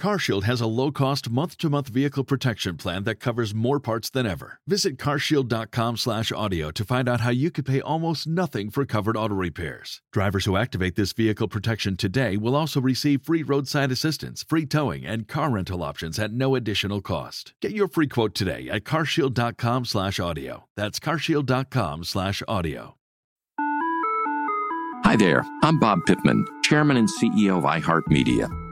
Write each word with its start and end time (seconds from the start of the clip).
CarShield 0.00 0.42
has 0.44 0.60
a 0.60 0.66
low-cost 0.66 1.30
month-to-month 1.30 1.88
vehicle 1.88 2.24
protection 2.24 2.76
plan 2.76 3.04
that 3.04 3.16
covers 3.16 3.54
more 3.54 3.78
parts 3.78 4.10
than 4.10 4.26
ever. 4.26 4.58
Visit 4.66 4.98
carshield.com/audio 4.98 6.70
to 6.70 6.84
find 6.84 7.08
out 7.08 7.20
how 7.20 7.30
you 7.30 7.50
could 7.50 7.66
pay 7.66 7.80
almost 7.80 8.26
nothing 8.26 8.70
for 8.70 8.84
covered 8.84 9.16
auto 9.16 9.34
repairs. 9.34 10.00
Drivers 10.12 10.44
who 10.44 10.56
activate 10.56 10.96
this 10.96 11.12
vehicle 11.12 11.48
protection 11.48 11.96
today 11.96 12.36
will 12.36 12.56
also 12.56 12.80
receive 12.80 13.22
free 13.22 13.42
roadside 13.42 13.92
assistance, 13.92 14.42
free 14.42 14.66
towing, 14.66 15.06
and 15.06 15.28
car 15.28 15.50
rental 15.50 15.82
options 15.82 16.18
at 16.18 16.32
no 16.32 16.54
additional 16.54 17.00
cost. 17.00 17.54
Get 17.60 17.72
your 17.72 17.88
free 17.88 18.08
quote 18.08 18.34
today 18.34 18.68
at 18.68 18.84
carshield.com/audio. 18.84 20.64
That's 20.76 20.98
carshield.com/audio. 20.98 22.96
Hi 25.04 25.16
there, 25.16 25.44
I'm 25.62 25.78
Bob 25.78 26.06
Pittman, 26.06 26.46
Chairman 26.62 26.96
and 26.96 27.10
CEO 27.10 27.58
of 27.58 27.64
iHeartMedia. 27.64 28.71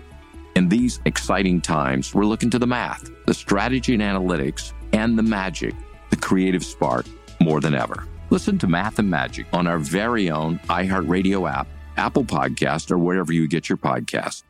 In 0.61 0.69
these 0.69 0.99
exciting 1.05 1.59
times, 1.59 2.13
we're 2.13 2.23
looking 2.23 2.51
to 2.51 2.59
the 2.59 2.67
math, 2.67 3.09
the 3.25 3.33
strategy 3.33 3.95
and 3.95 4.03
analytics, 4.03 4.73
and 4.93 5.17
the 5.17 5.23
magic, 5.23 5.73
the 6.11 6.15
creative 6.15 6.63
spark, 6.63 7.07
more 7.39 7.59
than 7.59 7.73
ever. 7.73 8.05
Listen 8.29 8.59
to 8.59 8.67
Math 8.67 8.99
and 8.99 9.09
Magic 9.09 9.47
on 9.53 9.65
our 9.65 9.79
very 9.79 10.29
own 10.29 10.59
iHeartRadio 10.69 11.51
app, 11.51 11.67
Apple 11.97 12.23
Podcast, 12.23 12.91
or 12.91 12.99
wherever 12.99 13.33
you 13.33 13.47
get 13.47 13.69
your 13.69 13.77
podcast. 13.79 14.43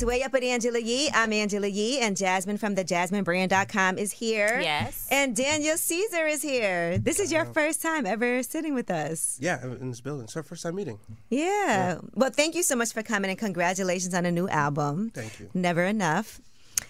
It's 0.00 0.06
Way 0.06 0.22
Up 0.22 0.34
at 0.34 0.42
Angela 0.42 0.78
Yee. 0.78 1.10
I'm 1.12 1.30
Angela 1.30 1.66
Yee, 1.66 2.00
and 2.00 2.16
Jasmine 2.16 2.56
from 2.56 2.74
the 2.74 2.82
JasmineBrand.com 2.82 3.98
is 3.98 4.12
here. 4.12 4.58
Yes. 4.58 5.06
And 5.10 5.36
Daniel 5.36 5.76
Caesar 5.76 6.26
is 6.26 6.40
here. 6.40 6.96
This 6.96 7.20
is 7.20 7.30
your 7.30 7.44
first 7.44 7.82
time 7.82 8.06
ever 8.06 8.42
sitting 8.42 8.72
with 8.72 8.90
us. 8.90 9.36
Yeah, 9.42 9.62
in 9.62 9.90
this 9.90 10.00
building. 10.00 10.24
It's 10.24 10.34
our 10.38 10.42
first 10.42 10.62
time 10.62 10.76
meeting. 10.76 11.00
Yeah. 11.28 11.98
Well, 12.14 12.30
thank 12.30 12.54
you 12.54 12.62
so 12.62 12.76
much 12.76 12.94
for 12.94 13.02
coming 13.02 13.28
and 13.30 13.38
congratulations 13.38 14.14
on 14.14 14.24
a 14.24 14.32
new 14.32 14.48
album. 14.48 15.10
Thank 15.10 15.38
you. 15.38 15.50
Never 15.52 15.84
enough. 15.84 16.40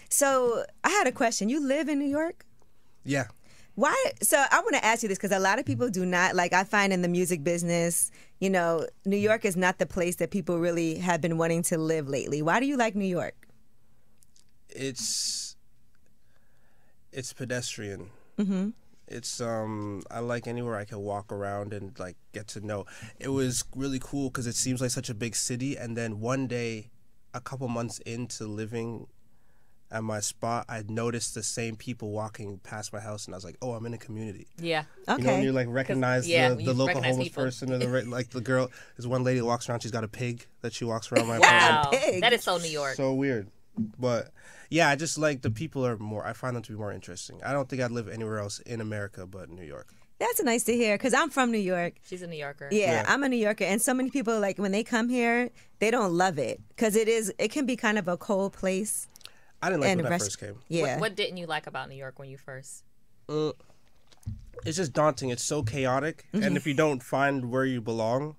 So, 0.09 0.65
I 0.85 0.91
had 0.91 1.09
a 1.09 1.13
question. 1.13 1.49
You 1.49 1.67
live 1.67 1.89
in 1.89 1.99
New 1.99 2.09
York? 2.09 2.47
Yeah. 3.03 3.25
Why? 3.81 3.97
So, 4.21 4.37
I 4.37 4.61
want 4.61 4.75
to 4.75 4.85
ask 4.85 5.03
you 5.03 5.09
this 5.09 5.17
because 5.17 5.33
a 5.33 5.39
lot 5.39 5.59
of 5.59 5.65
people 5.65 5.89
do 5.89 6.05
not, 6.05 6.37
like, 6.37 6.53
I 6.53 6.65
find 6.65 6.93
in 6.93 7.01
the 7.01 7.09
music 7.09 7.43
business, 7.43 8.11
you 8.39 8.51
know, 8.51 8.87
New 9.07 9.17
York 9.17 9.47
is 9.47 9.57
not 9.57 9.79
the 9.79 9.87
place 9.87 10.17
that 10.17 10.31
people 10.31 10.59
really 10.59 10.97
have 10.97 11.23
been 11.23 11.39
wanting 11.39 11.63
to 11.63 11.79
live 11.79 12.07
lately. 12.07 12.43
Why 12.43 12.61
do 12.61 12.67
you 12.67 12.77
like 12.77 12.95
New 12.95 13.07
York? 13.07 13.49
It's 14.69 15.57
it's 17.11 17.33
pedestrian. 17.33 18.11
Mm-hmm. 18.39 18.69
It's 19.09 19.41
um 19.41 20.03
I 20.11 20.19
like 20.19 20.47
anywhere 20.47 20.77
I 20.77 20.85
can 20.85 20.99
walk 20.99 21.33
around 21.33 21.73
and 21.73 21.99
like 21.99 22.17
get 22.35 22.49
to 22.49 22.61
know. 22.61 22.85
It 23.19 23.29
was 23.29 23.65
really 23.75 23.99
cool 23.99 24.29
because 24.29 24.47
it 24.47 24.57
seems 24.57 24.83
like 24.83 24.91
such 24.91 25.09
a 25.09 25.15
big 25.15 25.35
city, 25.35 25.79
and 25.79 25.97
then 25.97 26.21
one 26.21 26.47
day, 26.47 26.91
a 27.33 27.41
couple 27.41 27.67
months 27.69 27.99
into 28.01 28.45
living 28.47 29.07
at 29.93 30.05
my 30.05 30.21
spot, 30.21 30.67
I 30.69 30.85
noticed 30.89 31.35
the 31.35 31.43
same 31.43 31.75
people 31.77 32.11
walking 32.11 32.59
past 32.63 32.93
my 32.93 33.01
house, 33.01 33.27
and 33.27 33.35
I 33.35 33.37
was 33.37 33.45
like, 33.45 33.57
"Oh, 33.61 33.73
I'm 33.73 33.85
in 33.87 33.95
a 33.95 33.99
community." 33.99 34.47
Yeah. 34.59 34.85
You 34.97 35.05
know, 35.09 35.17
when 35.17 35.27
Okay. 35.27 35.43
you 35.43 35.53
like 35.53 35.67
recognize 35.69 36.29
yeah, 36.29 36.51
the, 36.51 36.57
when 36.57 36.65
the 36.65 36.73
local 36.73 36.87
recognize 36.87 37.11
homeless 37.13 37.29
people. 37.29 37.45
person 37.45 37.73
or 37.73 37.79
the 37.79 37.89
re- 37.95 38.03
like 38.05 38.31
the 38.31 38.41
girl. 38.41 38.71
There's 38.97 39.07
one 39.09 39.25
lady 39.25 39.41
that 39.41 39.47
walks 39.47 39.69
around. 39.69 39.81
She's 39.81 39.91
got 39.91 40.05
a 40.05 40.09
pig 40.09 40.47
that 40.61 40.73
she 40.73 40.85
walks 40.85 41.11
around 41.11 41.27
my 41.27 41.39
Wow. 41.39 41.89
pig. 41.93 42.21
That 42.23 42.33
is 42.33 42.45
so 42.45 42.59
New 42.59 42.69
York. 42.71 42.95
So 42.95 43.13
weird, 43.15 43.49
but 43.99 44.31
yeah, 44.69 44.89
I 44.89 44.97
just 44.97 45.19
like 45.19 45.43
the 45.43 45.51
people 45.51 45.85
are 45.87 45.97
more. 45.99 46.25
I 46.27 46.33
find 46.35 46.55
them 46.55 46.63
to 46.63 46.73
be 46.73 46.79
more 46.79 46.93
interesting. 46.93 47.41
I 47.45 47.53
don't 47.53 47.69
think 47.69 47.83
I'd 47.83 47.91
live 47.91 48.09
anywhere 48.09 48.39
else 48.39 48.61
in 48.61 48.81
America 48.81 49.27
but 49.27 49.51
New 49.51 49.65
York. 49.65 49.89
That's 50.21 50.43
nice 50.43 50.65
to 50.65 50.75
hear 50.75 50.97
because 50.99 51.15
I'm 51.15 51.31
from 51.31 51.51
New 51.51 51.57
York. 51.59 51.95
She's 52.07 52.21
a 52.21 52.27
New 52.27 52.37
Yorker. 52.37 52.69
Yeah, 52.71 52.93
Yeah. 52.93 53.05
I'm 53.09 53.23
a 53.23 53.29
New 53.29 53.39
Yorker, 53.39 53.65
and 53.65 53.81
so 53.81 53.95
many 53.95 54.11
people 54.11 54.39
like 54.39 54.59
when 54.59 54.71
they 54.71 54.85
come 54.85 55.09
here, 55.09 55.49
they 55.79 55.91
don't 55.91 56.13
love 56.13 56.39
it 56.39 56.61
because 56.69 56.95
it 56.95 57.09
is. 57.09 57.33
It 57.39 57.51
can 57.51 57.65
be 57.65 57.75
kind 57.75 57.99
of 57.99 58.07
a 58.07 58.17
cold 58.19 58.53
place. 58.53 59.09
I 59.63 59.69
didn't 59.69 59.83
like 59.83 59.91
and 59.91 59.99
when 60.03 60.07
I 60.07 60.11
rest- 60.11 60.25
first 60.25 60.41
came. 60.41 60.57
Yeah. 60.69 60.93
What, 60.95 61.01
what 61.01 61.17
didn't 61.17 61.37
you 61.37 61.47
like 61.47 61.67
about 61.67 61.89
New 61.89 61.97
York 61.97 62.19
when 62.19 62.29
you 62.29 62.39
first? 62.39 62.85
It's 64.67 64.77
just 64.77 64.93
daunting. 64.93 65.31
It's 65.31 65.45
so 65.45 65.63
chaotic, 65.63 66.27
Mm-hmm. 66.35 66.45
and 66.45 66.57
if 66.57 66.67
you 66.67 66.75
don't 66.75 67.03
find 67.03 67.51
where 67.51 67.65
you 67.65 67.81
belong, 67.81 68.37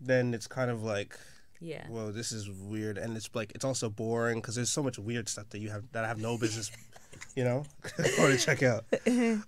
then 0.00 0.32
it's 0.32 0.46
kind 0.46 0.70
of 0.70 0.82
like, 0.82 1.18
Yeah. 1.60 1.86
well, 1.90 2.10
this 2.12 2.32
is 2.32 2.48
weird, 2.50 2.96
and 2.96 3.16
it's 3.16 3.28
like 3.34 3.52
it's 3.54 3.64
also 3.64 3.90
boring 3.90 4.40
because 4.40 4.54
there's 4.54 4.70
so 4.70 4.82
much 4.82 4.98
weird 4.98 5.28
stuff 5.28 5.50
that 5.50 5.58
you 5.58 5.70
have 5.70 5.84
that 5.92 6.04
I 6.04 6.08
have 6.08 6.18
no 6.18 6.38
business, 6.38 6.70
you 7.36 7.44
know, 7.44 7.64
going 8.16 8.36
to 8.36 8.38
check 8.38 8.62
out. 8.62 8.84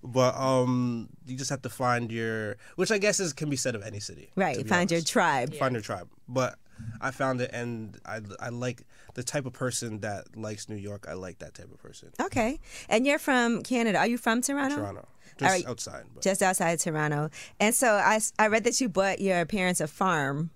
But 0.05 0.35
um, 0.37 1.09
you 1.27 1.37
just 1.37 1.51
have 1.51 1.63
to 1.63 1.71
find 1.71 2.13
your, 2.13 2.57
which 2.77 2.91
I 2.91 2.99
guess 2.99 3.19
is 3.21 3.33
can 3.33 3.49
be 3.49 3.57
said 3.57 3.75
of 3.75 3.83
any 3.83 4.01
city, 4.01 4.31
right. 4.37 4.57
be 4.59 4.65
Find 4.65 4.91
your 4.91 4.99
honest. 4.99 5.09
tribe. 5.13 5.55
find 5.55 5.73
your 5.75 5.83
tribe. 5.83 6.09
But 6.29 6.59
I 7.01 7.11
found 7.13 7.41
it, 7.41 7.51
and 7.55 7.97
I 8.05 8.21
I 8.41 8.51
like 8.51 8.83
the 9.15 9.23
type 9.23 9.47
of 9.47 9.53
person 9.53 10.01
that 10.01 10.37
likes 10.37 10.69
New 10.69 10.77
York. 10.77 11.07
I 11.09 11.15
like 11.15 11.39
that 11.41 11.55
type 11.55 11.71
of 11.73 11.79
person. 11.83 12.11
Okay. 12.21 12.61
And 12.89 13.07
you're 13.07 13.19
from 13.19 13.63
Canada. 13.63 13.99
Are 13.99 14.07
you 14.07 14.19
from 14.19 14.41
Toronto? 14.43 14.77
Toronto, 14.77 15.09
just 15.39 15.51
right. 15.51 15.67
outside. 15.67 16.05
But. 16.15 16.23
Just 16.23 16.43
outside 16.43 16.79
Toronto. 16.81 17.31
And 17.61 17.75
so 17.75 17.89
I, 17.95 18.21
I 18.39 18.47
read 18.49 18.65
that 18.65 18.81
you 18.81 18.89
bought 18.89 19.21
your 19.21 19.45
parents 19.47 19.81
a 19.81 19.87
farm. 19.87 20.51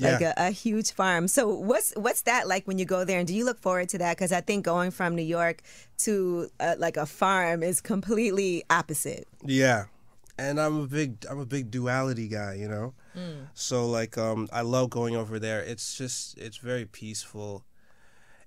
Like 0.00 0.20
Yeah. 0.20 0.32
a, 0.36 0.46
a 0.46 0.50
huge 0.52 0.92
farm. 0.92 1.26
So 1.26 1.48
what's 1.52 1.92
what's 1.96 2.22
that 2.22 2.46
like 2.46 2.68
when 2.68 2.78
you 2.78 2.84
go 2.84 3.04
there? 3.04 3.18
And 3.18 3.26
do 3.26 3.34
you 3.34 3.44
look 3.44 3.58
forward 3.58 3.88
to 3.88 3.98
that? 3.98 4.16
Because 4.16 4.30
I 4.30 4.40
think 4.40 4.64
going 4.64 4.92
from 4.92 5.16
New 5.16 5.22
York 5.24 5.60
to 6.04 6.48
uh, 6.60 6.76
like 6.78 6.96
a 6.96 7.04
farm 7.04 7.64
is 7.64 7.80
completely 7.80 8.62
opposite. 8.70 9.26
Yeah, 9.44 9.86
and 10.38 10.60
I'm 10.60 10.82
a 10.82 10.86
big 10.86 11.26
I'm 11.28 11.40
a 11.40 11.44
big 11.46 11.72
duality 11.72 12.28
guy, 12.28 12.54
you 12.54 12.68
know. 12.68 12.94
So 13.54 13.88
like 13.88 14.16
um 14.16 14.48
I 14.52 14.60
love 14.60 14.90
going 14.90 15.16
over 15.16 15.40
there. 15.40 15.60
It's 15.62 15.98
just 15.98 16.38
it's 16.38 16.58
very 16.58 16.86
peaceful. 16.86 17.64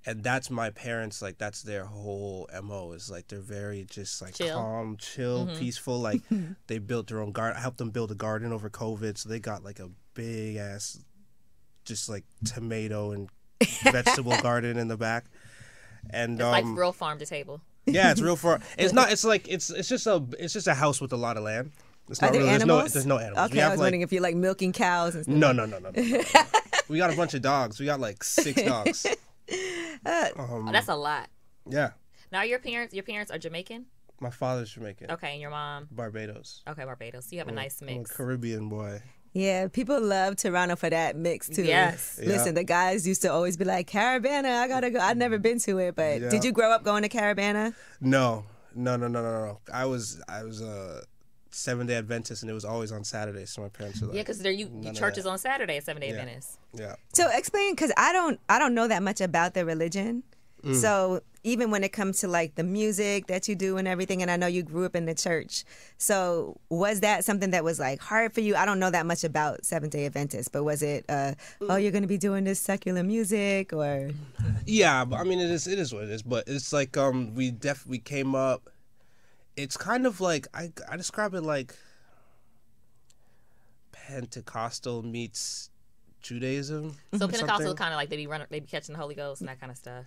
And 0.05 0.23
that's 0.23 0.49
my 0.49 0.71
parents 0.71 1.21
like 1.21 1.37
that's 1.37 1.61
their 1.61 1.85
whole 1.85 2.49
MO 2.63 2.93
is 2.93 3.11
like 3.11 3.27
they're 3.27 3.39
very 3.39 3.85
just 3.85 4.19
like 4.21 4.33
Chill. 4.33 4.55
calm, 4.57 4.97
chill, 4.97 5.47
peaceful. 5.57 5.99
Like 5.99 6.21
they 6.67 6.79
built 6.79 7.07
their 7.07 7.21
own 7.21 7.31
garden. 7.31 7.57
I 7.57 7.61
helped 7.61 7.77
them 7.77 7.91
build 7.91 8.11
a 8.11 8.15
garden 8.15 8.51
over 8.51 8.69
COVID, 8.69 9.17
so 9.17 9.29
they 9.29 9.39
got 9.39 9.63
like 9.63 9.79
a 9.79 9.89
big 10.15 10.55
ass 10.57 10.99
just 11.85 12.09
like 12.09 12.23
tomato 12.45 13.11
and 13.11 13.29
vegetable 13.83 14.35
garden 14.41 14.77
in 14.77 14.87
the 14.87 14.97
back. 14.97 15.25
And 16.09 16.33
It's 16.39 16.43
um 16.43 16.51
like 16.51 16.65
real 16.65 16.93
farm 16.93 17.19
to 17.19 17.25
table. 17.27 17.61
yeah, 17.85 18.11
it's 18.11 18.21
real 18.21 18.35
farm 18.35 18.61
It's 18.79 18.93
not. 18.93 19.11
It's 19.11 19.23
like 19.23 19.47
it's 19.47 19.69
it's 19.69 19.87
just 19.87 20.07
a 20.07 20.23
it's 20.39 20.53
just 20.53 20.65
a 20.65 20.73
house 20.73 20.99
with 20.99 21.13
a 21.13 21.17
lot 21.17 21.37
of 21.37 21.43
land. 21.43 21.71
It's 22.09 22.21
Are 22.23 22.25
not 22.25 22.31
there 22.33 22.41
really. 22.41 22.49
There's 22.57 22.65
no 22.65 22.73
animals? 22.73 22.93
there's 22.93 23.05
no 23.05 23.19
animals. 23.19 23.45
Okay, 23.51 23.57
we 23.57 23.61
I 23.61 23.69
was 23.69 23.77
like 23.77 23.85
wondering 23.85 24.01
if 24.01 24.11
you're 24.11 24.23
like 24.23 24.35
milking 24.35 24.73
cows 24.73 25.13
and 25.13 25.23
stuff. 25.25 25.35
no 25.35 25.51
no 25.51 25.67
no 25.67 25.77
no. 25.77 25.91
no, 25.91 26.01
no. 26.01 26.23
we 26.89 26.97
got 26.97 27.13
a 27.13 27.15
bunch 27.15 27.35
of 27.35 27.43
dogs. 27.43 27.79
We 27.79 27.85
got 27.85 27.99
like 27.99 28.23
six 28.23 28.59
dogs. 28.63 29.05
Uh, 30.05 30.29
um, 30.35 30.67
oh, 30.67 30.71
that's 30.71 30.87
a 30.87 30.95
lot. 30.95 31.29
Yeah, 31.69 31.91
Now 32.31 32.41
your 32.41 32.57
parents, 32.57 32.93
your 32.93 33.03
parents 33.03 33.31
are 33.31 33.37
Jamaican. 33.37 33.85
my 34.19 34.31
father's 34.31 34.71
Jamaican. 34.73 35.11
Okay, 35.11 35.33
and 35.33 35.41
your 35.41 35.51
mom. 35.51 35.87
Barbados. 35.91 36.63
Okay, 36.67 36.83
Barbados. 36.85 37.31
You 37.31 37.37
have 37.39 37.47
a 37.47 37.51
nice 37.51 37.81
I'm 37.81 37.89
a 37.89 37.97
mix. 37.97 38.11
Caribbean 38.11 38.67
boy. 38.69 39.01
Yeah, 39.33 39.67
people 39.67 40.01
love 40.01 40.35
Toronto 40.37 40.75
for 40.75 40.89
that 40.89 41.15
mix 41.15 41.47
too. 41.49 41.63
Yes. 41.63 42.19
Listen, 42.21 42.53
the 42.55 42.63
guys 42.63 43.07
used 43.07 43.21
to 43.21 43.31
always 43.31 43.57
be 43.57 43.63
like, 43.65 43.89
Caribana, 43.89 44.59
I 44.59 44.67
gotta 44.67 44.89
go. 44.89 44.99
I've 44.99 45.17
never 45.17 45.37
been 45.37 45.59
to 45.59 45.77
it, 45.77 45.95
but 45.95 46.19
Yeah. 46.19 46.29
did 46.29 46.43
you 46.43 46.51
grow 46.51 46.71
up 46.71 46.83
going 46.83 47.03
to 47.03 47.09
Caribana? 47.09 47.73
No, 48.01 48.43
no, 48.75 48.97
no, 48.97 49.07
no, 49.07 49.21
no, 49.21 49.45
no. 49.45 49.59
I 49.71 49.85
was 49.85 50.19
I 50.27 50.43
was 50.43 50.61
a 50.61 51.03
seven 51.51 51.87
day 51.87 51.95
Adventist, 51.95 52.43
and 52.43 52.49
it 52.49 52.53
was 52.53 52.65
always 52.65 52.91
on 52.91 53.03
Saturday. 53.03 53.45
So 53.45 53.61
my 53.61 53.69
parents 53.69 54.01
were 54.01 54.07
like, 54.07 54.15
Yeah, 54.15 54.21
because 54.23 54.39
there 54.39 54.51
you, 54.51 54.69
none 54.69 54.93
you 54.93 54.99
church 54.99 55.17
is 55.17 55.25
on 55.25 55.37
Saturday 55.37 55.77
at 55.77 55.83
Seven 55.83 56.01
Day 56.01 56.09
Adventist. 56.09 56.59
yeah. 56.73 56.95
So 57.13 57.29
explain, 57.31 57.73
because 57.73 57.91
I 57.97 58.13
don't, 58.13 58.39
I 58.49 58.59
don't 58.59 58.73
know 58.73 58.87
that 58.87 59.03
much 59.03 59.21
about 59.21 59.53
the 59.53 59.65
religion. 59.65 60.23
Mm. 60.63 60.75
So 60.75 61.21
even 61.43 61.71
when 61.71 61.83
it 61.83 61.91
comes 61.91 62.19
to 62.19 62.27
like 62.27 62.53
the 62.53 62.63
music 62.63 63.25
that 63.27 63.47
you 63.47 63.55
do 63.55 63.77
and 63.77 63.87
everything, 63.87 64.21
and 64.21 64.29
I 64.29 64.37
know 64.37 64.45
you 64.47 64.61
grew 64.61 64.85
up 64.85 64.95
in 64.95 65.05
the 65.07 65.15
church. 65.15 65.63
So 65.97 66.59
was 66.69 66.99
that 66.99 67.25
something 67.25 67.49
that 67.51 67.63
was 67.63 67.79
like 67.79 67.99
hard 67.99 68.33
for 68.33 68.41
you? 68.41 68.55
I 68.55 68.65
don't 68.65 68.79
know 68.79 68.91
that 68.91 69.05
much 69.07 69.23
about 69.23 69.65
Seventh 69.65 69.91
Day 69.91 70.05
Adventists, 70.05 70.49
but 70.49 70.63
was 70.63 70.83
it, 70.83 71.03
uh, 71.09 71.33
oh, 71.61 71.77
you're 71.77 71.91
going 71.91 72.03
to 72.03 72.07
be 72.07 72.19
doing 72.19 72.43
this 72.43 72.59
secular 72.59 73.03
music, 73.03 73.73
or 73.73 74.11
Yeah, 74.65 75.03
but 75.03 75.19
I 75.19 75.23
mean 75.23 75.39
it 75.39 75.49
is 75.49 75.65
it 75.67 75.79
is 75.79 75.93
what 75.93 76.03
it 76.03 76.11
is. 76.11 76.21
But 76.21 76.43
it's 76.47 76.71
like 76.71 76.95
um 76.95 77.33
we 77.33 77.51
def 77.51 77.85
we 77.87 77.97
came 77.97 78.35
up. 78.35 78.69
It's 79.61 79.77
kind 79.77 80.05
of 80.05 80.19
like 80.21 80.47
I 80.53 80.71
I 80.89 80.97
describe 80.97 81.33
it 81.33 81.41
like 81.41 81.75
Pentecostal 83.91 85.03
meets 85.03 85.69
Judaism. 86.21 86.97
So 87.17 87.27
Pentecostal 87.27 87.75
kind 87.75 87.93
of 87.93 87.97
like 87.97 88.09
they 88.09 88.17
be 88.17 88.27
running, 88.27 88.47
they 88.49 88.59
be 88.59 88.67
catching 88.67 88.93
the 88.93 88.99
Holy 89.01 89.15
Ghost 89.15 89.41
and 89.41 89.49
that 89.49 89.59
kind 89.59 89.71
of 89.71 89.77
stuff. 89.77 90.05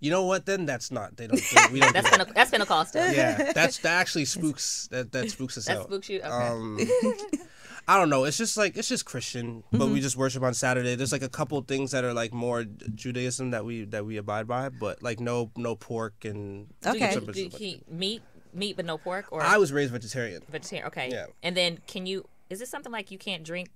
You 0.00 0.10
know 0.10 0.24
what? 0.24 0.44
Then 0.44 0.66
that's 0.66 0.90
not. 0.90 1.16
They 1.16 1.26
don't. 1.26 1.40
They, 1.54 1.72
we 1.72 1.80
don't. 1.80 1.92
That's 1.94 2.10
do. 2.10 2.16
Pente- 2.16 2.34
that's 2.34 2.50
Pentecostal. 2.50 3.06
yeah, 3.12 3.52
that's 3.52 3.78
that 3.78 3.92
actually 4.00 4.24
spooks. 4.26 4.88
That 4.90 5.12
that 5.12 5.30
spooks 5.30 5.56
us 5.56 5.66
That 5.66 5.78
out. 5.78 5.84
spooks 5.84 6.08
you. 6.08 6.18
Okay. 6.20 6.28
Um, 6.28 6.78
I 7.88 7.98
don't 7.98 8.08
know. 8.10 8.24
It's 8.24 8.36
just 8.38 8.56
like 8.56 8.76
it's 8.76 8.88
just 8.88 9.04
Christian, 9.04 9.62
but 9.70 9.80
Mm-hmm. 9.82 9.92
we 9.94 10.00
just 10.00 10.16
worship 10.16 10.42
on 10.42 10.52
Saturday. 10.54 10.94
There's 10.94 11.12
like 11.12 11.22
a 11.22 11.28
couple 11.28 11.60
things 11.62 11.90
that 11.92 12.04
are 12.04 12.12
like 12.14 12.32
more 12.34 12.64
Judaism 12.94 13.50
that 13.52 13.64
we 13.64 13.84
that 13.86 14.04
we 14.04 14.16
abide 14.16 14.46
by, 14.46 14.68
but 14.68 15.02
like 15.02 15.20
no 15.20 15.50
no 15.56 15.76
pork 15.76 16.24
and 16.24 16.66
Okay. 16.84 17.14
Do 17.14 17.20
you, 17.20 17.32
do 17.32 17.64
you 17.64 17.70
eat 17.76 17.90
meat, 17.90 18.22
meat 18.54 18.76
but 18.76 18.84
no 18.84 18.98
pork, 18.98 19.26
or 19.30 19.42
I 19.42 19.56
was 19.58 19.72
raised 19.72 19.92
vegetarian. 19.92 20.42
vegetarian? 20.48 20.86
Okay. 20.88 21.08
Yeah. 21.10 21.26
And 21.42 21.56
then 21.56 21.78
can 21.86 22.06
you? 22.06 22.26
Is 22.50 22.58
this 22.60 22.68
something 22.70 22.92
like 22.92 23.10
you 23.10 23.18
can't 23.18 23.42
drink 23.42 23.70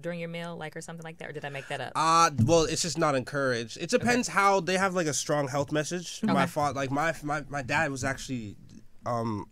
during 0.00 0.20
your 0.20 0.28
meal, 0.28 0.56
like 0.56 0.76
or 0.76 0.80
something 0.80 1.02
like 1.04 1.18
that, 1.18 1.28
or 1.28 1.32
did 1.32 1.44
I 1.44 1.48
make 1.48 1.68
that 1.68 1.80
up? 1.80 1.92
Uh 1.96 2.30
well, 2.44 2.64
it's 2.64 2.82
just 2.82 2.96
not 2.98 3.14
encouraged. 3.14 3.76
It 3.78 3.90
depends 3.90 4.28
how 4.28 4.60
they 4.60 4.76
have 4.78 4.94
like 4.94 5.08
a 5.08 5.12
strong 5.14 5.48
health 5.48 5.72
message. 5.72 6.20
My 6.22 6.42
Okay. 6.44 6.46
father, 6.46 6.74
like 6.74 6.90
my 6.90 7.14
my 7.22 7.42
my 7.48 7.62
dad 7.62 7.90
was 7.90 8.04
actually, 8.04 8.56
um, 9.04 9.46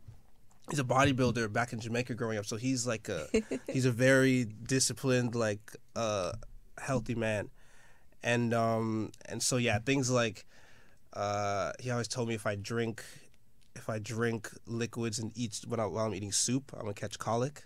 he's 0.70 0.78
a 0.78 0.84
bodybuilder 0.84 1.52
back 1.52 1.72
in 1.72 1.80
Jamaica 1.80 2.14
growing 2.14 2.38
up. 2.38 2.46
So 2.46 2.56
he's 2.56 2.86
like 2.86 3.08
a 3.08 3.26
he's 3.66 3.86
a 3.86 3.92
very 3.92 4.44
disciplined, 4.44 5.34
like 5.34 5.76
uh, 5.96 6.32
healthy 6.78 7.16
man, 7.16 7.50
and 8.22 8.54
um 8.54 9.10
and 9.26 9.42
so 9.42 9.56
yeah, 9.56 9.80
things 9.80 10.10
like, 10.10 10.46
uh, 11.12 11.72
he 11.80 11.90
always 11.90 12.08
told 12.08 12.28
me 12.28 12.34
if 12.34 12.46
I 12.46 12.54
drink, 12.54 13.02
if 13.80 13.88
I 13.90 13.98
drink 13.98 14.50
liquids 14.66 15.18
and 15.18 15.32
eat 15.34 15.60
when 15.66 15.80
I, 15.80 15.86
while 15.86 16.06
I'm 16.06 16.14
eating 16.14 16.32
soup, 16.32 16.72
I'm 16.74 16.82
gonna 16.82 16.94
catch 16.94 17.18
colic, 17.18 17.64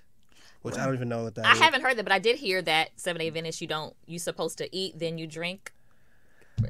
which 0.62 0.76
I 0.78 0.84
don't 0.86 0.94
even 0.94 1.08
know 1.08 1.24
what 1.24 1.34
that 1.34 1.46
I 1.46 1.52
is. 1.52 1.58
haven't 1.60 1.82
heard 1.82 1.96
that, 1.98 2.04
but 2.04 2.12
I 2.12 2.18
did 2.18 2.36
hear 2.36 2.62
that 2.62 2.90
Seven 2.96 3.20
Day 3.20 3.26
Adventist 3.28 3.60
you 3.60 3.66
don't 3.68 3.94
you 4.06 4.18
supposed 4.18 4.58
to 4.58 4.74
eat 4.74 4.98
then 4.98 5.18
you 5.18 5.26
drink 5.26 5.72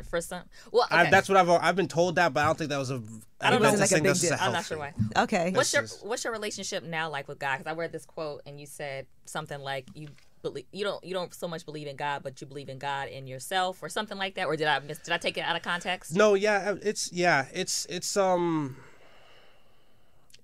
for 0.09 0.21
some. 0.21 0.43
Well, 0.73 0.85
okay. 0.91 0.97
I, 0.97 1.11
that's 1.11 1.29
what 1.29 1.37
I've 1.37 1.49
I've 1.51 1.77
been 1.77 1.89
told 1.89 2.17
that, 2.17 2.33
but 2.33 2.41
I 2.43 2.47
don't 2.47 2.57
think 2.59 2.71
that 2.71 2.79
was 2.79 2.91
a. 2.91 3.03
I 3.41 3.51
don't 3.51 3.61
know. 3.63 3.69
Adventist 3.69 3.81
Like 3.81 3.91
a 3.91 3.95
thing, 3.95 4.03
big 4.03 4.09
that's 4.09 4.21
just 4.21 4.33
deal. 4.33 4.39
a 4.41 4.43
I'm 4.43 4.53
not 4.53 4.55
health 4.55 4.67
sure 4.67 4.79
thing. 4.79 5.09
why. 5.15 5.23
okay? 5.25 5.51
What's 5.53 5.73
your 5.73 5.83
just- 5.83 6.07
What's 6.07 6.25
your 6.25 6.33
relationship 6.33 6.83
now 6.85 7.11
like 7.11 7.29
with 7.29 7.39
God? 7.39 7.59
Because 7.59 7.71
I 7.71 7.75
read 7.77 7.93
this 7.93 8.07
quote 8.07 8.41
and 8.47 8.59
you 8.59 8.67
said 8.67 9.07
something 9.27 9.61
like 9.61 9.87
you 9.95 10.09
believe 10.43 10.65
you 10.73 10.85
don't 10.85 11.05
you 11.05 11.13
don't 11.13 11.35
so 11.35 11.47
much 11.47 11.65
believe 11.67 11.87
in 11.87 11.97
God, 11.97 12.23
but 12.23 12.41
you 12.41 12.47
believe 12.47 12.71
in 12.71 12.79
God 12.79 13.09
in 13.09 13.27
yourself 13.27 13.83
or 13.83 13.89
something 13.91 14.17
like 14.17 14.35
that. 14.37 14.47
Or 14.47 14.57
did 14.57 14.67
I 14.69 14.79
miss? 14.81 14.99
Did 15.01 15.13
I 15.13 15.19
take 15.19 15.37
it 15.37 15.43
out 15.43 15.55
of 15.55 15.63
context? 15.63 16.15
No, 16.17 16.33
yeah, 16.35 16.71
uh, 16.71 16.77
it's 16.83 17.13
yeah, 17.13 17.47
it's 17.53 17.87
it's 17.91 18.17
um, 18.17 18.77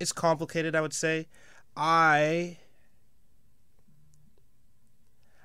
it's 0.01 0.13
complicated. 0.13 0.75
I 0.75 0.81
would 0.81 0.95
say, 0.95 1.29
I 1.77 2.57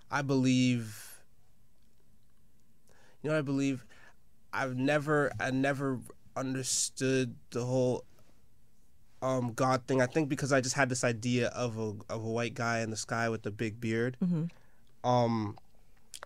I 0.09 0.21
believe. 0.21 1.11
You 3.21 3.29
know, 3.29 3.35
what 3.35 3.39
I 3.39 3.43
believe. 3.43 3.85
I've 4.53 4.77
never, 4.77 5.31
I 5.39 5.51
never 5.51 5.99
understood 6.37 7.35
the 7.51 7.65
whole 7.65 8.05
um 9.21 9.51
God 9.53 9.83
thing. 9.87 10.01
I 10.01 10.05
think 10.05 10.29
because 10.29 10.53
I 10.53 10.61
just 10.61 10.75
had 10.75 10.87
this 10.89 11.03
idea 11.03 11.47
of 11.49 11.77
a 11.77 11.93
of 12.09 12.23
a 12.23 12.29
white 12.29 12.53
guy 12.53 12.79
in 12.79 12.89
the 12.89 12.97
sky 12.97 13.27
with 13.29 13.45
a 13.45 13.51
big 13.51 13.81
beard. 13.81 14.17
Um, 15.03 15.57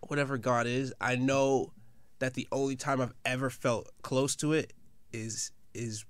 whatever 0.07 0.37
God 0.37 0.67
is, 0.67 0.93
I 1.01 1.15
know 1.15 1.71
that 2.19 2.33
the 2.33 2.47
only 2.51 2.75
time 2.75 3.01
I've 3.01 3.13
ever 3.25 3.49
felt 3.49 3.89
close 4.03 4.35
to 4.37 4.53
it 4.53 4.73
is 5.11 5.51
is 5.73 6.05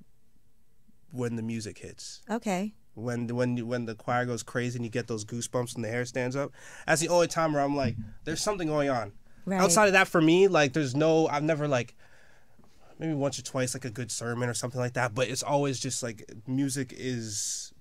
when 1.12 1.36
the 1.36 1.42
music 1.42 1.80
hits. 1.80 2.22
Okay. 2.30 2.74
When 2.96 3.28
when 3.28 3.58
you, 3.58 3.66
when 3.66 3.86
the 3.86 3.96
choir 3.96 4.26
goes 4.26 4.44
crazy 4.44 4.78
and 4.78 4.86
you 4.86 4.92
get 4.92 5.08
those 5.08 5.26
goosebumps 5.26 5.76
and 5.76 5.84
the 5.84 5.90
hair 5.90 6.06
stands 6.06 6.36
up. 6.36 6.52
That's 6.86 7.02
the 7.02 7.10
only 7.10 7.28
time 7.28 7.54
where 7.54 7.64
I'm 7.64 7.76
like, 7.76 7.96
there's 8.26 8.42
something 8.42 8.68
going 8.68 8.90
on. 8.90 9.14
Right. 9.46 9.62
Outside 9.62 9.88
of 9.88 9.94
that, 9.94 10.08
for 10.08 10.22
me, 10.22 10.48
like, 10.48 10.74
there's 10.74 10.96
no. 10.96 11.28
I've 11.28 11.44
never 11.44 11.68
like 11.68 11.96
maybe 13.00 13.14
once 13.14 13.40
or 13.40 13.44
twice 13.44 13.74
like 13.74 13.86
a 13.86 13.90
good 13.90 14.12
sermon 14.12 14.50
or 14.50 14.54
something 14.54 14.80
like 14.80 14.94
that. 14.94 15.16
But 15.16 15.30
it's 15.30 15.44
always 15.44 15.80
just 15.80 16.04
like 16.04 16.30
music 16.48 16.94
is. 16.96 17.74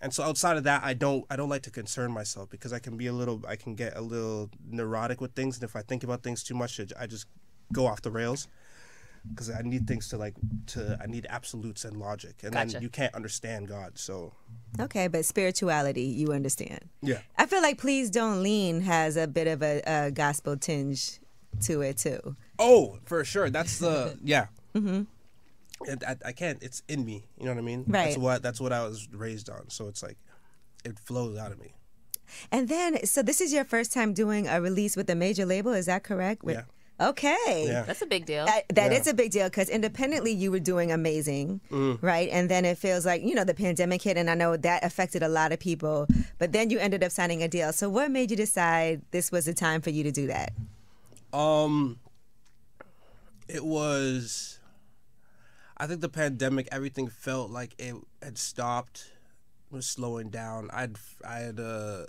And 0.00 0.12
so 0.12 0.22
outside 0.22 0.56
of 0.56 0.64
that, 0.64 0.82
I 0.84 0.94
don't 0.94 1.24
I 1.30 1.36
don't 1.36 1.48
like 1.48 1.62
to 1.62 1.70
concern 1.70 2.12
myself 2.12 2.50
because 2.50 2.72
I 2.72 2.78
can 2.78 2.96
be 2.96 3.06
a 3.06 3.12
little 3.12 3.42
I 3.48 3.56
can 3.56 3.74
get 3.74 3.96
a 3.96 4.00
little 4.00 4.50
neurotic 4.68 5.20
with 5.20 5.34
things, 5.34 5.56
and 5.56 5.64
if 5.64 5.74
I 5.76 5.82
think 5.82 6.02
about 6.04 6.22
things 6.22 6.42
too 6.42 6.54
much, 6.54 6.80
I 6.98 7.06
just 7.06 7.26
go 7.72 7.86
off 7.86 8.02
the 8.02 8.10
rails 8.10 8.48
because 9.30 9.50
I 9.50 9.62
need 9.62 9.86
things 9.86 10.08
to 10.08 10.16
like 10.16 10.34
to 10.68 10.98
I 11.02 11.06
need 11.06 11.26
absolutes 11.30 11.84
and 11.84 11.96
logic, 11.98 12.36
and 12.42 12.52
Gotcha. 12.52 12.72
then 12.74 12.82
you 12.82 12.88
can't 12.88 13.14
understand 13.14 13.68
God. 13.68 13.98
So 13.98 14.32
Okay, 14.80 15.08
but 15.08 15.24
spirituality, 15.24 16.02
you 16.04 16.32
understand. 16.32 16.80
yeah, 17.02 17.20
I 17.36 17.46
feel 17.46 17.62
like 17.62 17.78
Please 17.78 18.10
Don't 18.10 18.42
Lean 18.42 18.80
has 18.82 19.16
a 19.16 19.26
bit 19.26 19.46
of 19.46 19.62
a, 19.62 19.82
a 19.86 20.10
gospel 20.10 20.56
tinge 20.56 21.20
to 21.62 21.80
it 21.82 21.98
too. 21.98 22.36
oh 22.58 22.98
for 23.04 23.24
sure, 23.24 23.50
that's 23.50 23.78
the 23.78 24.16
yeah. 24.24 24.46
Mm-hmm. 24.74 25.02
I, 26.06 26.16
I 26.26 26.32
can't. 26.32 26.60
It's 26.62 26.82
in 26.88 27.04
me. 27.04 27.24
You 27.38 27.44
know 27.46 27.52
what 27.52 27.58
I 27.58 27.62
mean? 27.62 27.84
That's 27.86 28.16
Right. 28.16 28.18
what 28.22 28.42
that's 28.42 28.60
what 28.60 28.72
I 28.72 28.82
was 28.84 29.08
raised 29.12 29.48
on. 29.48 29.70
So 29.70 29.86
it's 29.88 30.02
like 30.02 30.16
it 30.84 30.98
flows 30.98 31.38
out 31.38 31.52
of 31.52 31.60
me. 31.60 31.74
And 32.52 32.68
then, 32.68 33.06
so 33.06 33.22
this 33.22 33.40
is 33.40 33.52
your 33.52 33.64
first 33.64 33.92
time 33.92 34.12
doing 34.12 34.48
a 34.48 34.60
release 34.60 34.96
with 34.96 35.08
a 35.08 35.14
major 35.14 35.46
label, 35.46 35.72
is 35.72 35.86
that 35.86 36.02
correct? 36.02 36.42
With- 36.44 36.56
Yeah. 36.56 36.62
Okay. 37.00 37.64
Yeah. 37.66 37.82
That's 37.82 38.02
a 38.02 38.06
big 38.06 38.26
deal. 38.26 38.44
Uh, 38.44 38.60
that 38.70 38.90
Yeah. 38.92 38.98
is 38.98 39.06
a 39.06 39.14
big 39.14 39.30
deal 39.30 39.46
because 39.46 39.68
independently 39.68 40.32
you 40.32 40.50
were 40.50 40.58
doing 40.58 40.90
amazing, 40.90 41.60
Mm. 41.70 42.02
right? 42.02 42.28
And 42.30 42.50
then 42.50 42.64
it 42.64 42.76
feels 42.76 43.06
like, 43.06 43.22
you 43.22 43.34
know, 43.36 43.44
the 43.44 43.54
pandemic 43.54 44.02
hit, 44.02 44.16
and 44.16 44.28
I 44.28 44.34
know 44.34 44.56
that 44.56 44.84
affected 44.84 45.22
a 45.22 45.28
lot 45.28 45.52
of 45.52 45.60
people, 45.60 46.08
but 46.38 46.50
then 46.52 46.70
you 46.70 46.78
ended 46.80 47.04
up 47.04 47.12
signing 47.12 47.40
a 47.42 47.46
deal. 47.48 47.72
So, 47.72 47.88
what 47.88 48.10
made 48.10 48.30
you 48.32 48.36
decide 48.36 49.02
this 49.12 49.30
was 49.30 49.44
the 49.44 49.54
time 49.54 49.80
for 49.80 49.90
you 49.90 50.02
to 50.02 50.10
do 50.10 50.26
that? 50.26 50.52
Um, 51.32 52.00
it 53.46 53.64
was. 53.64 54.58
I 55.76 55.86
think 55.86 56.00
the 56.00 56.08
pandemic, 56.08 56.66
everything 56.72 57.08
felt 57.08 57.50
like 57.50 57.74
it 57.78 57.94
had 58.20 58.36
stopped, 58.38 59.12
was 59.70 59.86
slowing 59.86 60.30
down. 60.30 60.68
I'd 60.72 60.96
I 61.24 61.38
had 61.38 61.60
uh, 61.60 62.06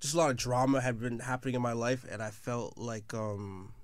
just 0.00 0.14
a 0.14 0.16
lot 0.16 0.30
of 0.30 0.38
drama 0.38 0.80
had 0.80 0.98
been 0.98 1.18
happening 1.18 1.54
in 1.54 1.60
my 1.60 1.74
life, 1.74 2.06
and 2.10 2.22
I 2.22 2.30
felt 2.30 2.78
like 2.78 3.12
um. 3.12 3.74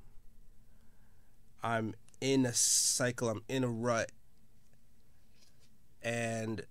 I'm 1.63 1.95
in 2.21 2.47
a 2.47 2.53
cycle. 2.53 3.29
I'm 3.29 3.43
in 3.49 3.65
a 3.65 3.69
rut, 3.69 4.11
and 6.03 6.63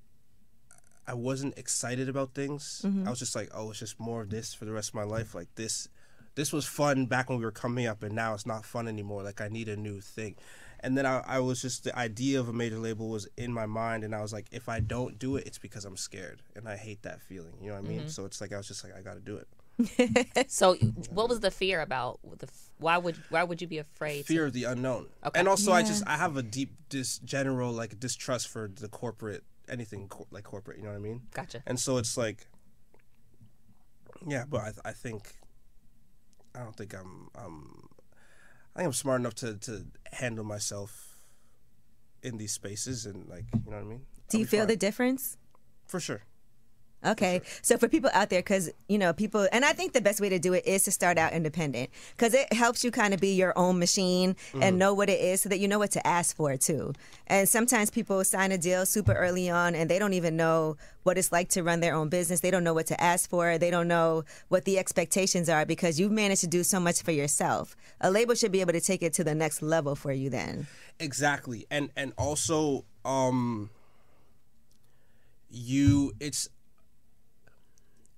I 1.08 1.14
wasn't 1.14 1.58
excited 1.58 2.10
about 2.10 2.34
things. 2.34 2.82
Mm-hmm. 2.86 3.08
I 3.08 3.10
was 3.10 3.20
just 3.20 3.36
like, 3.36 3.50
oh, 3.54 3.70
it's 3.70 3.80
just 3.80 4.00
more 4.00 4.22
of 4.22 4.30
this 4.30 4.54
for 4.54 4.66
the 4.66 4.74
rest 4.74 4.90
of 4.90 4.96
my 4.96 5.04
life. 5.04 5.34
Like 5.34 5.48
this, 5.56 5.88
this 6.36 6.52
was 6.52 6.66
fun 6.66 7.06
back 7.06 7.30
when 7.30 7.40
we 7.40 7.46
were 7.46 7.52
coming 7.52 7.88
up, 7.88 8.04
and 8.04 8.14
now 8.14 8.34
it's 8.34 8.46
not 8.46 8.66
fun 8.66 8.88
anymore. 8.88 9.24
Like 9.24 9.42
I 9.42 9.48
need 9.48 9.70
a 9.70 9.78
new 9.78 10.02
thing. 10.02 10.36
And 10.82 10.96
then 10.96 11.08
I, 11.08 11.24
I 11.26 11.40
was 11.40 11.62
just 11.62 11.86
the 11.86 11.98
idea 11.98 12.40
of 12.40 12.50
a 12.50 12.54
major 12.54 12.78
label 12.78 13.10
was 13.10 13.28
in 13.36 13.52
my 13.52 13.66
mind, 13.66 14.04
and 14.04 14.14
I 14.14 14.22
was 14.22 14.34
like, 14.34 14.48
if 14.52 14.70
I 14.70 14.80
don't 14.80 15.18
do 15.18 15.36
it, 15.36 15.48
it's 15.48 15.58
because 15.58 15.86
I'm 15.86 15.98
scared, 15.98 16.42
and 16.56 16.68
I 16.68 16.76
hate 16.78 17.02
that 17.04 17.22
feeling. 17.22 17.54
You 17.62 17.70
know 17.70 17.76
what 17.76 17.86
I 17.86 17.88
mean? 17.88 18.00
Mm-hmm. 18.02 18.10
So 18.10 18.26
it's 18.26 18.42
like 18.42 18.54
I 18.54 18.58
was 18.58 18.68
just 18.68 18.84
like, 18.84 18.94
I 18.96 19.02
got 19.02 19.16
to 19.16 19.20
do 19.20 19.38
it. 19.38 19.48
so, 20.48 20.76
what 21.10 21.30
was 21.30 21.40
the 21.40 21.52
fear 21.52 21.82
about 21.82 22.20
the? 22.40 22.48
Why 22.80 22.98
would 22.98 23.16
why 23.30 23.44
would 23.44 23.62
you 23.62 23.68
be 23.68 23.78
afraid? 23.80 24.26
Fear 24.26 24.46
of 24.48 24.54
the 24.54 24.66
unknown, 24.66 25.08
Okay. 25.26 25.40
and 25.40 25.48
also 25.48 25.72
I 25.72 25.82
just 25.84 26.04
I 26.08 26.18
have 26.18 26.38
a 26.38 26.44
deep 26.44 26.72
dis 26.90 27.20
general 27.20 27.72
like 27.72 28.00
distrust 28.00 28.48
for 28.48 28.68
the 28.74 28.88
corporate 28.88 29.44
anything 29.70 30.08
cor- 30.08 30.28
like 30.32 30.44
corporate. 30.44 30.78
You 30.78 30.84
know 30.84 30.90
what 30.90 30.96
I 30.98 31.02
mean? 31.02 31.22
Gotcha. 31.34 31.62
And 31.68 31.80
so 31.80 31.98
it's 31.98 32.18
like, 32.18 32.48
yeah, 34.26 34.46
but 34.50 34.62
I, 34.62 34.90
I 34.90 34.92
think, 34.94 35.36
I 36.56 36.60
don't 36.60 36.76
think 36.76 36.94
I'm, 36.94 37.30
um, 37.36 37.90
I 38.76 38.80
think 38.80 38.88
I'm 38.88 38.94
smart 38.94 39.20
enough 39.20 39.36
to, 39.36 39.58
to 39.58 39.86
handle 40.14 40.46
myself 40.46 41.18
in 42.24 42.38
these 42.38 42.52
spaces 42.52 43.06
and 43.06 43.28
like, 43.28 43.46
you 43.66 43.72
know 43.72 43.78
what 43.78 43.86
I 43.86 43.90
mean? 43.90 44.02
Do 44.30 44.38
I'll 44.38 44.42
you 44.42 44.46
feel 44.48 44.62
fine. 44.62 44.68
the 44.68 44.76
difference? 44.78 45.38
For 45.86 46.00
sure. 46.00 46.22
Okay. 47.06 47.42
So 47.62 47.78
for 47.78 47.88
people 47.88 48.10
out 48.14 48.30
there, 48.30 48.40
because, 48.40 48.72
you 48.90 48.98
know, 48.98 49.14
people, 49.14 49.48
and 49.52 49.64
I 49.64 49.74
think 49.74 49.94
the 49.94 50.02
best 50.02 50.20
way 50.20 50.30
to 50.30 50.40
do 50.40 50.54
it 50.54 50.66
is 50.66 50.84
to 50.86 50.92
start 50.92 51.18
out 51.18 51.32
independent 51.32 51.92
because 52.12 52.34
it 52.34 52.52
helps 52.52 52.84
you 52.84 52.90
kind 52.90 53.14
of 53.14 53.20
be 53.20 53.34
your 53.36 53.54
own 53.58 53.78
machine 53.78 54.36
and 54.60 54.80
know 54.80 54.94
what 54.94 55.10
it 55.10 55.20
is 55.20 55.42
so 55.42 55.50
that 55.50 55.60
you 55.60 55.68
know 55.68 55.78
what 55.78 55.92
to 55.92 56.06
ask 56.06 56.36
for 56.36 56.58
too. 56.58 56.94
And 57.28 57.48
sometimes 57.48 57.92
people 57.92 58.24
sign 58.24 58.52
a 58.52 58.58
deal 58.58 58.86
super 58.86 59.14
early 59.14 59.50
on 59.50 59.76
and 59.76 59.90
they 59.90 60.00
don't 60.00 60.14
even 60.14 60.36
know 60.36 60.76
what 61.04 61.18
it's 61.18 61.32
like 61.32 61.50
to 61.50 61.64
run 61.64 61.82
their 61.82 61.94
own 61.94 62.10
business. 62.10 62.42
They 62.42 62.52
don't 62.52 62.64
know 62.64 62.74
what 62.74 62.88
to 62.88 63.00
ask 63.00 63.30
for. 63.30 63.58
They 63.58 63.70
don't 63.70 63.88
know 63.88 64.24
what 64.50 64.66
the 64.66 64.80
expectations 64.80 65.50
are 65.50 65.66
because 65.66 66.00
you've 66.00 66.12
managed 66.12 66.42
to 66.42 66.48
do 66.48 66.64
so 66.64 66.80
much 66.80 67.04
for 67.04 67.12
yourself. 67.12 67.76
A 68.02 68.10
label 68.10 68.34
should 68.34 68.52
be 68.52 68.62
able 68.62 68.74
to 68.74 68.82
take 68.82 69.04
it 69.04 69.14
to 69.14 69.24
the 69.24 69.36
next 69.36 69.62
level 69.62 69.96
for 69.96 70.12
you 70.12 70.30
then. 70.30 70.68
Exactly. 71.00 71.68
And, 71.70 71.92
and 71.96 72.12
also, 72.18 72.86
um, 73.06 73.70
you, 75.50 76.12
it's, 76.20 76.50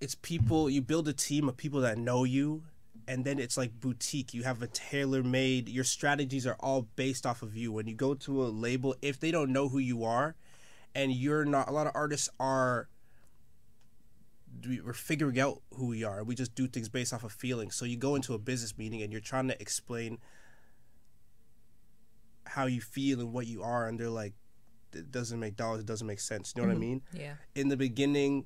it's 0.02 0.16
people, 0.16 0.70
you 0.70 0.82
build 0.82 1.08
a 1.08 1.14
team 1.14 1.50
of 1.50 1.58
people 1.58 1.82
that 1.82 1.98
know 1.98 2.24
you 2.24 2.64
and 3.10 3.26
then 3.26 3.40
it's 3.40 3.58
like 3.58 3.80
boutique. 3.80 4.36
You 4.36 4.44
have 4.44 4.62
a 4.62 4.68
tailor 4.68 5.24
made. 5.24 5.68
Your 5.68 5.84
strategies 5.84 6.46
are 6.46 6.56
all 6.60 6.84
based 6.96 7.26
off 7.26 7.42
of 7.42 7.58
you. 7.58 7.72
When 7.72 7.88
you 7.88 7.96
go 7.96 8.14
to 8.14 8.44
a 8.44 8.50
label, 8.50 8.96
if 9.02 9.20
they 9.20 9.32
don't 9.32 9.52
know 9.52 9.68
who 9.68 9.80
you 9.80 10.04
are, 10.04 10.36
and 10.94 11.12
you're 11.12 11.44
not, 11.44 11.68
a 11.68 11.72
lot 11.72 11.88
of 11.88 11.94
artists 11.96 12.30
are. 12.40 12.88
we- 14.68 14.80
We're 14.82 14.94
figuring 14.94 15.40
out 15.40 15.64
who 15.74 15.88
we 15.88 16.04
are. 16.04 16.24
We 16.24 16.36
just 16.36 16.54
do 16.54 16.68
things 16.68 16.88
based 16.88 17.12
off 17.12 17.24
of 17.24 17.32
feelings. 17.32 17.76
So 17.76 17.84
you 17.84 17.98
go 17.98 18.14
into 18.14 18.36
a 18.36 18.38
business 18.38 18.78
meeting 18.78 19.02
and 19.02 19.12
you're 19.12 19.22
trying 19.22 19.48
to 19.48 19.60
explain 19.60 20.20
how 22.46 22.68
you 22.68 22.82
feel 22.82 23.20
and 23.22 23.34
what 23.34 23.48
you 23.48 23.64
are, 23.64 23.88
and 23.88 24.00
they're 24.00 24.10
like, 24.10 24.34
"It 24.94 25.12
doesn't 25.12 25.40
make 25.40 25.56
dollars. 25.56 25.80
It 25.82 25.88
doesn't 25.88 26.06
make 26.06 26.20
sense." 26.20 26.54
You 26.56 26.62
know 26.62 26.68
what 26.68 26.74
I 26.74 26.76
mm-hmm. 26.76 26.82
mean? 26.82 27.02
Yeah. 27.12 27.34
in 27.56 27.70
the 27.70 27.78
beginning 27.78 28.46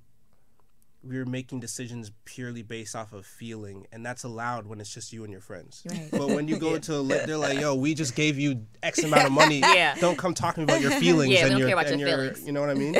we 1.06 1.18
were 1.18 1.26
making 1.26 1.60
decisions 1.60 2.12
purely 2.24 2.62
based 2.64 2.96
off 2.96 3.12
of 3.12 3.26
feeling 3.26 3.86
and 3.92 4.06
that's 4.06 4.24
allowed 4.24 4.66
when 4.66 4.80
it's 4.80 4.94
just 4.94 5.12
you 5.12 5.24
and 5.24 5.32
your 5.34 5.42
friends 5.42 5.84
Right. 5.90 6.08
but 6.12 6.28
when 6.30 6.48
you 6.48 6.58
go 6.58 6.76
into 6.76 6.96
a 6.96 7.00
li- 7.04 7.20
they're 7.26 7.38
like 7.38 7.60
yo 7.60 7.76
we 7.76 7.94
just 7.94 8.16
gave 8.16 8.40
you 8.40 8.66
x 8.82 9.04
amount 9.04 9.26
of 9.26 9.32
money 9.34 9.60
Yeah. 9.82 9.96
don't 10.00 10.18
come 10.18 10.34
talking 10.34 10.64
about 10.64 10.80
your 10.82 10.92
feelings 11.06 11.34
Yeah, 11.34 11.48
and 11.48 11.60
your, 11.60 11.68
about 11.70 11.88
and 11.88 12.00
your 12.00 12.10
feelings. 12.10 12.46
you 12.46 12.52
know 12.54 12.62
what 12.62 12.70
i 12.70 12.74
mean 12.74 12.96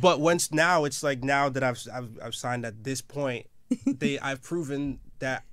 but 0.00 0.20
once 0.20 0.52
now 0.52 0.84
it's 0.84 1.02
like 1.02 1.24
now 1.24 1.48
that 1.48 1.62
I've, 1.62 1.80
I've 1.92 2.10
i've 2.22 2.34
signed 2.34 2.64
at 2.64 2.84
this 2.84 3.00
point 3.02 3.46
they 3.86 4.18
i've 4.20 4.42
proven 4.42 5.00
that 5.18 5.44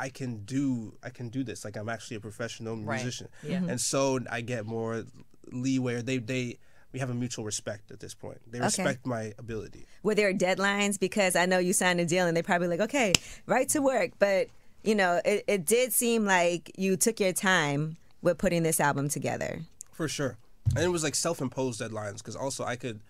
I 0.00 0.10
can 0.10 0.44
do 0.44 0.94
I 1.02 1.10
can 1.10 1.28
do 1.28 1.42
this 1.42 1.64
like 1.64 1.76
I'm 1.76 1.88
actually 1.88 2.18
a 2.18 2.20
professional 2.20 2.76
Right. 2.76 3.02
musician 3.02 3.26
Yeah. 3.42 3.62
and 3.68 3.80
so 3.80 4.20
I 4.30 4.42
get 4.42 4.64
more 4.64 5.02
leeway 5.50 5.94
or 5.96 6.02
they 6.02 6.18
they 6.18 6.58
we 6.92 6.98
have 6.98 7.10
a 7.10 7.14
mutual 7.14 7.44
respect 7.44 7.90
at 7.90 8.00
this 8.00 8.14
point 8.14 8.38
they 8.50 8.58
Okay. 8.58 8.64
respect 8.66 9.06
my 9.06 9.32
ability 9.38 9.86
Were 10.02 10.14
there 10.14 10.32
deadlines? 10.32 10.98
Because 10.98 11.36
I 11.36 11.44
know 11.46 11.58
you 11.58 11.72
signed 11.72 12.00
a 12.00 12.06
deal 12.06 12.26
and 12.26 12.34
they're 12.36 12.42
probably 12.42 12.68
like, 12.68 12.80
okay, 12.80 13.12
right 13.46 13.68
to 13.70 13.80
work. 13.82 14.12
But, 14.18 14.46
you 14.84 14.94
know, 14.94 15.20
it, 15.24 15.44
it 15.46 15.66
did 15.66 15.92
seem 15.92 16.24
like 16.24 16.70
you 16.78 16.96
took 16.96 17.20
your 17.20 17.32
time 17.32 17.96
with 18.22 18.38
putting 18.38 18.62
this 18.62 18.80
album 18.80 19.08
together. 19.08 19.60
For 19.92 20.08
sure. 20.08 20.36
And 20.76 20.84
it 20.84 20.88
was 20.88 21.02
like 21.02 21.14
self 21.14 21.40
imposed 21.40 21.80
deadlines 21.80 22.18
because 22.18 22.36
also 22.36 22.64
I 22.64 22.76
could, 22.76 23.00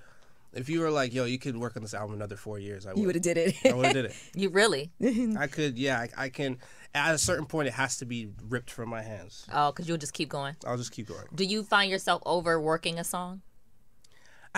if 0.55 0.69
you 0.69 0.81
were 0.81 0.91
like, 0.91 1.13
yo, 1.15 1.25
you 1.25 1.39
could 1.39 1.57
work 1.57 1.77
on 1.77 1.83
this 1.83 1.95
album 1.95 2.15
another 2.17 2.37
four 2.37 2.59
years, 2.59 2.87
I 2.87 2.91
would. 2.95 2.99
You 3.01 3.07
would 3.07 3.15
have 3.17 3.23
did 3.23 3.37
it. 3.37 3.55
I 3.67 3.75
would 3.75 3.85
have 3.87 3.95
did 3.95 4.05
it. 4.07 4.15
You 4.35 4.49
really? 4.49 4.91
I 5.39 5.47
could, 5.47 5.79
yeah, 5.79 5.99
I, 6.01 6.25
I 6.25 6.29
can. 6.31 6.59
At 6.95 7.15
a 7.15 7.19
certain 7.19 7.45
point, 7.47 7.69
it 7.69 7.75
has 7.75 7.99
to 7.99 8.07
be 8.07 8.29
ripped 8.49 8.71
from 8.71 8.89
my 8.89 9.03
hands. 9.03 9.47
Oh, 9.53 9.71
because 9.71 9.87
you'll 9.87 9.99
just 9.99 10.15
keep 10.15 10.31
going. 10.31 10.57
I'll 10.67 10.79
just 10.79 10.91
keep 10.91 11.07
going. 11.07 11.27
Do 11.35 11.45
you 11.45 11.63
find 11.63 11.91
yourself 11.91 12.23
overworking 12.25 12.99
a 12.99 13.05
song? 13.05 13.43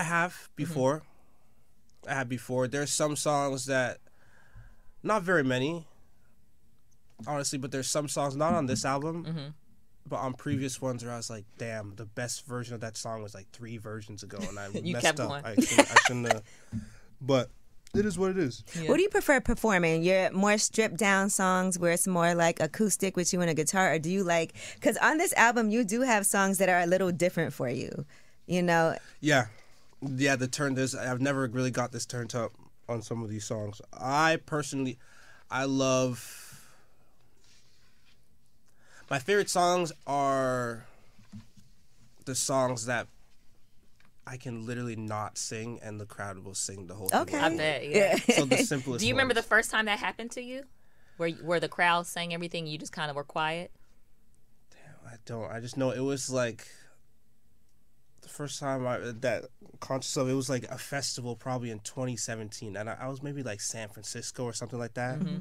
I 0.00 0.04
have 0.04 0.32
mm-hmm. 0.32 0.56
before. 0.56 1.02
I 2.08 2.14
have 2.14 2.28
before. 2.28 2.68
There's 2.68 2.90
some 2.90 3.16
songs 3.16 3.66
that, 3.66 3.98
not 5.02 5.22
very 5.22 5.44
many, 5.44 5.86
honestly, 7.26 7.58
but 7.58 7.70
there's 7.70 7.88
some 7.88 8.08
songs 8.08 8.34
not 8.34 8.54
on 8.54 8.66
this 8.66 8.84
album, 8.84 9.24
mm-hmm. 9.24 9.48
but 10.08 10.16
on 10.16 10.32
previous 10.32 10.80
ones 10.80 11.04
where 11.04 11.12
I 11.12 11.18
was 11.18 11.28
like, 11.28 11.44
damn, 11.58 11.94
the 11.96 12.06
best 12.06 12.46
version 12.46 12.74
of 12.74 12.80
that 12.80 12.96
song 12.96 13.22
was 13.22 13.34
like 13.34 13.50
three 13.52 13.76
versions 13.76 14.22
ago, 14.22 14.38
and 14.48 14.58
I 14.58 14.68
You 14.82 14.94
messed 14.94 15.04
kept 15.04 15.20
up. 15.20 15.30
I 15.30 15.54
shouldn't, 15.56 15.90
I 15.90 15.96
shouldn't 16.06 16.32
have. 16.32 16.42
But 17.22 17.50
it 17.94 18.06
is 18.06 18.18
what 18.18 18.30
it 18.30 18.38
is. 18.38 18.64
What 18.86 18.96
do 18.96 19.02
you 19.02 19.10
prefer 19.10 19.40
performing? 19.40 20.02
Your 20.02 20.30
more 20.30 20.56
stripped 20.56 20.96
down 20.96 21.28
songs 21.28 21.78
where 21.78 21.92
it's 21.92 22.06
more 22.06 22.34
like 22.34 22.58
acoustic 22.60 23.14
with 23.14 23.30
you 23.34 23.42
and 23.42 23.50
a 23.50 23.54
guitar, 23.54 23.92
or 23.92 23.98
do 23.98 24.10
you 24.10 24.24
like? 24.24 24.54
Because 24.74 24.96
on 24.96 25.18
this 25.18 25.34
album, 25.34 25.68
you 25.68 25.84
do 25.84 26.00
have 26.00 26.24
songs 26.24 26.56
that 26.58 26.70
are 26.70 26.78
a 26.78 26.86
little 26.86 27.12
different 27.12 27.52
for 27.52 27.68
you. 27.68 28.06
You 28.46 28.62
know, 28.62 28.96
Yeah, 29.20 29.46
yeah. 30.02 30.36
The 30.36 30.48
turn. 30.48 30.74
There's. 30.74 30.94
I've 30.94 31.20
never 31.20 31.46
really 31.46 31.70
got 31.70 31.92
this 31.92 32.06
turned 32.06 32.34
up 32.34 32.52
on 32.88 33.02
some 33.02 33.22
of 33.22 33.30
these 33.30 33.44
songs. 33.44 33.80
I 33.92 34.38
personally, 34.46 34.98
I 35.50 35.64
love. 35.64 36.46
My 39.10 39.18
favorite 39.18 39.50
songs 39.50 39.92
are 40.06 40.84
the 42.24 42.34
songs 42.34 42.86
that 42.86 43.08
I 44.26 44.36
can 44.36 44.64
literally 44.64 44.94
not 44.94 45.36
sing 45.36 45.80
and 45.82 46.00
the 46.00 46.06
crowd 46.06 46.38
will 46.38 46.54
sing 46.54 46.86
the 46.86 46.94
whole 46.94 47.08
thing. 47.08 47.20
Okay. 47.22 47.38
I 47.38 47.56
bet. 47.56 47.88
Yeah. 47.88 48.16
So 48.16 48.44
the 48.44 48.56
simplest. 48.64 49.00
Do 49.00 49.08
you 49.08 49.14
remember 49.14 49.34
the 49.34 49.42
first 49.42 49.70
time 49.72 49.86
that 49.86 49.98
happened 49.98 50.30
to 50.32 50.42
you, 50.42 50.62
where 51.16 51.30
where 51.30 51.58
the 51.58 51.68
crowd 51.68 52.06
sang 52.06 52.32
everything, 52.32 52.66
you 52.66 52.78
just 52.78 52.92
kind 52.92 53.10
of 53.10 53.16
were 53.16 53.24
quiet? 53.24 53.72
Damn, 54.70 55.12
I 55.12 55.16
don't. 55.24 55.50
I 55.50 55.58
just 55.58 55.76
know 55.76 55.90
it 55.90 56.00
was 56.00 56.30
like 56.30 56.68
the 56.68 56.79
first 58.30 58.60
time 58.60 58.86
I 58.86 58.98
that 59.20 59.46
conscious 59.80 60.16
of 60.16 60.28
it 60.28 60.34
was 60.34 60.48
like 60.48 60.64
a 60.64 60.78
festival 60.78 61.36
probably 61.36 61.70
in 61.70 61.80
2017, 61.80 62.76
and 62.76 62.88
I, 62.88 62.96
I 63.00 63.08
was 63.08 63.22
maybe 63.22 63.42
like 63.42 63.60
San 63.60 63.88
Francisco 63.88 64.44
or 64.44 64.52
something 64.52 64.78
like 64.78 64.94
that. 64.94 65.18
Mm-hmm. 65.18 65.38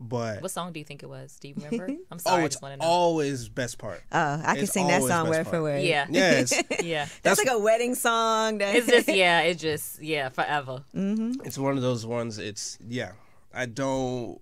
But 0.00 0.42
What 0.42 0.50
song 0.50 0.72
do 0.72 0.80
you 0.80 0.84
think 0.84 1.02
it 1.04 1.08
was? 1.08 1.38
Do 1.40 1.48
you 1.48 1.54
remember? 1.56 1.84
I'm 1.86 1.98
oh, 2.12 2.16
sorry. 2.18 2.38
I 2.38 2.42
oh, 2.42 2.46
it's 2.46 2.54
just 2.56 2.62
want 2.62 2.74
to 2.74 2.84
know. 2.84 2.90
always 2.90 3.48
best 3.48 3.78
part. 3.78 4.02
Oh, 4.10 4.40
I 4.44 4.54
can 4.54 4.64
It's 4.64 4.72
sing 4.72 4.88
that 4.88 4.96
always 4.96 5.12
song 5.12 5.26
best 5.26 5.36
word 5.38 5.44
part. 5.44 5.56
for 5.56 5.62
word. 5.62 5.82
yeah. 5.84 6.06
Yes, 6.10 6.52
Yeah. 6.82 7.04
That's, 7.04 7.20
That's- 7.22 7.38
like 7.38 7.48
a 7.48 7.58
wedding 7.58 7.94
song. 7.94 8.58
That, 8.58 8.74
It's 8.74 8.88
just 8.88 9.08
yeah. 9.14 9.40
It's 9.42 9.60
just 9.62 10.02
yeah. 10.02 10.28
Forever. 10.30 10.84
Mm-hmm. 10.94 11.42
it's 11.44 11.56
one 11.56 11.76
of 11.76 11.82
those 11.82 12.04
ones. 12.04 12.38
It's 12.38 12.78
yeah. 12.86 13.12
I 13.54 13.66
don't 13.66 14.40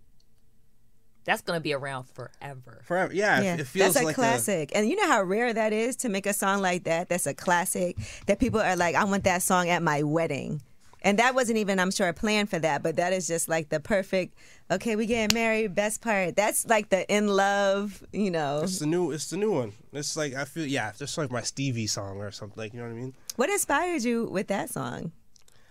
That's 1.25 1.43
gonna 1.43 1.61
be 1.61 1.73
around 1.75 2.05
forever. 2.05 2.81
forever. 2.85 3.13
Yeah, 3.13 3.41
Yeah, 3.43 3.55
it 3.57 3.67
feels 3.67 3.95
that's 3.95 4.03
a 4.03 4.07
like 4.07 4.15
classic. 4.15 4.73
and 4.75 4.89
you 4.89 4.97
know 4.97 5.07
how 5.07 5.23
rare 5.23 5.53
that 5.53 5.73
is 5.73 5.97
to 5.97 6.09
make 6.09 6.27
a 6.27 6.33
song 6.33 6.61
like 6.61 6.85
that. 6.85 7.09
That's 7.09 7.27
a 7.27 7.35
classic 7.35 7.97
that 8.27 8.39
people 8.39 8.61
are 8.61 8.77
like, 8.77 8.95
I 8.95 9.05
want 9.05 9.25
that 9.25 9.43
song 9.43 9.69
at 9.69 9.83
my 9.83 10.03
wedding. 10.03 10.63
And 11.03 11.19
that 11.19 11.35
wasn't 11.35 11.57
even, 11.57 11.81
I'm 11.81 11.91
sure, 11.91 12.13
planned 12.13 12.51
for 12.51 12.59
that, 12.59 12.83
but 12.83 12.97
that 12.97 13.15
is 13.15 13.27
just 13.27 13.49
like 13.49 13.71
the 13.71 13.81
perfect, 13.81 14.35
okay, 14.71 14.97
we 14.97 15.07
getting 15.07 15.35
married, 15.35 15.75
best 15.75 16.03
part. 16.03 16.37
That's 16.37 16.67
like 16.69 16.91
the 16.91 17.11
in 17.11 17.27
love, 17.27 18.05
you 18.13 18.31
know. 18.31 18.61
It's 18.65 18.81
the 18.81 18.87
new. 18.87 19.11
It's 19.11 19.31
the 19.31 19.39
new 19.39 19.51
one. 19.51 19.73
It's 19.95 20.15
like 20.15 20.35
I 20.35 20.45
feel. 20.45 20.67
Yeah, 20.67 20.93
just 20.99 21.17
like 21.17 21.31
my 21.31 21.41
Stevie 21.41 21.87
song 21.87 22.19
or 22.19 22.31
something. 22.31 22.59
Like 22.59 22.75
you 22.75 22.81
know 22.81 22.87
what 22.87 22.93
I 22.93 22.97
mean. 23.01 23.15
What 23.37 23.49
inspired 23.49 24.03
you 24.05 24.27
with 24.27 24.49
that 24.49 24.69
song? 24.69 25.13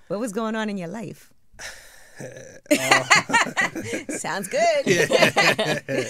What 0.07 0.19
was 0.19 0.33
going 0.33 0.55
on 0.55 0.67
in 0.67 0.77
your 0.79 0.87
life? 0.87 1.31
Sounds 4.09 4.47
good. 4.47 6.09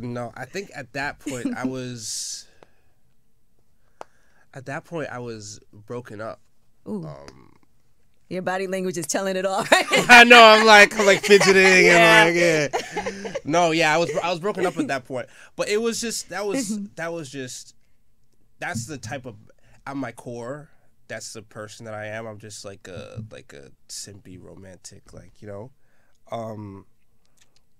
No, 0.00 0.32
I 0.36 0.44
think 0.44 0.70
at 0.76 0.92
that 0.92 1.18
point 1.18 1.56
I 1.56 1.64
was. 1.66 2.46
At 4.54 4.66
that 4.66 4.84
point, 4.84 5.08
I 5.10 5.18
was 5.18 5.60
broken 5.72 6.20
up. 6.20 6.40
Um, 6.86 7.52
Your 8.28 8.42
body 8.42 8.66
language 8.66 8.96
is 8.98 9.06
telling 9.06 9.36
it 9.36 9.44
all. 9.46 9.64
I 9.70 10.24
know. 10.24 10.42
I'm 10.42 10.66
like, 10.66 10.98
I'm 10.98 11.06
like 11.06 11.22
fidgeting 11.22 11.88
and 11.88 12.36
like, 12.36 12.36
yeah. 12.36 13.32
No, 13.44 13.70
yeah, 13.72 13.94
I 13.94 13.98
was, 13.98 14.10
I 14.22 14.30
was 14.30 14.40
broken 14.40 14.66
up 14.66 14.76
at 14.78 14.88
that 14.88 15.04
point. 15.06 15.28
But 15.56 15.68
it 15.68 15.80
was 15.80 16.00
just 16.00 16.28
that 16.28 16.46
was 16.46 16.78
that 16.96 17.12
was 17.12 17.30
just 17.30 17.74
that's 18.58 18.86
the 18.86 18.98
type 18.98 19.26
of 19.26 19.36
at 19.86 19.96
my 19.96 20.12
core. 20.12 20.68
That's 21.08 21.32
the 21.32 21.42
person 21.42 21.86
that 21.86 21.94
I 21.94 22.06
am. 22.06 22.26
I'm 22.26 22.38
just 22.38 22.64
like 22.64 22.86
a 22.86 23.24
like 23.30 23.52
a 23.52 23.70
simpy 23.88 24.42
romantic, 24.42 25.12
like 25.12 25.40
you 25.40 25.48
know. 25.48 25.70
Um, 26.30 26.86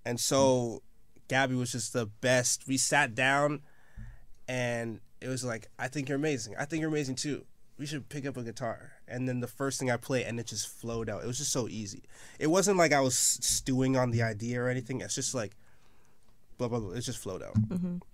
and 0.05 0.19
so 0.19 0.81
Gabi 1.27 1.57
was 1.57 1.71
just 1.71 1.93
the 1.93 2.07
best. 2.07 2.67
We 2.67 2.77
sat 2.77 3.13
down, 3.13 3.61
and 4.47 4.99
it 5.21 5.27
was 5.27 5.45
like, 5.45 5.67
I 5.77 5.87
think 5.87 6.09
you're 6.09 6.17
amazing. 6.17 6.55
I 6.57 6.65
think 6.65 6.81
you're 6.81 6.89
amazing 6.89 7.15
too. 7.15 7.45
We 7.77 7.85
should 7.85 8.09
pick 8.09 8.25
up 8.25 8.35
a 8.35 8.43
guitar. 8.43 8.93
And 9.07 9.29
then 9.29 9.39
the 9.39 9.47
first 9.47 9.79
thing 9.79 9.89
I 9.89 9.97
played, 9.97 10.25
and 10.25 10.39
it 10.39 10.47
just 10.47 10.67
flowed 10.67 11.09
out. 11.09 11.23
It 11.23 11.27
was 11.27 11.37
just 11.37 11.51
so 11.51 11.67
easy. 11.69 12.03
It 12.39 12.47
wasn't 12.47 12.77
like 12.77 12.91
I 12.91 12.99
was 12.99 13.15
stewing 13.15 13.95
on 13.95 14.11
the 14.11 14.23
idea 14.23 14.61
or 14.61 14.67
anything. 14.67 15.01
It's 15.01 15.15
just 15.15 15.33
like, 15.33 15.55
blah 16.57 16.67
blah 16.67 16.79
blah. 16.79 16.91
It 16.91 17.01
just 17.01 17.19
flowed 17.19 17.43
out. 17.43 17.55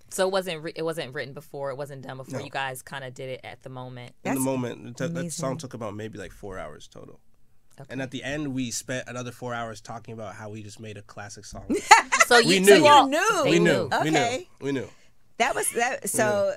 So 0.10 0.28
it 0.28 0.32
wasn't 0.32 0.64
re- 0.64 0.74
it 0.76 0.84
wasn't 0.84 1.14
written 1.14 1.34
before. 1.34 1.72
It 1.72 1.78
wasn't 1.78 2.04
done 2.04 2.18
before. 2.18 2.40
No. 2.40 2.46
You 2.46 2.52
guys 2.52 2.82
kind 2.82 3.04
of 3.04 3.14
did 3.14 3.30
it 3.30 3.42
at 3.44 3.64
the 3.64 3.70
moment. 3.70 4.14
In 4.24 4.36
the 4.36 4.40
moment, 4.40 4.98
that, 4.98 5.14
that 5.14 5.32
song 5.32 5.58
took 5.58 5.74
about 5.74 5.96
maybe 5.96 6.18
like 6.18 6.32
four 6.32 6.58
hours 6.58 6.88
total. 6.88 7.20
And 7.90 8.02
at 8.02 8.12
the 8.12 8.24
end, 8.24 8.54
we 8.54 8.72
spent 8.72 9.10
another 9.10 9.32
four 9.32 9.54
hours 9.54 9.82
talking 9.82 10.14
about 10.14 10.36
how 10.36 10.50
we 10.50 10.64
just 10.64 10.80
made 10.80 10.98
a 10.98 11.02
classic 11.02 11.46
song. 11.46 11.66
So 12.26 12.40
you, 12.40 12.62
We 12.62 12.64
so 12.64 12.78
knew. 12.78 12.86
you 12.86 13.06
knew. 13.08 13.44
We 13.44 13.60
knew. 13.60 13.60
knew. 13.60 13.90
We 14.04 14.10
knew. 14.10 14.18
Okay. 14.18 14.48
We 14.60 14.72
knew. 14.72 14.90
that 15.38 15.54
was 15.54 15.70
that. 15.74 16.10
So 16.10 16.56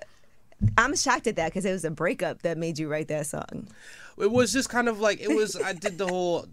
I'm 0.76 0.97
shocked 0.97 1.26
at 1.26 1.37
that 1.37 1.49
because 1.49 1.67
it 1.67 1.73
was 1.73 1.85
a 1.85 1.90
breakup 1.90 2.43
that 2.43 2.57
made 2.57 2.78
you 2.78 2.88
write 2.88 3.09
that 3.09 3.26
song. 3.26 3.69
It 4.17 4.31
was 4.31 4.52
just 4.52 4.71
kind 4.71 4.88
of 4.88 5.00
like 5.00 5.21
it 5.21 5.28
was. 5.28 5.61
I 5.61 5.75
did 5.75 5.99
the 5.99 6.07
whole. 6.07 6.47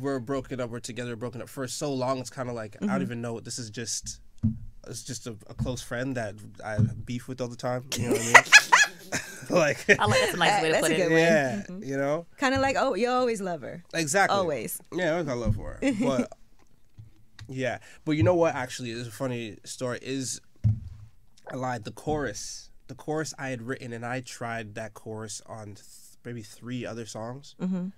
We're 0.00 0.20
broken 0.20 0.58
up. 0.60 0.70
We're 0.70 0.80
together. 0.80 1.16
Broken 1.16 1.42
up 1.42 1.50
for 1.50 1.68
so 1.68 1.92
long. 1.92 2.18
It's 2.18 2.30
kind 2.30 2.48
of 2.48 2.54
like 2.54 2.76
I 2.76 2.86
don't 2.86 2.88
mm-hmm. 2.88 3.02
even 3.02 3.20
know. 3.20 3.40
This 3.40 3.58
is 3.58 3.68
just. 3.68 4.20
It's 4.86 5.02
just 5.02 5.26
a, 5.26 5.36
a 5.48 5.54
close 5.54 5.82
friend 5.82 6.16
that 6.16 6.34
I 6.64 6.78
beef 6.78 7.28
with 7.28 7.40
all 7.40 7.48
the 7.48 7.56
time. 7.56 7.84
You 7.96 8.04
know 8.08 8.10
what 8.12 8.20
I 8.20 8.24
mean? 8.24 8.34
like, 9.50 9.90
I 9.98 10.04
like 10.06 10.20
that's 10.20 10.34
a 10.34 10.36
nice 10.36 10.62
way 10.62 10.72
to 10.72 10.80
put 10.80 10.90
a 10.90 10.94
it. 10.94 10.96
good 10.96 11.10
one. 11.10 11.18
yeah, 11.82 11.88
you 11.88 11.96
know, 11.96 12.26
Kind 12.38 12.54
of 12.54 12.60
like, 12.60 12.76
oh, 12.78 12.94
you 12.94 13.08
always 13.08 13.40
love 13.40 13.62
her. 13.62 13.82
exactly. 13.92 14.36
Always. 14.36 14.80
Yeah, 14.92 15.06
I 15.06 15.10
always 15.12 15.26
got 15.26 15.38
love 15.38 15.56
for 15.56 15.78
her. 15.80 15.92
But 16.00 16.32
yeah, 17.48 17.78
but 18.04 18.12
you 18.12 18.22
know 18.22 18.34
what? 18.36 18.54
Actually, 18.54 18.90
is 18.92 19.08
a 19.08 19.10
funny 19.10 19.56
story. 19.64 19.98
Is 20.02 20.40
I 21.50 21.56
lied. 21.56 21.84
The 21.84 21.90
chorus, 21.90 22.70
the 22.86 22.94
chorus 22.94 23.34
I 23.38 23.48
had 23.48 23.62
written, 23.62 23.92
and 23.92 24.06
I 24.06 24.20
tried 24.20 24.76
that 24.76 24.94
chorus 24.94 25.42
on 25.46 25.74
th- 25.74 25.78
maybe 26.24 26.42
three 26.42 26.86
other 26.86 27.06
songs. 27.06 27.56
Mm-hmm. 27.60 27.88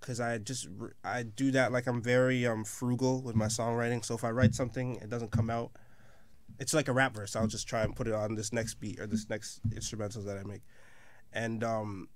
Cause 0.00 0.20
I 0.20 0.38
just 0.38 0.68
I 1.02 1.22
do 1.24 1.50
that 1.52 1.72
like 1.72 1.86
I'm 1.88 2.00
very 2.02 2.46
um 2.46 2.64
frugal 2.64 3.22
with 3.22 3.34
my 3.34 3.46
songwriting. 3.46 4.04
So 4.04 4.14
if 4.14 4.22
I 4.22 4.30
write 4.30 4.54
something, 4.54 4.96
it 4.96 5.08
doesn't 5.08 5.30
come 5.32 5.48
out. 5.50 5.72
It's 6.58 6.74
like 6.74 6.88
a 6.88 6.92
rap 6.92 7.14
verse. 7.14 7.36
I'll 7.36 7.46
just 7.46 7.68
try 7.68 7.82
and 7.82 7.94
put 7.94 8.08
it 8.08 8.14
on 8.14 8.34
this 8.34 8.52
next 8.52 8.74
beat 8.80 8.98
or 9.00 9.06
this 9.06 9.28
next 9.30 9.60
instrumental 9.74 10.22
that 10.22 10.36
I 10.38 10.42
make, 10.44 10.62
and 11.32 11.62
um. 11.64 12.08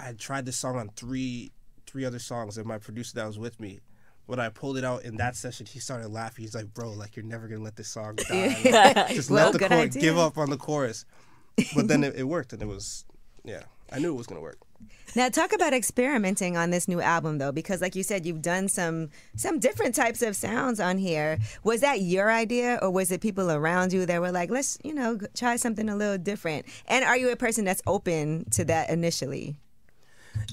I 0.00 0.12
tried 0.12 0.46
this 0.46 0.56
song 0.56 0.76
on 0.76 0.90
three 0.90 1.50
three 1.86 2.04
other 2.04 2.20
songs, 2.20 2.56
and 2.56 2.64
my 2.66 2.78
producer 2.78 3.14
that 3.16 3.26
was 3.26 3.36
with 3.36 3.58
me, 3.58 3.80
when 4.26 4.38
I 4.38 4.48
pulled 4.48 4.76
it 4.78 4.84
out 4.84 5.02
in 5.04 5.16
that 5.16 5.34
session, 5.34 5.66
he 5.66 5.80
started 5.80 6.06
laughing. 6.08 6.44
He's 6.44 6.54
like, 6.54 6.72
"Bro, 6.72 6.92
like 6.92 7.16
you're 7.16 7.24
never 7.24 7.48
gonna 7.48 7.64
let 7.64 7.74
this 7.74 7.88
song 7.88 8.14
die. 8.28 9.06
Just 9.12 9.28
Well, 9.28 9.50
let 9.50 9.52
the 9.54 9.58
chorus, 9.58 9.72
idea. 9.96 10.00
give 10.02 10.16
up 10.18 10.38
on 10.38 10.50
the 10.50 10.56
chorus." 10.56 11.04
But 11.74 11.88
then 11.88 12.04
it, 12.04 12.14
it 12.14 12.22
worked, 12.22 12.52
and 12.52 12.62
it 12.62 12.68
was, 12.68 13.04
yeah, 13.44 13.62
I 13.90 13.98
knew 13.98 14.10
it 14.14 14.16
was 14.16 14.28
gonna 14.28 14.40
work. 14.40 14.58
Now 15.16 15.28
talk 15.28 15.52
about 15.52 15.72
experimenting 15.72 16.56
on 16.56 16.70
this 16.70 16.86
new 16.86 17.00
album 17.00 17.38
though, 17.38 17.50
because 17.50 17.80
like 17.80 17.96
you 17.96 18.02
said, 18.02 18.26
you've 18.26 18.42
done 18.42 18.68
some 18.68 19.10
some 19.36 19.58
different 19.58 19.94
types 19.94 20.22
of 20.22 20.36
sounds 20.36 20.80
on 20.80 20.98
here. 20.98 21.38
Was 21.64 21.80
that 21.80 22.00
your 22.00 22.30
idea, 22.30 22.78
or 22.82 22.90
was 22.90 23.10
it 23.10 23.20
people 23.20 23.50
around 23.50 23.92
you 23.92 24.06
that 24.06 24.20
were 24.20 24.32
like, 24.32 24.50
let's 24.50 24.78
you 24.84 24.94
know 24.94 25.18
try 25.34 25.56
something 25.56 25.88
a 25.88 25.96
little 25.96 26.18
different? 26.18 26.66
And 26.86 27.04
are 27.04 27.16
you 27.16 27.30
a 27.30 27.36
person 27.36 27.64
that's 27.64 27.82
open 27.86 28.48
to 28.50 28.64
that 28.66 28.90
initially? 28.90 29.58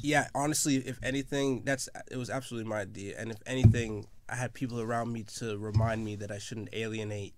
Yeah, 0.01 0.29
honestly, 0.33 0.77
if 0.77 0.99
anything, 1.03 1.63
that's 1.63 1.89
it 2.09 2.17
was 2.17 2.29
absolutely 2.29 2.69
my 2.69 2.81
idea, 2.81 3.15
and 3.19 3.31
if 3.31 3.37
anything, 3.45 4.07
I 4.29 4.35
had 4.35 4.53
people 4.53 4.79
around 4.79 5.11
me 5.11 5.23
to 5.37 5.57
remind 5.57 6.03
me 6.03 6.15
that 6.17 6.31
I 6.31 6.39
shouldn't 6.39 6.69
alienate 6.73 7.35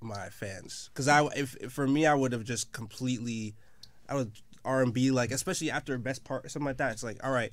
my 0.00 0.28
fans. 0.28 0.90
Because 0.92 1.08
I, 1.08 1.24
if, 1.36 1.56
if 1.56 1.72
for 1.72 1.86
me, 1.86 2.06
I 2.06 2.14
would 2.14 2.32
have 2.32 2.44
just 2.44 2.72
completely, 2.72 3.54
I 4.08 4.16
would 4.16 4.32
R 4.64 4.82
and 4.82 4.92
B 4.92 5.10
like, 5.10 5.30
especially 5.30 5.70
after 5.70 5.96
best 5.98 6.24
part 6.24 6.44
or 6.44 6.48
something 6.48 6.66
like 6.66 6.78
that. 6.78 6.92
It's 6.92 7.02
like, 7.02 7.24
all 7.24 7.32
right, 7.32 7.52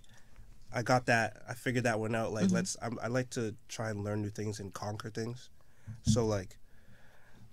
I 0.73 0.83
got 0.83 1.07
that, 1.07 1.37
I 1.47 1.53
figured 1.53 1.85
that 1.85 1.99
one 1.99 2.15
out. 2.15 2.31
Like, 2.31 2.51
let's, 2.51 2.77
I'm, 2.81 2.97
I 3.01 3.07
like 3.07 3.29
to 3.31 3.55
try 3.67 3.89
and 3.89 4.03
learn 4.03 4.21
new 4.21 4.29
things 4.29 4.59
and 4.59 4.73
conquer 4.73 5.09
things. 5.09 5.49
So 6.03 6.25
like, 6.25 6.57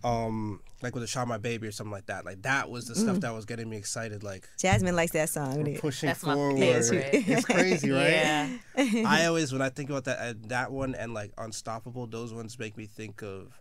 um, 0.04 0.60
like 0.82 0.94
with 0.94 1.02
a 1.02 1.06
shot 1.06 1.26
my 1.26 1.38
baby 1.38 1.66
or 1.66 1.72
something 1.72 1.90
like 1.90 2.06
that. 2.06 2.24
Like 2.24 2.42
that 2.42 2.70
was 2.70 2.86
the 2.86 2.94
stuff 2.94 3.20
that 3.20 3.34
was 3.34 3.44
getting 3.44 3.68
me 3.68 3.76
excited. 3.76 4.22
Like 4.22 4.48
Jasmine 4.58 4.94
likes 4.94 5.12
that 5.12 5.30
song. 5.30 5.76
pushing 5.78 6.08
That's 6.08 6.22
my 6.24 6.34
forward. 6.34 6.58
favorite. 6.58 7.10
It's 7.12 7.44
crazy, 7.44 7.90
right? 7.90 8.10
Yeah. 8.10 8.48
I 9.06 9.24
always 9.26 9.52
when 9.52 9.62
I 9.62 9.70
think 9.70 9.90
about 9.90 10.04
that 10.04 10.18
uh, 10.18 10.34
that 10.48 10.70
one 10.70 10.94
and 10.94 11.14
like 11.14 11.32
Unstoppable, 11.38 12.06
those 12.06 12.32
ones 12.32 12.58
make 12.58 12.76
me 12.76 12.86
think 12.86 13.22
of 13.22 13.60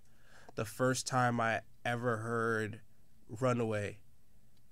the 0.55 0.65
first 0.65 1.07
time 1.07 1.39
I 1.39 1.61
ever 1.85 2.17
heard 2.17 2.81
Runaway. 3.39 3.99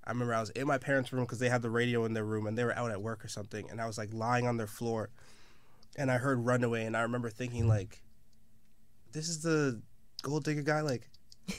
I 0.06 0.12
remember 0.12 0.34
I 0.34 0.40
was 0.42 0.50
in 0.52 0.68
my 0.68 0.78
parents' 0.78 1.14
room 1.14 1.24
because 1.24 1.40
they 1.40 1.50
had 1.50 1.62
the 1.62 1.70
radio 1.70 2.04
in 2.06 2.14
their 2.14 2.26
room 2.26 2.46
and 2.48 2.58
they 2.58 2.64
were 2.64 2.76
out 2.78 2.92
at 2.92 3.02
work 3.02 3.24
or 3.24 3.28
something, 3.30 3.70
and 3.70 3.80
I 3.80 3.86
was 3.88 3.98
like 3.98 4.14
lying 4.14 4.48
on 4.48 4.58
their 4.58 4.68
floor, 4.68 5.10
and 5.96 6.12
I 6.12 6.18
heard 6.18 6.46
Runaway, 6.46 6.86
and 6.86 6.98
I 6.98 7.02
remember 7.02 7.30
thinking 7.30 7.68
like, 7.68 8.02
this 9.12 9.30
is 9.30 9.42
the 9.42 9.82
gold 10.22 10.44
digger 10.44 10.62
guy. 10.64 10.82
Like, 10.82 11.10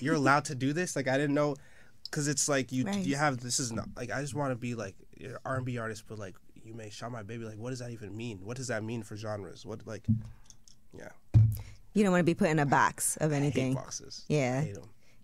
you're 0.00 0.14
allowed 0.14 0.44
to 0.46 0.54
do 0.54 0.72
this. 0.72 0.94
Like 0.96 1.09
I 1.09 1.16
didn't 1.16 1.35
know, 1.35 1.57
because 2.04 2.28
it's 2.28 2.48
like 2.48 2.72
you 2.72 2.85
Right. 2.85 3.04
you 3.04 3.16
have 3.16 3.38
this 3.38 3.59
is 3.61 3.72
not 3.72 3.88
like 3.96 4.11
I 4.11 4.20
just 4.20 4.35
want 4.35 4.50
to 4.52 4.57
be 4.57 4.74
like 4.74 4.94
an 5.20 5.37
R 5.44 5.57
and 5.57 5.64
B 5.64 5.78
artist, 5.78 6.04
but 6.09 6.18
like 6.18 6.35
you 6.54 6.74
may 6.74 6.90
shot 6.90 7.12
my 7.12 7.22
baby. 7.22 7.44
Like 7.44 7.59
what 7.59 7.70
does 7.70 7.78
that 7.78 7.90
even 7.90 8.16
mean? 8.16 8.38
What 8.42 8.57
does 8.57 8.68
that 8.68 8.83
mean 8.85 9.02
for 9.02 9.16
genres? 9.16 9.64
What 9.66 9.87
like, 9.87 10.04
yeah, 10.96 11.09
You 11.94 12.02
don't 12.02 12.12
want 12.12 12.20
to 12.20 12.24
be 12.24 12.35
put 12.35 12.48
in 12.48 12.59
a 12.59 12.66
box 12.66 13.16
of 13.18 13.33
anything. 13.33 13.74
boxes. 13.74 14.24
Yeah. 14.28 14.64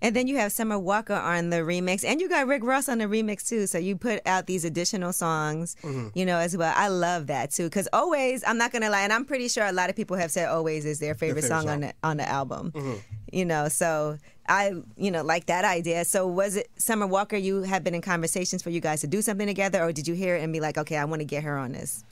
I 0.03 0.07
hate 0.07 0.07
'em. 0.07 0.07
And 0.09 0.17
then 0.17 0.27
you 0.29 0.37
have 0.39 0.53
Summer 0.53 0.79
Walker 0.79 1.15
on 1.15 1.51
the 1.51 1.59
remix, 1.59 2.05
and 2.05 2.21
you 2.21 2.29
got 2.29 2.47
Rick 2.47 2.63
Ross 2.65 2.89
on 2.89 2.99
the 2.99 3.05
remix 3.05 3.47
too. 3.49 3.67
So 3.67 3.79
you 3.79 3.97
put 3.97 4.21
out 4.27 4.47
these 4.47 4.65
additional 4.65 5.13
songs, 5.13 5.77
Mm-hmm. 5.83 6.09
you 6.19 6.25
know, 6.27 6.39
as 6.39 6.57
well. 6.57 6.73
I 6.77 6.89
love 6.89 7.27
that 7.29 7.51
too, 7.51 7.65
because 7.65 7.89
always, 7.93 8.43
I'm 8.47 8.59
not 8.59 8.73
gonna 8.73 8.91
lie, 8.91 9.03
and 9.03 9.13
I'm 9.13 9.25
pretty 9.25 9.49
sure 9.49 9.65
a 9.65 9.73
lot 9.73 9.91
of 9.91 9.97
people 9.97 10.17
have 10.17 10.31
said 10.31 10.49
always 10.49 10.85
is 10.85 10.99
their 10.99 11.15
favorite, 11.15 11.43
favorite 11.43 11.49
song, 11.63 11.69
on 11.69 11.81
the 11.81 11.93
on 12.03 12.17
the 12.17 12.29
album. 12.29 12.73
Mm-hmm. 12.73 12.95
You 13.33 13.45
know, 13.45 13.69
so 13.69 14.19
I, 14.49 14.73
you 14.97 15.11
know, 15.13 15.23
like 15.23 15.47
that 15.47 15.65
idea. 15.65 16.05
So 16.05 16.27
was 16.27 16.57
it 16.57 16.69
Summer 16.77 17.07
Walker? 17.07 17.37
You 17.37 17.63
have 17.63 17.85
been 17.85 17.95
in 17.95 18.01
conversations 18.03 18.63
for 18.63 18.71
you 18.71 18.81
guys 18.81 19.01
to 19.03 19.07
do 19.07 19.23
something 19.23 19.47
together, 19.47 19.83
or 19.83 19.93
did 19.93 20.09
you 20.09 20.15
hear 20.15 20.35
it 20.37 20.43
and 20.43 20.53
be 20.53 20.59
like, 20.61 20.77
okay, 20.79 20.97
I 20.97 21.05
want 21.05 21.21
to 21.21 21.25
get 21.27 21.45
her 21.45 21.57
on 21.57 21.73
this? 21.73 22.03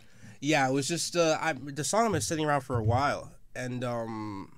Yeah, 0.41 0.69
it 0.69 0.73
was 0.73 0.87
just 0.87 1.17
uh, 1.17 1.37
I, 1.41 1.55
the 1.55 1.83
song 1.83 2.05
had 2.05 2.13
been 2.13 2.21
sitting 2.21 2.45
around 2.45 2.61
for 2.61 2.79
a 2.79 2.83
while, 2.85 3.33
and 3.57 3.83
um, 3.83 4.53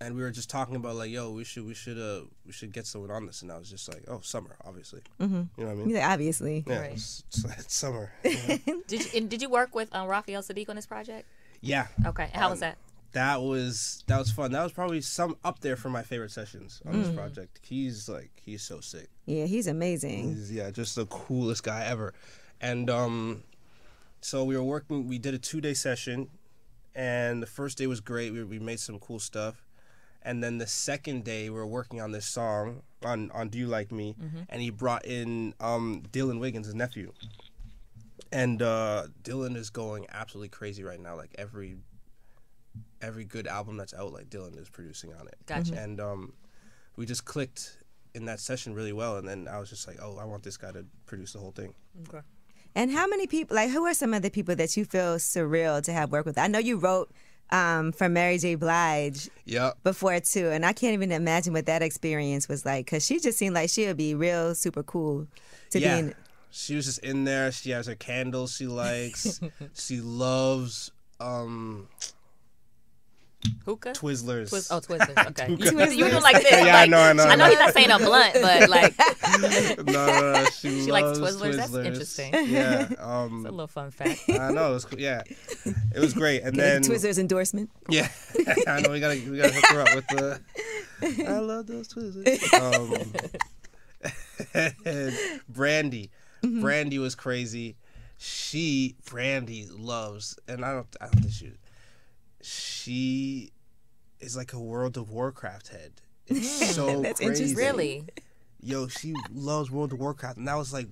and 0.00 0.14
we 0.14 0.22
were 0.22 0.30
just 0.30 0.50
talking 0.50 0.76
about 0.76 0.96
like, 0.96 1.10
yo, 1.10 1.30
we 1.30 1.44
should 1.44 1.66
we 1.66 1.74
should 1.74 1.98
uh 1.98 2.22
we 2.46 2.52
should 2.52 2.72
get 2.72 2.86
someone 2.86 3.10
on 3.10 3.26
this, 3.26 3.42
and 3.42 3.50
I 3.50 3.58
was 3.58 3.70
just 3.70 3.88
like, 3.88 4.04
oh, 4.08 4.20
summer, 4.22 4.56
obviously. 4.64 5.00
Mm-hmm. 5.20 5.34
You 5.34 5.48
know 5.58 5.66
what 5.66 5.70
I 5.72 5.74
mean? 5.74 5.88
Yeah, 5.90 6.12
obviously. 6.12 6.64
Yeah, 6.66 6.80
Right. 6.80 6.92
it's, 6.92 7.24
it's, 7.28 7.44
it's 7.44 7.74
summer. 7.74 8.12
you 8.24 8.38
know? 8.66 8.82
Did 8.86 9.04
you 9.04 9.10
and 9.20 9.30
did 9.30 9.42
you 9.42 9.48
work 9.48 9.74
with 9.74 9.94
um, 9.94 10.06
Raphael 10.08 10.42
Saadiq 10.42 10.68
on 10.68 10.76
this 10.76 10.86
project? 10.86 11.26
yeah, 11.62 11.86
Okay. 12.04 12.24
And 12.32 12.42
how 12.42 12.50
was 12.50 12.60
that? 12.60 12.76
that 13.12 13.40
was 13.40 14.04
that 14.08 14.18
was 14.18 14.30
fun. 14.30 14.52
That 14.52 14.62
was 14.62 14.72
probably 14.72 15.00
some 15.00 15.36
up 15.42 15.60
there 15.60 15.76
for 15.76 15.88
my 15.88 16.02
favorite 16.02 16.30
sessions 16.32 16.82
on 16.86 16.92
Mm. 16.94 17.02
this 17.04 17.14
project. 17.14 17.60
He's 17.62 18.08
like 18.08 18.30
he's 18.36 18.62
so 18.62 18.80
sick. 18.80 19.08
Yeah, 19.24 19.46
he's 19.46 19.66
amazing. 19.66 20.34
He's 20.34 20.52
yeah, 20.52 20.70
just 20.70 20.94
the 20.96 21.06
coolest 21.06 21.62
guy 21.62 21.84
ever. 21.86 22.12
And 22.60 22.90
um, 22.90 23.42
so 24.20 24.44
we 24.44 24.54
were 24.56 24.62
working. 24.62 25.08
We 25.08 25.18
did 25.18 25.32
a 25.32 25.38
two 25.38 25.60
day 25.62 25.72
session, 25.74 26.28
and 26.94 27.42
the 27.42 27.46
first 27.46 27.78
day 27.78 27.86
was 27.86 28.00
great. 28.00 28.32
We 28.32 28.44
we 28.44 28.58
made 28.58 28.80
some 28.80 28.98
cool 28.98 29.18
stuff. 29.18 29.64
And 30.26 30.42
then 30.42 30.58
the 30.58 30.66
second 30.66 31.24
day, 31.24 31.48
we 31.48 31.56
were 31.56 31.66
working 31.66 32.02
on 32.02 32.12
this 32.12 32.26
song 32.26 32.82
on 33.02 33.30
on 33.30 33.48
Do 33.48 33.58
You 33.58 33.68
Like 33.68 33.92
Me, 33.92 34.14
and 34.50 34.60
he 34.60 34.70
brought 34.70 35.06
in 35.06 35.54
um 35.60 36.02
Dylan 36.12 36.40
Wiggins, 36.40 36.66
his 36.66 36.74
nephew. 36.74 37.12
And 38.32 38.60
uh, 38.60 39.04
Dylan 39.22 39.56
is 39.56 39.70
going 39.70 40.06
absolutely 40.10 40.48
crazy 40.48 40.82
right 40.82 41.00
now. 41.00 41.16
Like 41.16 41.30
every 41.38 41.76
every 43.00 43.24
good 43.24 43.46
album 43.46 43.76
that's 43.76 43.94
out, 43.94 44.12
like 44.12 44.28
Dylan 44.28 44.58
is 44.60 44.68
producing 44.68 45.14
on 45.14 45.28
it. 45.28 45.36
Gotcha. 45.46 45.78
And 45.78 46.00
um, 46.00 46.32
we 46.96 47.06
just 47.06 47.24
clicked 47.24 47.78
in 48.14 48.24
that 48.24 48.40
session 48.40 48.74
really 48.74 48.92
well. 48.92 49.16
And 49.18 49.28
then 49.28 49.46
I 49.48 49.58
was 49.58 49.70
just 49.70 49.86
like, 49.86 49.98
oh, 50.02 50.18
I 50.18 50.24
want 50.24 50.42
this 50.42 50.56
guy 50.56 50.72
to 50.72 50.84
produce 51.06 51.34
the 51.34 51.38
whole 51.38 51.52
thing. 51.52 51.74
Okay. 52.08 52.20
And 52.74 52.90
how 52.90 53.06
many 53.06 53.26
people, 53.26 53.56
like, 53.56 53.70
who 53.70 53.84
are 53.86 53.94
some 53.94 54.12
of 54.12 54.22
the 54.22 54.30
people 54.30 54.56
that 54.56 54.76
you 54.76 54.84
feel 54.84 55.16
surreal 55.16 55.82
to 55.82 55.92
have 55.92 56.12
worked 56.12 56.26
with? 56.26 56.36
I 56.36 56.46
know 56.46 56.58
you 56.58 56.76
wrote 56.76 57.10
um, 57.50 57.92
for 57.92 58.08
Mary 58.08 58.38
J. 58.38 58.54
Blige 58.54 59.28
Yep. 59.44 59.82
before 59.82 60.18
too, 60.20 60.48
and 60.48 60.64
I 60.64 60.72
can't 60.72 60.94
even 60.94 61.12
imagine 61.12 61.52
what 61.52 61.66
that 61.66 61.82
experience 61.82 62.48
was 62.48 62.64
like 62.64 62.86
because 62.86 63.04
she 63.04 63.20
just 63.20 63.38
seemed 63.38 63.54
like 63.54 63.70
she 63.70 63.86
would 63.86 63.96
be 63.96 64.14
real 64.14 64.54
super 64.54 64.82
cool 64.82 65.26
to 65.70 65.80
yeah. 65.80 65.94
be 65.94 65.98
in. 66.08 66.14
She 66.50 66.74
was 66.74 66.86
just 66.86 67.00
in 67.00 67.24
there. 67.24 67.52
She 67.52 67.70
has 67.70 67.86
her 67.86 67.94
candles 67.94 68.54
she 68.56 68.66
likes. 68.66 69.40
she 69.74 70.00
loves 70.00 70.90
um 71.20 71.88
Hookah. 73.64 73.92
Twizzlers. 73.92 74.50
Twiz- 74.50 74.68
oh, 74.70 74.80
Twizzlers. 74.80 75.26
Okay. 75.28 75.50
you, 75.50 75.56
Twizzlers. 75.56 75.96
you 75.96 76.04
were 76.04 76.10
doing 76.10 76.22
like 76.22 76.42
this. 76.42 76.50
Yeah, 76.52 76.76
I 76.76 76.80
like, 76.82 76.90
know, 76.90 76.98
I 77.00 77.12
know, 77.12 77.22
I 77.24 77.26
I 77.32 77.36
know 77.36 77.44
know. 77.44 77.50
he's 77.50 77.58
not 77.58 77.72
saying 77.74 77.90
a 77.90 77.98
blunt, 77.98 78.34
but 78.34 78.68
like 78.70 78.94
no, 79.86 80.06
no, 80.06 80.32
no, 80.32 80.44
she, 80.46 80.84
She 80.84 80.92
likes 80.92 81.18
loves 81.18 81.36
Twizzlers? 81.36 81.56
That's 81.56 81.74
interesting. 81.74 82.32
Yeah. 82.34 82.82
it's 82.90 82.92
a 83.00 83.08
Um, 83.08 83.42
little 83.42 83.66
fun 83.66 83.90
fact. 83.90 84.20
I 84.28 84.50
know 84.52 84.70
it 84.70 84.74
was 84.74 84.84
cool. 84.84 85.00
Yeah, 85.00 85.22
it 85.94 85.98
was 86.00 86.14
great. 86.14 86.42
And 86.42 86.56
then 86.56 86.82
Twizzlers 86.82 87.18
endorsement. 87.18 87.70
Yeah, 87.88 88.08
I 88.66 88.80
know 88.80 88.90
we 88.90 89.00
gotta 89.00 89.20
we 89.30 89.38
gotta 89.38 89.52
hook 89.54 89.66
her 89.66 89.80
up 89.82 89.94
with 89.94 90.06
the. 90.08 90.40
I 91.28 91.38
love 91.38 91.66
those 91.66 91.88
Twizzlers. 91.88 92.52
Um, 92.54 93.12
and 94.84 95.14
Brandy, 95.48 96.10
Brandy 96.42 96.98
was 96.98 97.14
crazy. 97.14 97.76
She 98.18 98.96
Brandy 99.04 99.66
loves, 99.70 100.38
and 100.48 100.64
I 100.64 100.72
don't 100.72 100.86
I 101.00 101.06
don't 101.06 101.20
think 101.20 101.32
she. 101.32 101.52
She 102.46 103.50
is 104.20 104.36
like 104.36 104.52
a 104.52 104.60
World 104.60 104.96
of 104.96 105.10
Warcraft 105.10 105.68
head. 105.68 105.92
It's 106.26 106.74
so 106.74 107.02
That's 107.02 107.18
crazy. 107.20 107.44
interesting. 107.44 107.56
Really? 107.56 108.04
Yo, 108.60 108.88
she 108.88 109.14
loves 109.32 109.70
World 109.70 109.92
of 109.92 109.98
Warcraft, 109.98 110.38
and 110.38 110.48
that 110.48 110.56
was 110.56 110.72
like. 110.72 110.88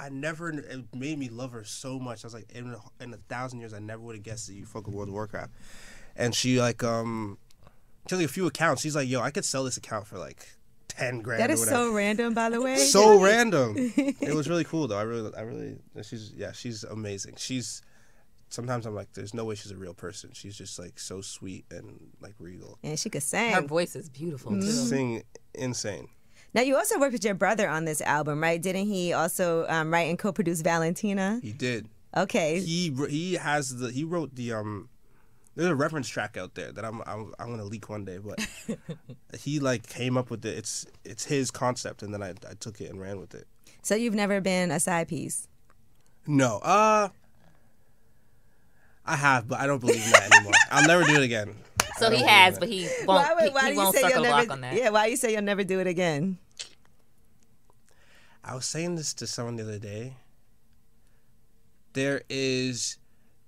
I 0.00 0.08
never. 0.08 0.50
It 0.50 0.92
made 0.92 1.18
me 1.20 1.28
love 1.28 1.52
her 1.52 1.62
so 1.62 2.00
much. 2.00 2.24
I 2.24 2.26
was 2.26 2.34
like, 2.34 2.50
in 2.50 2.74
a, 2.74 3.02
in 3.02 3.14
a 3.14 3.16
thousand 3.16 3.60
years, 3.60 3.72
I 3.72 3.78
never 3.78 4.02
would 4.02 4.16
have 4.16 4.24
guessed 4.24 4.48
that 4.48 4.54
you 4.54 4.64
fuck 4.66 4.86
with 4.86 4.94
World 4.94 5.06
of 5.08 5.14
Warcraft. 5.14 5.52
And 6.16 6.34
she 6.34 6.60
like, 6.60 6.82
um, 6.82 7.38
she 8.08 8.16
has 8.16 8.18
like 8.20 8.28
a 8.28 8.32
few 8.32 8.46
accounts. 8.46 8.82
She's 8.82 8.96
like, 8.96 9.08
yo, 9.08 9.20
I 9.20 9.30
could 9.30 9.44
sell 9.44 9.62
this 9.62 9.76
account 9.76 10.08
for 10.08 10.18
like 10.18 10.48
ten 10.88 11.20
grand. 11.20 11.40
That 11.40 11.52
or 11.52 11.56
so 11.56 11.92
random, 11.92 12.34
by 12.34 12.50
the 12.50 12.60
way. 12.60 12.76
so 12.76 13.20
random. 13.22 13.74
It 13.76 14.34
was 14.34 14.48
really 14.48 14.64
cool 14.64 14.88
though. 14.88 14.98
I 14.98 15.02
really, 15.02 15.32
I 15.36 15.42
really. 15.42 15.76
She's 16.02 16.32
yeah, 16.36 16.50
she's 16.50 16.82
amazing. 16.82 17.34
She's. 17.38 17.80
Sometimes 18.48 18.86
I'm 18.86 18.94
like, 18.94 19.12
there's 19.12 19.34
no 19.34 19.44
way 19.44 19.54
she's 19.54 19.72
a 19.72 19.76
real 19.76 19.94
person. 19.94 20.30
She's 20.32 20.56
just 20.56 20.78
like 20.78 20.98
so 20.98 21.20
sweet 21.20 21.64
and 21.70 21.98
like 22.20 22.34
regal. 22.38 22.78
And 22.82 22.98
she 22.98 23.10
could 23.10 23.22
sing. 23.22 23.52
Her 23.52 23.62
voice 23.62 23.96
is 23.96 24.08
beautiful 24.08 24.52
too. 24.52 24.62
Sing 24.62 25.22
insane. 25.54 26.08
Now 26.52 26.62
you 26.62 26.76
also 26.76 27.00
worked 27.00 27.12
with 27.12 27.24
your 27.24 27.34
brother 27.34 27.68
on 27.68 27.84
this 27.84 28.00
album, 28.00 28.40
right? 28.40 28.62
Didn't 28.62 28.86
he 28.86 29.12
also 29.12 29.66
um, 29.68 29.92
write 29.92 30.08
and 30.08 30.18
co-produce 30.18 30.60
Valentina? 30.60 31.40
He 31.42 31.52
did. 31.52 31.88
Okay. 32.16 32.60
he 32.60 32.94
he 33.08 33.34
has 33.34 33.76
the 33.76 33.90
he 33.90 34.04
wrote 34.04 34.36
the 34.36 34.52
um 34.52 34.88
there's 35.56 35.68
a 35.68 35.74
reference 35.74 36.08
track 36.08 36.36
out 36.36 36.54
there 36.54 36.72
that 36.72 36.84
I'm 36.84 37.00
I'm, 37.06 37.34
I'm 37.38 37.50
gonna 37.50 37.64
leak 37.64 37.88
one 37.88 38.04
day, 38.04 38.18
but 38.18 38.46
he 39.38 39.60
like 39.60 39.88
came 39.88 40.16
up 40.16 40.30
with 40.30 40.44
it. 40.44 40.56
It's 40.56 40.86
it's 41.04 41.24
his 41.24 41.50
concept, 41.50 42.02
and 42.02 42.12
then 42.12 42.22
I 42.22 42.30
I 42.48 42.54
took 42.58 42.80
it 42.80 42.90
and 42.90 43.00
ran 43.00 43.18
with 43.18 43.34
it. 43.34 43.46
So 43.82 43.94
you've 43.94 44.14
never 44.14 44.40
been 44.40 44.70
a 44.70 44.80
side 44.80 45.08
piece. 45.08 45.48
No, 46.26 46.58
uh, 46.62 47.08
I 49.06 49.16
have, 49.16 49.48
but 49.48 49.60
I 49.60 49.66
don't 49.66 49.80
believe 49.80 50.04
in 50.04 50.10
that 50.12 50.32
anymore. 50.34 50.52
I'll 50.70 50.86
never 50.86 51.04
do 51.04 51.14
it 51.14 51.22
again. 51.22 51.54
So 51.98 52.10
he 52.10 52.22
has, 52.22 52.58
but 52.58 52.68
he 52.68 52.88
won't. 53.04 53.06
why 53.06 53.34
would- 53.34 53.44
he, 53.44 53.50
why 53.50 53.60
he 53.62 53.66
do 53.68 53.72
you 53.74 53.78
won't 53.78 53.94
say 53.94 54.02
circle 54.02 54.16
you'll 54.16 54.32
never? 54.32 54.46
block 54.46 54.50
on 54.56 54.60
that. 54.62 54.74
Yeah. 54.74 54.90
Why 54.90 55.06
you 55.06 55.16
say 55.16 55.32
you'll 55.32 55.42
never 55.42 55.62
do 55.64 55.78
it 55.80 55.86
again? 55.86 56.38
I 58.42 58.54
was 58.54 58.66
saying 58.66 58.96
this 58.96 59.14
to 59.14 59.26
someone 59.26 59.56
the 59.56 59.62
other 59.62 59.78
day. 59.78 60.16
There 61.92 62.22
is, 62.28 62.98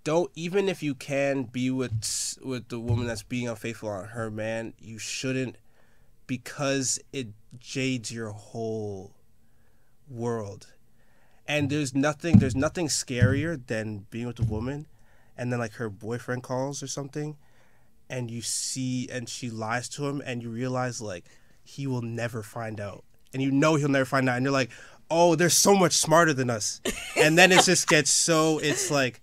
don't 0.05 0.31
even 0.35 0.69
if 0.69 0.83
you 0.83 0.95
can 0.95 1.45
be 1.45 1.71
with 1.71 2.39
with 2.43 2.69
the 2.69 2.79
woman 2.79 3.07
that's 3.07 3.23
being 3.25 3.49
unfaithful 3.49 3.89
on 3.89 4.07
her 4.09 4.31
man, 4.31 4.75
you 4.79 4.99
shouldn't, 4.99 5.57
because 6.27 7.01
it 7.13 7.29
jades 7.59 8.13
your 8.13 8.31
whole 8.31 9.15
world. 10.09 10.69
And 11.49 11.71
there's 11.71 11.95
nothing 11.95 12.39
there's 12.39 12.57
nothing 12.57 12.87
scarier 12.87 13.61
than 13.67 14.07
being 14.11 14.27
with 14.27 14.39
a 14.41 14.45
woman 14.45 14.87
and 15.37 15.53
then 15.53 15.59
like 15.59 15.75
her 15.75 15.89
boyfriend 15.91 16.43
calls 16.43 16.83
or 16.83 16.87
something 16.87 17.37
and 18.09 18.31
you 18.31 18.41
see 18.43 19.09
and 19.11 19.29
she 19.29 19.51
lies 19.51 19.89
to 19.89 20.07
him 20.07 20.23
and 20.25 20.43
you 20.43 20.49
realize 20.51 21.01
like 21.01 21.25
he 21.65 21.87
will 21.87 22.03
never 22.03 22.43
find 22.43 22.81
out. 22.81 23.03
And 23.35 23.43
you 23.43 23.51
know 23.51 23.75
he'll 23.75 23.89
never 23.89 24.05
find 24.05 24.29
out 24.29 24.37
and 24.37 24.45
you're 24.45 24.53
like, 24.53 24.71
"Oh, 25.11 25.35
they're 25.35 25.51
so 25.51 25.75
much 25.75 25.93
smarter 25.95 26.33
than 26.33 26.49
us." 26.49 26.81
And 27.17 27.37
then 27.37 27.51
it 27.53 27.65
just 27.65 27.89
gets 27.89 28.11
so 28.11 28.59
it's 28.61 28.91
like 28.91 29.21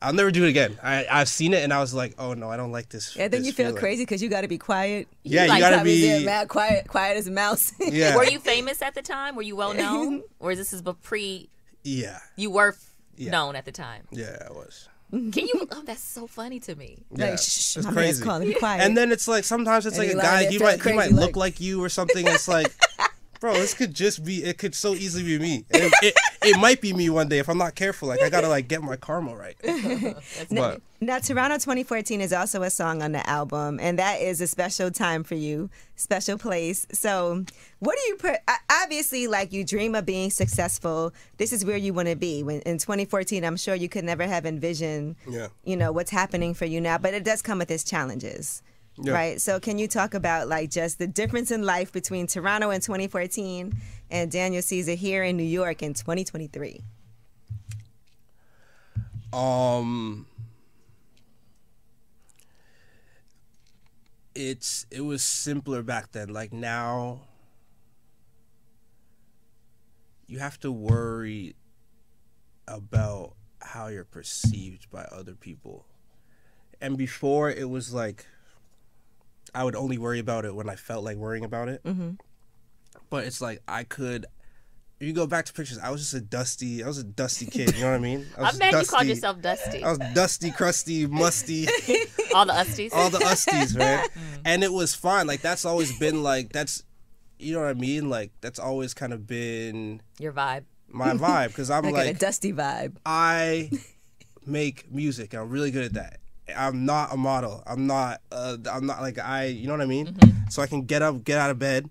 I'll 0.00 0.12
never 0.12 0.30
do 0.30 0.44
it 0.44 0.48
again. 0.48 0.78
I 0.82 1.04
I've 1.10 1.28
seen 1.28 1.52
it 1.52 1.62
and 1.64 1.72
I 1.72 1.80
was 1.80 1.92
like, 1.92 2.14
"Oh 2.18 2.32
no, 2.34 2.48
I 2.48 2.56
don't 2.56 2.70
like 2.72 2.88
this." 2.90 3.14
Yeah. 3.16 3.28
Then 3.28 3.40
this 3.40 3.48
you 3.48 3.52
feel 3.52 3.66
feeling." 3.66 3.80
crazy 3.80 4.02
because 4.04 4.22
you 4.22 4.28
got 4.30 4.42
to 4.42 4.48
be 4.48 4.56
quiet. 4.58 5.08
Yeah, 5.24 5.42
you 5.44 5.48
like 5.50 5.60
gotta 5.60 5.76
Probably 5.76 6.00
there, 6.00 6.20
be. 6.20 6.24
mad 6.24 6.48
quiet, 6.48 6.86
quiet 6.88 7.16
as 7.16 7.26
a 7.26 7.32
mouse. 7.32 7.72
Yeah, 7.80 8.16
Were 8.16 8.24
you 8.24 8.38
famous 8.38 8.80
at 8.80 8.94
the 8.94 9.02
time? 9.02 9.34
Were 9.34 9.42
you 9.42 9.56
well 9.56 9.74
known, 9.74 10.22
or 10.38 10.52
is 10.52 10.58
this 10.58 10.72
is 10.72 10.82
pre? 11.02 11.48
yeah, 11.82 12.20
You 12.36 12.50
were 12.50 12.68
f- 12.68 12.90
Yeah. 13.16 13.32
known 13.32 13.56
at 13.56 13.64
the 13.66 13.72
time. 13.72 14.04
yeah. 14.12 14.38
I 14.48 14.52
was. 14.52 14.88
Can 15.32 15.46
you? 15.46 15.66
Oh, 15.72 15.82
that's 15.84 16.02
so 16.02 16.26
funny 16.26 16.60
to 16.60 16.74
me. 16.74 16.98
Yeah, 17.10 17.30
like, 17.30 17.38
shh, 17.38 17.42
shh, 17.42 17.76
it's 17.78 17.86
crazy. 17.86 18.22
calling. 18.24 18.48
Be 18.48 18.54
quiet. 18.54 18.82
And 18.82 18.96
then 18.96 19.12
it's 19.12 19.26
like 19.28 19.44
sometimes 19.44 19.86
it's 19.86 19.96
And 19.98 20.08
like 20.08 20.16
a 20.16 20.20
guy 20.20 20.42
there 20.42 20.50
he 20.52 20.58
might 20.58 20.82
he 20.82 20.92
might 20.92 21.02
crazy, 21.08 21.14
look 21.14 21.36
like- 21.36 21.54
like 21.54 21.60
you 21.60 21.82
or 21.82 21.88
something. 21.88 22.26
It's 22.26 22.48
like, 22.48 22.72
bro, 23.40 23.52
this 23.54 23.74
could 23.74 23.94
just 23.94 24.24
be 24.24 24.44
it 24.44 24.58
could 24.58 24.74
so 24.74 24.94
easily 24.94 25.24
be 25.24 25.38
me. 25.38 25.64
It, 25.74 25.92
it, 26.02 26.14
it 26.42 26.60
might 26.60 26.80
be 26.80 26.92
me 26.92 27.08
one 27.08 27.28
day 27.28 27.38
if 27.38 27.48
I'm 27.48 27.56
not 27.58 27.74
careful. 27.74 28.08
Like 28.08 28.22
I 28.22 28.28
gotta 28.30 28.48
like 28.48 28.68
get 28.68 28.82
my 28.82 28.96
karma 28.96 29.34
right. 29.34 29.56
but 30.50 30.80
Now, 31.00 31.18
Toronto 31.18 31.56
2014 31.56 32.20
is 32.20 32.32
also 32.32 32.62
a 32.62 32.70
song 32.70 33.02
on 33.02 33.12
the 33.12 33.28
album, 33.28 33.78
and 33.80 33.98
that 33.98 34.20
is 34.20 34.40
a 34.40 34.46
special 34.46 34.90
time 34.90 35.24
for 35.24 35.34
you, 35.34 35.68
special 35.96 36.38
place. 36.38 36.86
So, 36.92 37.44
what 37.80 37.96
do 37.98 38.08
you 38.08 38.16
put? 38.16 38.36
Obviously, 38.70 39.26
like 39.26 39.52
you 39.52 39.64
dream 39.64 39.94
of 39.94 40.04
being 40.06 40.30
successful. 40.30 41.12
This 41.38 41.52
is 41.52 41.64
where 41.64 41.76
you 41.76 41.92
want 41.94 42.08
to 42.08 42.16
be. 42.16 42.42
When 42.42 42.60
in 42.60 42.78
2014, 42.78 43.44
I'm 43.44 43.56
sure 43.56 43.74
you 43.74 43.88
could 43.88 44.04
never 44.04 44.26
have 44.26 44.46
envisioned, 44.46 45.16
Yeah. 45.28 45.48
you 45.64 45.76
know, 45.76 45.92
what's 45.92 46.10
happening 46.10 46.54
for 46.54 46.64
you 46.66 46.80
now. 46.80 46.98
But 46.98 47.14
it 47.14 47.24
does 47.24 47.42
come 47.42 47.58
with 47.58 47.70
its 47.70 47.84
challenges, 47.84 48.62
Yeah. 48.96 49.12
right? 49.12 49.40
So, 49.40 49.58
can 49.58 49.78
you 49.78 49.88
talk 49.88 50.14
about 50.14 50.48
like 50.48 50.70
just 50.70 50.98
the 50.98 51.06
difference 51.06 51.50
in 51.50 51.62
life 51.62 51.92
between 51.92 52.26
Toronto 52.26 52.70
in 52.70 52.80
2014 52.80 53.74
and 54.10 54.30
Daniel 54.30 54.62
Caesar 54.62 54.94
here 54.94 55.24
in 55.24 55.36
New 55.36 55.42
York 55.42 55.82
in 55.82 55.94
2023? 55.94 56.80
um, 59.34 60.26
it's 64.34 64.86
it 64.90 65.00
was 65.00 65.22
simpler 65.22 65.82
back 65.82 66.12
then. 66.12 66.28
Like 66.28 66.52
now, 66.52 67.22
you 70.26 70.38
have 70.38 70.58
to 70.60 70.70
worry 70.70 71.56
about 72.68 73.34
how 73.60 73.88
you're 73.88 74.04
perceived 74.04 74.90
by 74.90 75.02
other 75.04 75.34
people. 75.34 75.86
And 76.80 76.96
before 76.96 77.50
it 77.50 77.68
was 77.68 77.92
like 77.92 78.26
I 79.54 79.64
would 79.64 79.76
only 79.76 79.98
worry 79.98 80.18
about 80.18 80.44
it 80.44 80.54
when 80.54 80.68
I 80.68 80.76
felt 80.76 81.04
like 81.04 81.16
worrying 81.16 81.44
about 81.44 81.68
it. 81.68 81.82
Mm-hmm. 81.84 82.10
But 83.10 83.24
it's 83.24 83.40
like 83.40 83.62
I 83.68 83.84
could. 83.84 84.26
You 85.00 85.12
go 85.12 85.26
back 85.26 85.44
to 85.46 85.52
pictures, 85.52 85.78
I 85.78 85.90
was 85.90 86.00
just 86.00 86.14
a 86.14 86.20
dusty. 86.20 86.82
I 86.82 86.86
was 86.86 86.98
a 86.98 87.04
dusty 87.04 87.46
kid. 87.46 87.74
You 87.74 87.82
know 87.82 87.90
what 87.90 87.96
I 87.96 87.98
mean? 87.98 88.26
I 88.38 88.40
I 88.42 88.44
was 88.44 88.58
bet 88.58 88.72
you 88.72 88.86
called 88.86 89.06
yourself 89.06 89.40
Dusty. 89.42 89.82
I 89.84 89.90
was 89.90 89.98
dusty, 90.14 90.50
crusty, 90.50 91.06
musty. 91.06 91.66
All 92.34 92.46
the 92.46 92.52
usties. 92.52 92.92
all 92.92 93.10
the 93.10 93.18
usties, 93.18 93.78
right? 93.78 94.08
Mm. 94.10 94.40
And 94.44 94.64
it 94.64 94.72
was 94.72 94.94
fine. 94.94 95.26
Like 95.26 95.40
that's 95.40 95.64
always 95.64 95.96
been 95.98 96.22
like 96.22 96.52
that's, 96.52 96.84
you 97.38 97.54
know 97.54 97.60
what 97.60 97.68
I 97.68 97.74
mean? 97.74 98.08
Like 98.08 98.32
that's 98.40 98.58
always 98.58 98.94
kind 98.94 99.12
of 99.12 99.26
been 99.26 100.00
Your 100.18 100.32
vibe. 100.32 100.64
my 100.88 101.12
vibe 101.12 101.48
because 101.48 101.70
I'm 101.70 101.82
got 101.90 102.06
a 102.06 102.14
dusty 102.14 102.52
vibe. 102.52 102.96
I 103.04 103.70
make 104.46 104.90
music. 104.92 105.34
I'm 105.34 105.50
really 105.50 105.70
good 105.70 105.84
at 105.84 105.92
that. 105.94 106.18
I'm 106.54 106.84
not 106.84 107.12
a 107.12 107.16
model. 107.16 107.62
I'm 107.66 107.86
not. 107.86 108.20
Uh, 108.30 108.56
I'm 108.70 108.86
not 108.86 109.00
like 109.00 109.18
I. 109.18 109.46
You 109.46 109.66
know 109.66 109.72
what 109.72 109.82
I 109.82 109.86
mean? 109.86 110.08
Mm-hmm. 110.08 110.48
So 110.48 110.62
I 110.62 110.66
can 110.66 110.82
get 110.82 111.02
up, 111.02 111.24
get 111.24 111.38
out 111.38 111.50
of 111.50 111.58
bed, 111.58 111.90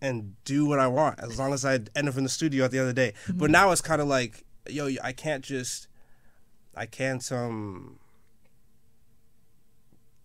and 0.00 0.34
do 0.44 0.66
what 0.66 0.78
I 0.78 0.86
want 0.86 1.20
as 1.20 1.38
long 1.38 1.52
as 1.52 1.64
I 1.64 1.80
end 1.94 2.08
up 2.08 2.16
in 2.16 2.22
the 2.22 2.28
studio 2.28 2.64
at 2.64 2.70
the 2.70 2.78
end 2.78 2.88
of 2.88 2.94
the 2.94 3.00
day. 3.00 3.14
Mm-hmm. 3.26 3.38
But 3.38 3.50
now 3.50 3.70
it's 3.70 3.80
kind 3.80 4.00
of 4.00 4.08
like, 4.08 4.44
yo, 4.68 4.88
I 5.02 5.12
can't 5.12 5.44
just, 5.44 5.88
I 6.76 6.86
can't 6.86 7.30
um. 7.32 7.99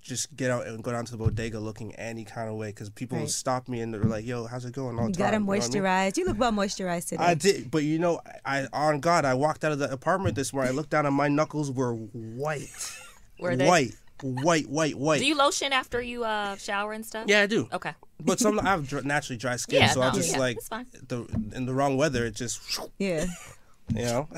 Just 0.06 0.36
get 0.36 0.52
out 0.52 0.68
and 0.68 0.84
go 0.84 0.92
down 0.92 1.04
to 1.06 1.12
the 1.12 1.18
bodega 1.18 1.60
looking 1.60 1.96
any 1.96 2.26
kind 2.26 2.48
of 2.48 2.56
way 2.58 2.68
because 2.68 2.92
people 2.92 3.18
Right. 3.18 3.28
stop 3.30 3.68
me 3.68 3.82
and 3.82 3.92
they're 3.92 4.04
like, 4.04 4.24
"Yo, 4.24 4.46
how's 4.46 4.64
it 4.64 4.72
going?" 4.74 5.00
All 5.00 5.08
You 5.08 5.14
the 5.14 5.18
gotta 5.18 5.32
time, 5.38 5.46
know 5.48 5.54
I 5.54 5.56
mean? 5.58 5.62
moisturize. 5.68 6.16
You 6.18 6.26
look 6.26 6.38
well 6.38 6.52
moisturized 6.52 7.08
today. 7.08 7.24
I 7.24 7.34
did, 7.34 7.72
but 7.72 7.82
you 7.84 7.98
know, 7.98 8.22
I 8.46 8.68
on 8.72 9.00
God, 9.00 9.26
I 9.26 9.34
walked 9.34 9.64
out 9.66 9.72
of 9.72 9.80
the 9.80 9.92
apartment 9.92 10.36
this 10.36 10.54
morning. 10.54 10.72
I 10.72 10.76
looked 10.76 10.92
down 10.92 11.08
and 11.08 11.16
my 11.16 11.28
knuckles 11.28 11.72
were 11.72 11.94
white, 11.96 12.70
Were 13.40 13.56
they? 13.56 13.68
white, 13.68 13.96
white, 14.22 14.70
white, 14.70 14.96
white. 14.96 15.22
Do 15.22 15.26
you 15.26 15.36
lotion 15.36 15.74
after 15.74 16.00
you 16.04 16.24
uh, 16.24 16.56
shower 16.58 16.94
and 16.94 17.04
stuff? 17.04 17.26
yeah, 17.28 17.42
I 17.42 17.48
do. 17.48 17.68
Okay. 17.74 17.94
But 18.24 18.40
some 18.40 18.60
I 18.64 18.66
have 18.66 18.88
dr- 18.88 19.06
naturally 19.06 19.38
dry 19.38 19.56
skin, 19.56 19.80
Yeah, 19.82 19.88
so 19.90 20.04
I 20.04 20.10
no, 20.10 20.14
just 20.14 20.34
yeah, 20.34 20.38
like 20.40 20.58
it's 20.58 20.68
fine. 20.68 20.86
the 21.08 21.26
in 21.56 21.66
the 21.66 21.74
wrong 21.74 21.98
weather, 21.98 22.28
it 22.28 22.36
just 22.36 22.62
Yeah. 23.00 23.26
you 23.94 24.04
know. 24.04 24.28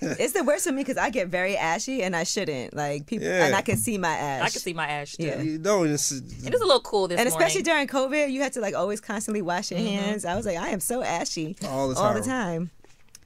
It's 0.00 0.32
the 0.32 0.42
worst 0.42 0.64
for 0.66 0.72
me 0.72 0.82
because 0.82 0.96
I 0.96 1.10
get 1.10 1.28
very 1.28 1.56
ashy 1.56 2.02
and 2.02 2.16
I 2.16 2.24
shouldn't. 2.24 2.74
Like 2.74 3.06
people, 3.06 3.26
Yeah. 3.28 3.46
and 3.46 3.54
I 3.54 3.60
can 3.62 3.76
see 3.76 3.96
my 3.96 4.10
ash. 4.16 4.42
I 4.42 4.50
can 4.50 4.60
see 4.60 4.72
my 4.72 4.88
ash 4.88 5.12
too. 5.16 5.24
Yeah. 5.26 5.40
you 5.40 5.58
know, 5.58 5.84
it's, 5.84 6.10
It 6.10 6.52
is 6.52 6.60
a 6.60 6.64
little 6.66 6.80
cool 6.80 7.06
this 7.06 7.18
and 7.18 7.28
especially 7.28 7.62
morning. 7.62 7.86
during 7.86 8.10
COVID, 8.10 8.32
you 8.32 8.40
had 8.42 8.52
to 8.54 8.60
like 8.60 8.74
always 8.74 9.00
constantly 9.00 9.40
wash 9.42 9.70
your 9.70 9.78
mm-hmm. 9.78 9.88
hands. 10.04 10.24
I 10.24 10.34
was 10.34 10.46
like, 10.46 10.56
I 10.58 10.70
am 10.70 10.80
so 10.80 11.02
ashy 11.02 11.56
All 11.64 11.88
the 11.88 11.94
All 11.96 12.12
the 12.12 12.20
time. 12.20 12.26
time. 12.26 12.70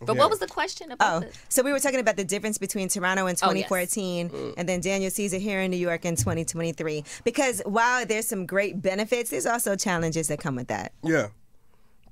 but 0.01 0.15
yeah. 0.15 0.19
what 0.21 0.29
was 0.31 0.41
the 0.41 0.47
question 0.47 0.89
Oh, 0.91 0.95
about? 0.95 1.23
the- 1.23 1.39
so 1.49 1.63
we 1.63 1.73
were 1.73 1.79
talking 1.81 2.01
about 2.01 2.17
the 2.17 2.25
difference 2.25 2.59
between 2.59 2.89
Toronto 2.89 3.27
in 3.27 3.37
Oh, 3.43 3.53
yes. 3.53 3.69
2014 3.69 4.29
mm. 4.29 4.55
and 4.59 4.69
then 4.69 4.81
Daniel 4.81 5.11
Caesar 5.11 5.39
here 5.39 5.61
in 5.63 5.71
New 5.71 5.79
York 5.79 6.05
in 6.05 6.17
2023. 6.17 7.03
Because 7.25 7.63
while 7.65 8.05
there's 8.05 8.29
some 8.29 8.45
great 8.45 8.83
benefits, 8.83 9.31
there's 9.31 9.47
also 9.47 9.75
challenges 9.77 10.29
that 10.29 10.39
come 10.39 10.57
with 10.57 10.69
that. 10.69 10.93
yeah. 11.03 11.29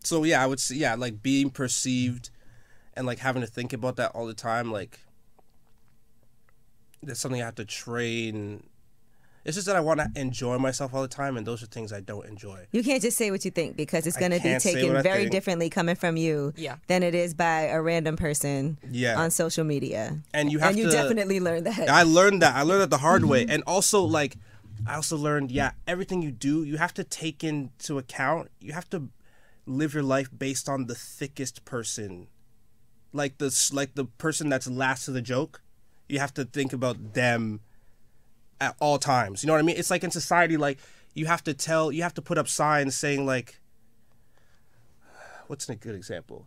So 0.02 0.24
yeah, 0.24 0.42
I 0.42 0.46
would 0.46 0.60
say 0.60 0.76
yeah, 0.76 0.94
like 0.94 1.20
being 1.22 1.50
perceived, 1.50 2.30
and 2.94 3.06
like 3.06 3.18
having 3.18 3.42
to 3.42 3.48
think 3.48 3.72
about 3.72 3.96
that 3.96 4.12
all 4.14 4.26
the 4.26 4.34
time, 4.34 4.70
like. 4.72 5.00
That's 7.02 7.18
something 7.20 7.40
I 7.40 7.46
have 7.46 7.54
to 7.54 7.64
train. 7.64 8.62
It's 9.42 9.54
just 9.54 9.66
that 9.68 9.76
I 9.76 9.80
want 9.80 10.00
to 10.00 10.10
enjoy 10.20 10.58
myself 10.58 10.92
all 10.92 11.00
the 11.00 11.08
time, 11.08 11.38
and 11.38 11.46
those 11.46 11.62
are 11.62 11.66
things 11.66 11.94
I 11.94 12.00
don't 12.00 12.26
enjoy. 12.26 12.66
You 12.72 12.82
can't 12.84 13.00
just 13.00 13.16
say 13.16 13.30
what 13.30 13.42
you 13.42 13.50
think 13.50 13.74
because 13.74 14.06
it's 14.06 14.18
going 14.18 14.32
to 14.32 14.38
be 14.38 14.58
taken 14.58 15.02
very 15.02 15.20
think. 15.20 15.30
differently 15.32 15.70
coming 15.70 15.94
from 15.96 16.18
you 16.18 16.52
Yeah. 16.58 16.76
than 16.88 17.02
it 17.02 17.14
is 17.14 17.32
by 17.32 17.62
a 17.62 17.80
random 17.80 18.16
person 18.18 18.76
Yeah. 18.90 19.18
on 19.18 19.30
social 19.30 19.64
media. 19.64 20.18
And 20.34 20.52
you 20.52 20.58
have 20.58 20.70
and 20.70 20.78
you 20.78 20.86
to- 20.86 20.92
definitely 20.92 21.40
learned 21.40 21.64
that. 21.66 21.88
I 21.88 22.02
learned 22.02 22.42
that. 22.42 22.54
I 22.54 22.62
learned 22.64 22.82
that 22.82 22.90
the 22.90 22.98
hard 22.98 23.24
way. 23.24 23.44
Mm-hmm. 23.44 23.50
And 23.52 23.62
also 23.66 24.02
like 24.02 24.36
I 24.86 24.96
also 24.96 25.16
learned, 25.16 25.50
yeah, 25.50 25.72
everything 25.86 26.20
you 26.20 26.32
do, 26.32 26.62
you 26.62 26.76
have 26.76 26.92
to 26.94 27.04
take 27.04 27.42
into 27.42 27.96
account. 27.96 28.50
You 28.60 28.72
have 28.74 28.90
to 28.90 29.08
live 29.64 29.94
your 29.94 30.02
life 30.02 30.28
based 30.36 30.68
on 30.68 30.84
the 30.86 30.94
thickest 30.94 31.64
person. 31.64 32.28
Like 33.12 33.38
the 33.38 33.70
like 33.72 33.94
the 33.94 34.04
person 34.04 34.48
that's 34.48 34.68
last 34.68 35.04
to 35.06 35.10
the 35.10 35.22
joke. 35.22 35.60
You 36.08 36.18
have 36.18 36.34
to 36.34 36.44
think 36.44 36.72
about 36.72 37.14
them 37.14 37.60
at 38.60 38.76
all 38.80 38.98
times. 38.98 39.42
You 39.42 39.46
know 39.48 39.52
what 39.54 39.60
I 39.60 39.62
mean? 39.62 39.76
It's 39.76 39.90
like 39.90 40.04
in 40.04 40.10
society 40.10 40.56
like 40.56 40.78
you 41.14 41.26
have 41.26 41.42
to 41.44 41.54
tell 41.54 41.90
you 41.92 42.02
have 42.02 42.14
to 42.14 42.22
put 42.22 42.38
up 42.38 42.46
signs 42.48 42.96
saying 42.96 43.26
like 43.26 43.60
what's 45.46 45.68
a 45.68 45.74
good 45.74 45.94
example? 45.94 46.46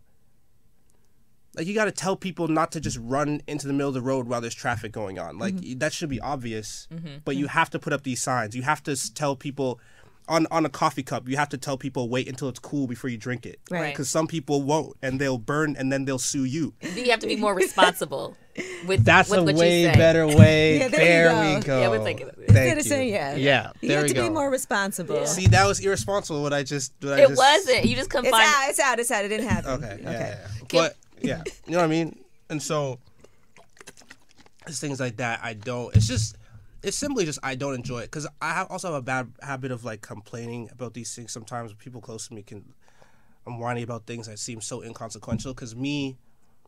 Like 1.55 1.67
you 1.67 1.75
got 1.75 1.85
to 1.85 1.91
tell 1.91 2.15
people 2.15 2.47
not 2.47 2.71
to 2.71 2.79
just 2.79 2.97
run 2.99 3.41
into 3.47 3.67
the 3.67 3.73
middle 3.73 3.89
of 3.89 3.93
the 3.93 4.01
road 4.01 4.27
while 4.27 4.41
there's 4.41 4.55
traffic 4.55 4.91
going 4.91 5.19
on. 5.19 5.37
Like 5.37 5.53
Mm-hmm. 5.55 5.79
that 5.79 5.93
should 5.93 6.09
be 6.09 6.19
obvious, 6.19 6.87
but 7.25 7.35
you 7.35 7.47
have 7.47 7.69
to 7.71 7.79
put 7.79 7.93
up 7.93 8.03
these 8.03 8.21
signs. 8.21 8.55
You 8.55 8.63
have 8.63 8.81
to 8.83 9.13
tell 9.13 9.35
people 9.35 9.79
on 10.27 10.47
on 10.51 10.65
a 10.65 10.69
coffee 10.69 11.03
cup. 11.03 11.27
You 11.27 11.37
have 11.37 11.49
to 11.49 11.57
tell 11.57 11.77
people 11.77 12.09
wait 12.09 12.27
until 12.27 12.49
it's 12.49 12.59
cool 12.59 12.87
before 12.87 13.09
you 13.09 13.17
drink 13.17 13.45
it. 13.45 13.59
Right. 13.69 13.91
Because 13.93 14.09
some 14.09 14.27
people 14.27 14.61
won't, 14.61 14.95
and 15.01 15.19
they'll 15.19 15.37
burn, 15.37 15.75
and 15.77 15.91
then 15.91 16.05
they'll 16.05 16.19
sue 16.19 16.45
you. 16.45 16.73
you 16.81 17.09
have 17.11 17.19
to 17.19 17.27
be 17.27 17.35
more 17.35 17.53
responsible 17.53 18.35
with 18.87 19.03
That's 19.05 19.29
with 19.29 19.39
a 19.39 19.43
what 19.43 19.55
way 19.55 19.81
you 19.81 19.87
say. 19.89 19.95
better 19.95 20.25
way. 20.37 20.79
Yeah, 20.79 20.87
there 20.87 20.99
there 20.99 21.49
you 21.49 21.55
we 21.55 21.61
go. 21.61 21.67
go. 21.67 21.79
Yeah, 21.81 21.89
we're 21.89 22.03
thinking 22.03 22.29
of 22.29 22.37
it. 22.37 22.47
Thank 22.51 22.77
Instead 22.77 22.77
of 22.77 22.85
you. 22.85 22.89
saying 22.89 23.13
yeah. 23.13 23.35
Yeah, 23.35 23.71
You 23.81 23.91
have 23.97 24.07
to 24.07 24.13
go. 24.13 24.23
be 24.23 24.29
more 24.33 24.49
responsible. 24.49 25.25
See, 25.25 25.47
that 25.47 25.65
was 25.65 25.79
irresponsible. 25.79 26.41
What 26.41 26.53
I 26.53 26.63
just 26.63 26.93
what 27.01 27.13
I 27.13 27.23
It 27.23 27.27
just, 27.29 27.37
wasn't. 27.37 27.85
You 27.85 27.95
just 27.95 28.09
couldn't 28.09 28.27
It's 28.27 28.37
find. 28.37 28.47
out, 28.47 28.69
it's 28.69 28.79
out, 28.79 28.99
it's 28.99 29.11
out. 29.11 29.25
It 29.25 29.29
didn't 29.29 29.47
happen. 29.49 29.71
Okay. 29.71 29.99
Yeah. 30.01 30.09
Okay. 30.09 30.19
yeah, 30.19 30.37
yeah. 30.39 30.47
But 30.71 30.95
yeah, 31.21 31.43
you 31.65 31.71
know 31.73 31.79
what 31.79 31.85
I 31.85 31.87
mean. 31.87 32.19
And 32.49 32.61
so, 32.61 32.99
it's 34.67 34.79
things 34.79 34.99
like 34.99 35.17
that. 35.17 35.39
I 35.43 35.53
don't. 35.53 35.95
It's 35.95 36.07
just. 36.07 36.37
It's 36.83 36.97
simply 36.97 37.25
just 37.25 37.39
I 37.41 37.55
don't 37.55 37.75
enjoy 37.75 37.99
it 37.99 38.05
because 38.05 38.27
I 38.41 38.53
have 38.53 38.67
also 38.69 38.89
have 38.89 38.97
a 38.97 39.01
bad 39.01 39.31
habit 39.41 39.71
of 39.71 39.85
like 39.85 40.01
complaining 40.01 40.69
about 40.71 40.93
these 40.93 41.13
things. 41.15 41.31
Sometimes 41.31 41.73
people 41.73 42.01
close 42.01 42.27
to 42.27 42.33
me 42.33 42.43
can. 42.43 42.73
I'm 43.45 43.59
whining 43.59 43.83
about 43.83 44.05
things 44.05 44.27
that 44.27 44.39
seem 44.39 44.61
so 44.61 44.81
inconsequential. 44.81 45.53
Because 45.53 45.75
me, 45.75 46.17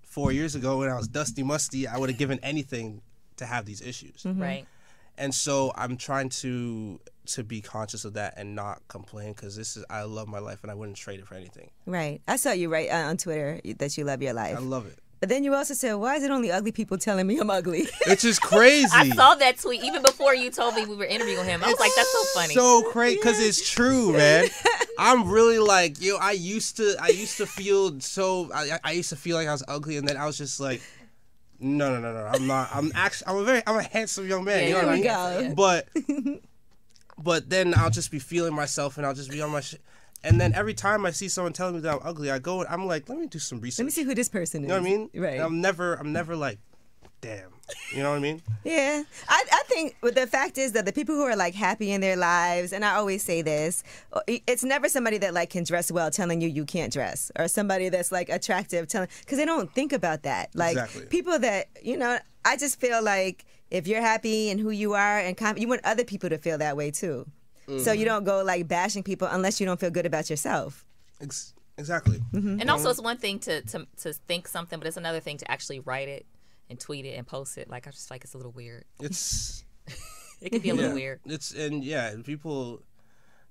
four 0.04 0.32
years 0.32 0.56
ago 0.56 0.80
when 0.80 0.90
I 0.90 0.96
was 0.96 1.08
dusty 1.08 1.44
musty, 1.44 1.88
I 1.88 1.98
would 1.98 2.10
have 2.10 2.20
given 2.20 2.40
anything 2.44 3.02
to 3.38 3.46
have 3.46 3.66
these 3.66 3.82
issues. 3.82 4.24
Mm-hmm. 4.24 4.42
Right. 4.42 4.66
And 5.18 5.34
so 5.34 5.72
I'm 5.76 5.98
trying 5.98 6.30
to 6.30 7.00
to 7.28 7.44
be 7.44 7.62
conscious 7.62 8.06
of 8.06 8.14
that 8.14 8.36
and 8.38 8.56
not 8.56 8.82
complain 8.88 9.34
because 9.34 9.56
this 9.56 9.78
is 9.78 9.86
I 9.90 10.04
love 10.04 10.28
my 10.28 10.40
life 10.40 10.60
and 10.62 10.72
I 10.72 10.76
wouldn't 10.76 10.98
trade 10.98 11.20
it 11.20 11.28
for 11.28 11.36
anything. 11.36 11.70
Right. 11.86 12.22
I 12.28 12.36
saw 12.36 12.52
you 12.52 12.70
right 12.70 12.90
uh, 12.90 13.10
on 13.10 13.18
Twitter 13.18 13.62
that 13.78 13.98
you 13.98 14.04
love 14.04 14.22
your 14.22 14.34
life. 14.34 14.56
I 14.56 14.60
love 14.60 14.86
it. 14.86 15.00
But 15.20 15.30
then 15.30 15.44
you 15.44 15.54
also 15.56 15.74
said, 15.74 15.94
why 15.94 16.16
is 16.16 16.24
it 16.24 16.32
only 16.32 16.52
ugly 16.52 16.72
people 16.72 16.98
telling 16.98 17.26
me 17.26 17.38
I'm 17.40 17.50
ugly? 17.50 17.88
It's 18.08 18.22
just 18.22 18.42
crazy. 18.42 18.90
I 18.92 19.10
saw 19.10 19.36
that 19.36 19.58
tweet 19.58 19.84
even 19.84 20.02
before 20.02 20.36
you 20.36 20.52
told 20.52 20.76
me 20.76 20.86
we 20.86 20.96
were 20.96 21.06
interviewing 21.06 21.46
him. 21.46 21.64
I 21.64 21.68
was 21.68 21.80
like, 21.80 21.92
that's 21.96 22.12
so 22.12 22.40
funny. 22.40 22.54
So 22.54 22.84
crazy 22.92 23.16
because 23.16 23.40
it's 23.40 23.68
true, 23.70 24.14
man. 24.14 24.48
I'm 25.00 25.30
really 25.30 25.60
like 25.60 26.02
yo. 26.02 26.18
I 26.18 26.32
used 26.32 26.78
to, 26.78 26.96
I 27.02 27.10
used 27.10 27.38
to 27.38 27.46
feel 27.46 28.00
so. 28.00 28.50
I, 28.54 28.80
I 28.84 28.92
used 28.92 29.10
to 29.10 29.16
feel 29.16 29.36
like 29.38 29.48
I 29.48 29.52
was 29.52 29.64
ugly, 29.68 29.98
and 29.98 30.08
then 30.08 30.18
I 30.18 30.26
was 30.26 30.38
just 30.38 30.60
like, 30.60 30.82
no, 31.60 31.90
no, 31.94 32.00
no, 32.00 32.14
no. 32.14 32.28
I'm 32.28 32.48
not. 32.48 32.70
I'm 32.74 32.92
actually. 32.96 33.28
I'm 33.28 33.38
a 33.38 33.44
very. 33.44 33.64
I'm 33.66 33.78
a 33.78 33.84
handsome 33.84 34.28
young 34.28 34.44
man. 34.44 34.62
Yeah, 34.62 34.68
you 34.68 34.74
know 34.74 34.78
what 34.80 34.88
I 34.88 35.02
there 35.02 35.42
mean? 35.42 35.56
go. 35.56 36.42
But, 36.44 36.44
but 37.24 37.50
then 37.50 37.74
I'll 37.76 37.90
just 37.90 38.12
be 38.12 38.20
feeling 38.20 38.54
myself, 38.54 38.98
and 38.98 39.06
I'll 39.06 39.14
just 39.14 39.32
be 39.32 39.42
on 39.42 39.52
my 39.52 39.62
shit. 39.62 39.82
And 40.26 40.42
then 40.42 40.54
every 40.54 40.74
time 40.74 41.06
I 41.06 41.12
see 41.12 41.30
someone 41.30 41.54
telling 41.54 41.76
me 41.76 41.82
that 41.82 41.94
I'm 41.94 42.00
ugly, 42.04 42.32
I 42.32 42.40
go. 42.40 42.66
I'm 42.66 42.86
like, 42.88 43.08
let 43.08 43.18
me 43.18 43.28
do 43.28 43.40
some 43.40 43.62
research. 43.62 43.80
Let 43.80 43.86
me 43.86 43.92
see 43.92 44.04
who 44.04 44.16
this 44.16 44.28
person 44.28 44.64
is. 44.64 44.68
You 44.68 44.76
know 44.76 44.82
what 44.82 44.88
I 44.88 44.96
mean? 44.98 45.10
Right. 45.14 45.40
I'm 45.40 45.62
never. 45.62 45.94
I'm 45.94 46.12
never 46.12 46.36
like, 46.36 46.58
damn. 47.22 47.52
You 47.96 48.04
know 48.04 48.12
what 48.12 48.18
I 48.18 48.20
mean? 48.20 48.42
Yeah, 48.64 49.04
I, 49.28 49.44
I 49.52 49.64
think 49.68 49.96
the 50.02 50.28
fact 50.28 50.58
is 50.58 50.74
that 50.74 50.86
the 50.86 50.94
people 50.94 51.16
who 51.16 51.24
are 51.24 51.36
like 51.36 51.56
happy 51.56 51.92
in 51.92 52.02
their 52.02 52.16
lives, 52.16 52.74
and 52.74 52.86
I 52.86 52.96
always 52.96 53.24
say 53.24 53.42
this, 53.42 53.84
uh, 54.14 54.22
it's 54.28 54.64
never 54.64 54.88
somebody 54.90 55.18
that 55.20 55.34
like 55.34 55.50
can 55.50 55.64
dress 55.64 55.92
well 55.92 56.12
telling 56.12 56.42
you 56.42 56.48
you 56.48 56.66
can't 56.66 56.94
dress, 56.94 57.32
or 57.38 57.48
somebody 57.48 57.90
that's 57.90 58.12
like 58.12 58.30
attractive 58.30 58.88
telling 58.88 59.10
because 59.22 59.38
they 59.38 59.46
don't 59.46 59.74
think 59.74 59.94
about 59.94 60.24
that. 60.24 60.50
Like 60.54 60.74
Exactly. 60.74 61.06
people 61.08 61.40
that 61.40 61.68
you 61.82 61.98
know, 61.98 62.20
I 62.44 62.58
just 62.58 62.80
feel 62.80 63.04
like 63.04 63.46
if 63.72 63.88
you're 63.88 64.02
happy 64.02 64.50
and 64.52 64.60
who 64.60 64.70
you 64.70 64.94
are, 64.94 65.20
and 65.20 65.36
com- 65.36 65.58
you 65.58 65.68
want 65.68 65.82
other 65.84 66.04
people 66.04 66.30
to 66.30 66.38
feel 66.38 66.58
that 66.60 66.78
way 66.78 66.92
too. 66.92 67.26
So 67.68 67.74
Mm-hmm. 67.74 68.00
you 68.00 68.06
don't 68.06 68.24
go 68.24 68.44
like 68.44 68.68
bashing 68.68 69.04
people 69.04 69.28
unless 69.32 69.60
you 69.60 69.66
don't 69.66 69.80
feel 69.80 69.90
good 69.92 70.06
about 70.06 70.30
yourself. 70.30 70.86
Ex- 71.22 71.54
exactly. 71.78 72.22
And 72.34 72.70
also, 72.70 72.90
it's 72.90 73.02
one 73.02 73.18
thing 73.18 73.40
to, 73.40 73.62
to 73.62 73.88
to 74.04 74.14
think 74.14 74.48
something, 74.48 74.78
but 74.80 74.88
it's 74.88 74.98
another 74.98 75.20
thing 75.20 75.38
to 75.38 75.50
actually 75.52 75.80
write 75.80 76.08
it 76.08 76.26
and 76.70 76.80
tweet 76.80 77.06
it 77.06 77.18
and 77.18 77.26
post 77.26 77.58
it. 77.58 77.70
Like 77.70 77.88
I 77.88 77.92
just 77.92 78.12
like 78.12 78.24
it's 78.24 78.34
a 78.34 78.38
little 78.38 78.52
weird. 78.52 78.86
It's. 79.02 79.64
It 80.42 80.50
can 80.52 80.60
be 80.62 80.70
a 80.70 80.76
little 80.76 80.90
yeah. 80.92 80.96
weird. 80.96 81.20
It's 81.26 81.54
and 81.54 81.84
yeah, 81.84 82.14
people. 82.24 82.82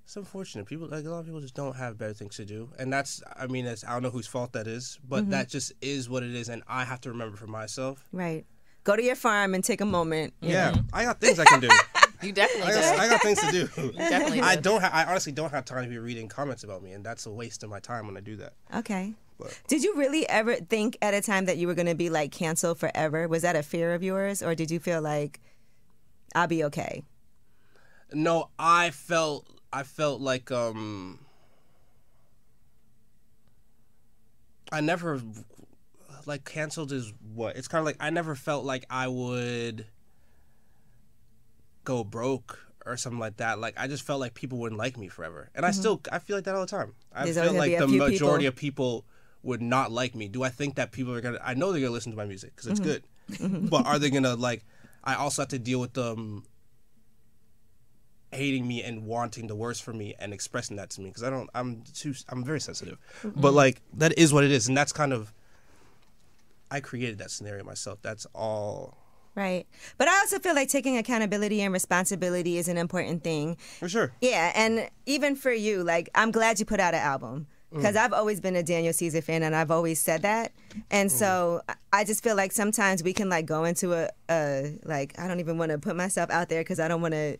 It's 0.03 0.15
unfortunate. 0.15 0.67
People 0.67 0.87
like 0.87 1.03
a 1.03 1.09
lot 1.09 1.19
of 1.21 1.25
people 1.25 1.41
just 1.41 1.55
don't 1.55 1.75
have 1.75 1.97
better 1.97 2.13
things 2.13 2.35
to 2.35 2.45
do, 2.45 2.69
and 2.77 2.93
that's. 2.93 3.23
I 3.35 3.47
mean, 3.47 3.65
it's, 3.65 3.83
I 3.83 3.89
don't 3.93 4.03
know 4.03 4.11
whose 4.11 4.27
fault 4.27 4.53
that 4.53 4.67
is, 4.67 4.99
but 5.03 5.23
Mm-hmm. 5.23 5.31
that 5.31 5.49
just 5.49 5.73
is 5.81 6.07
what 6.09 6.21
it 6.21 6.33
is, 6.35 6.47
and 6.47 6.61
I 6.67 6.85
have 6.85 7.01
to 7.01 7.09
remember 7.09 7.35
for 7.37 7.47
myself. 7.47 8.07
Right. 8.11 8.45
Go 8.83 8.95
to 8.95 9.01
your 9.03 9.15
farm 9.15 9.55
and 9.55 9.63
take 9.63 9.81
a 9.81 9.85
moment. 9.85 10.35
you 10.41 10.51
Yeah, 10.51 10.71
know. 10.71 10.81
I 10.93 11.05
got 11.05 11.19
things 11.19 11.39
I 11.39 11.45
can 11.45 11.59
do. 11.59 11.69
You 12.21 12.31
definitely 12.31 12.73
I 12.73 12.81
got. 12.81 12.99
I 12.99 13.09
got 13.09 13.21
things 13.21 13.39
to 13.41 13.51
do. 13.51 13.91
definitely 13.97 14.41
I 14.41 14.55
do. 14.55 14.61
don't. 14.61 14.81
Ha- 14.81 14.91
I 14.93 15.05
honestly 15.05 15.31
don't 15.31 15.51
have 15.51 15.65
time 15.65 15.83
to 15.83 15.89
be 15.89 15.97
reading 15.97 16.27
comments 16.27 16.63
about 16.63 16.81
me, 16.83 16.91
and 16.93 17.03
that's 17.05 17.25
a 17.25 17.31
waste 17.31 17.63
of 17.63 17.69
my 17.69 17.79
time 17.79 18.07
when 18.07 18.17
I 18.17 18.21
do 18.21 18.35
that. 18.37 18.53
Okay. 18.75 19.13
But- 19.37 19.59
Did 19.67 19.83
you 19.83 19.95
really 19.95 20.27
ever 20.29 20.55
think 20.55 20.97
at 21.01 21.13
a 21.13 21.21
time 21.21 21.45
that 21.45 21.57
you 21.57 21.67
were 21.67 21.73
going 21.73 21.87
to 21.87 21.95
be 21.95 22.09
like 22.09 22.31
canceled 22.31 22.79
forever? 22.79 23.27
Was 23.27 23.41
that 23.41 23.55
a 23.55 23.63
fear 23.63 23.93
of 23.93 24.03
yours, 24.03 24.41
or 24.41 24.55
did 24.55 24.71
you 24.71 24.79
feel 24.79 25.01
like 25.01 25.39
I'll 26.33 26.47
be 26.47 26.63
okay? 26.65 27.03
No, 28.13 28.49
I 28.57 28.91
felt. 28.91 29.47
I 29.73 29.83
felt 29.83 30.21
like 30.21 30.51
um. 30.51 31.19
I 34.71 34.81
never 34.81 35.21
like 36.25 36.43
canceled 36.43 36.91
is 36.91 37.13
what 37.33 37.55
it's 37.55 37.67
kind 37.67 37.79
of 37.79 37.85
like 37.85 37.97
I 37.99 38.09
never 38.09 38.33
felt 38.35 38.65
like 38.65 38.83
I 38.89 39.07
would 39.07 39.85
go 41.85 42.03
broke 42.03 42.59
or 42.85 42.97
something 42.97 43.19
like 43.19 43.37
that, 43.37 43.59
like 43.59 43.75
I 43.77 43.87
just 43.87 44.03
felt 44.03 44.19
like 44.19 44.33
people 44.33 44.59
wouldn't 44.59 44.77
like 44.77 44.97
me 44.97 45.07
forever, 45.07 45.49
and 45.55 45.65
I 45.65 45.71
still 45.71 46.01
I 46.11 46.19
feel 46.19 46.35
like 46.37 46.45
that 46.45 46.55
all 46.55 46.61
the 46.61 46.67
time. 46.67 46.93
I 47.13 47.25
There's 47.25 47.37
feel 47.37 47.53
like 47.53 47.77
the 47.77 47.87
majority 47.87 48.43
people. 48.43 48.47
of 48.47 48.55
people 48.55 49.05
would 49.43 49.61
not 49.61 49.91
like 49.91 50.15
me. 50.15 50.27
Do 50.27 50.43
I 50.43 50.49
think 50.49 50.75
that 50.75 50.91
people 50.91 51.13
are 51.13 51.21
gonna? 51.21 51.39
I 51.43 51.53
know 51.53 51.71
they're 51.71 51.81
gonna 51.81 51.93
listen 51.93 52.11
to 52.11 52.17
my 52.17 52.25
music 52.25 52.55
because 52.55 52.67
it's 52.67 52.79
good, 52.79 53.03
but 53.69 53.85
are 53.85 53.99
they 53.99 54.09
gonna 54.11 54.35
like? 54.35 54.65
I 55.03 55.15
also 55.15 55.43
have 55.43 55.49
to 55.49 55.59
deal 55.59 55.79
with 55.79 55.93
them 55.93 56.45
hating 58.31 58.67
me 58.67 58.83
and 58.83 59.05
wanting 59.05 59.47
the 59.47 59.55
worst 59.55 59.83
for 59.83 59.93
me 59.93 60.15
and 60.19 60.33
expressing 60.33 60.77
that 60.77 60.89
to 60.91 61.01
me 61.01 61.09
because 61.09 61.23
I 61.23 61.29
don't. 61.29 61.49
I'm 61.55 61.83
too. 61.93 62.13
I'm 62.29 62.43
very 62.43 62.59
sensitive, 62.59 62.97
but 63.35 63.53
like 63.53 63.81
that 63.93 64.17
is 64.17 64.33
what 64.33 64.43
it 64.43 64.51
is, 64.51 64.67
and 64.67 64.77
that's 64.77 64.91
kind 64.91 65.13
of. 65.13 65.33
I 66.69 66.79
created 66.79 67.19
that 67.19 67.31
scenario 67.31 67.63
myself. 67.63 67.99
That's 68.01 68.25
all 68.33 68.97
Right. 69.35 69.67
But 69.97 70.07
I 70.07 70.17
also 70.19 70.39
feel 70.39 70.55
like 70.55 70.69
taking 70.69 70.97
accountability 70.97 71.61
and 71.61 71.73
responsibility 71.73 72.57
is 72.57 72.69
an 72.69 72.77
important 72.77 73.23
thing. 73.23 73.57
for 73.79 73.89
sure. 73.89 74.13
Yeah, 74.21 74.53
and 74.55 74.89
even 75.05 75.35
for 75.35 75.51
you, 75.51 75.83
like 75.83 76.09
I'm 76.15 76.31
glad 76.31 76.59
you 76.59 76.65
put 76.65 76.79
out 76.79 76.93
an 76.93 77.01
album 77.01 77.47
mm. 77.71 77.77
because 77.77 77.97
I've 77.97 78.13
always 78.13 78.39
been 78.39 78.55
a 78.55 78.63
Daniel 78.63 78.93
Caesar 78.93 79.21
fan, 79.21 79.43
and 79.43 79.53
I've 79.53 79.71
always 79.71 79.99
said 79.99 80.21
that. 80.21 80.53
And 80.89 81.09
mm. 81.09 81.13
so 81.13 81.61
I- 81.67 81.75
I 81.91 82.03
just 82.03 82.23
feel 82.23 82.35
like 82.35 82.51
sometimes 82.51 83.03
we 83.03 83.13
can 83.13 83.29
like 83.29 83.45
go 83.45 83.63
into 83.65 83.93
a, 83.93 84.09
a 84.29 84.77
like 84.83 85.17
I 85.19 85.27
don't 85.27 85.39
even 85.39 85.57
want 85.57 85.71
to 85.71 85.77
put 85.77 85.95
myself 85.95 86.29
out 86.29 86.49
there 86.49 86.61
because 86.61 86.79
I 86.79 86.87
don't 86.87 87.01
want 87.01 87.13
to. 87.13 87.37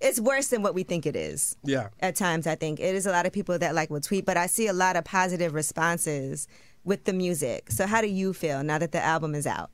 It's 0.00 0.20
worse 0.20 0.48
than 0.48 0.62
what 0.62 0.74
we 0.74 0.84
think 0.84 1.06
it 1.06 1.16
is. 1.16 1.56
Yeah. 1.64 1.88
At 1.98 2.14
times, 2.14 2.46
I 2.46 2.54
think 2.54 2.78
it 2.78 2.94
is 2.94 3.06
a 3.06 3.10
lot 3.10 3.26
of 3.26 3.32
people 3.32 3.58
that 3.58 3.74
like 3.74 3.90
will 3.90 4.00
tweet, 4.00 4.24
but 4.24 4.36
I 4.36 4.46
see 4.46 4.68
a 4.68 4.72
lot 4.72 4.94
of 4.94 5.04
positive 5.04 5.54
responses 5.54 6.46
with 6.84 7.04
the 7.04 7.12
music. 7.12 7.70
So 7.70 7.86
how 7.86 8.00
do 8.00 8.06
you 8.08 8.32
feel 8.32 8.62
now 8.62 8.78
that 8.78 8.92
the 8.92 9.04
album 9.04 9.34
is 9.34 9.46
out? 9.46 9.70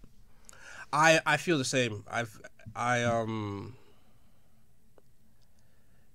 I 0.95 1.21
I 1.27 1.37
feel 1.37 1.59
the 1.59 1.65
same. 1.65 2.05
I've 2.09 2.41
I 2.75 3.03
um 3.03 3.75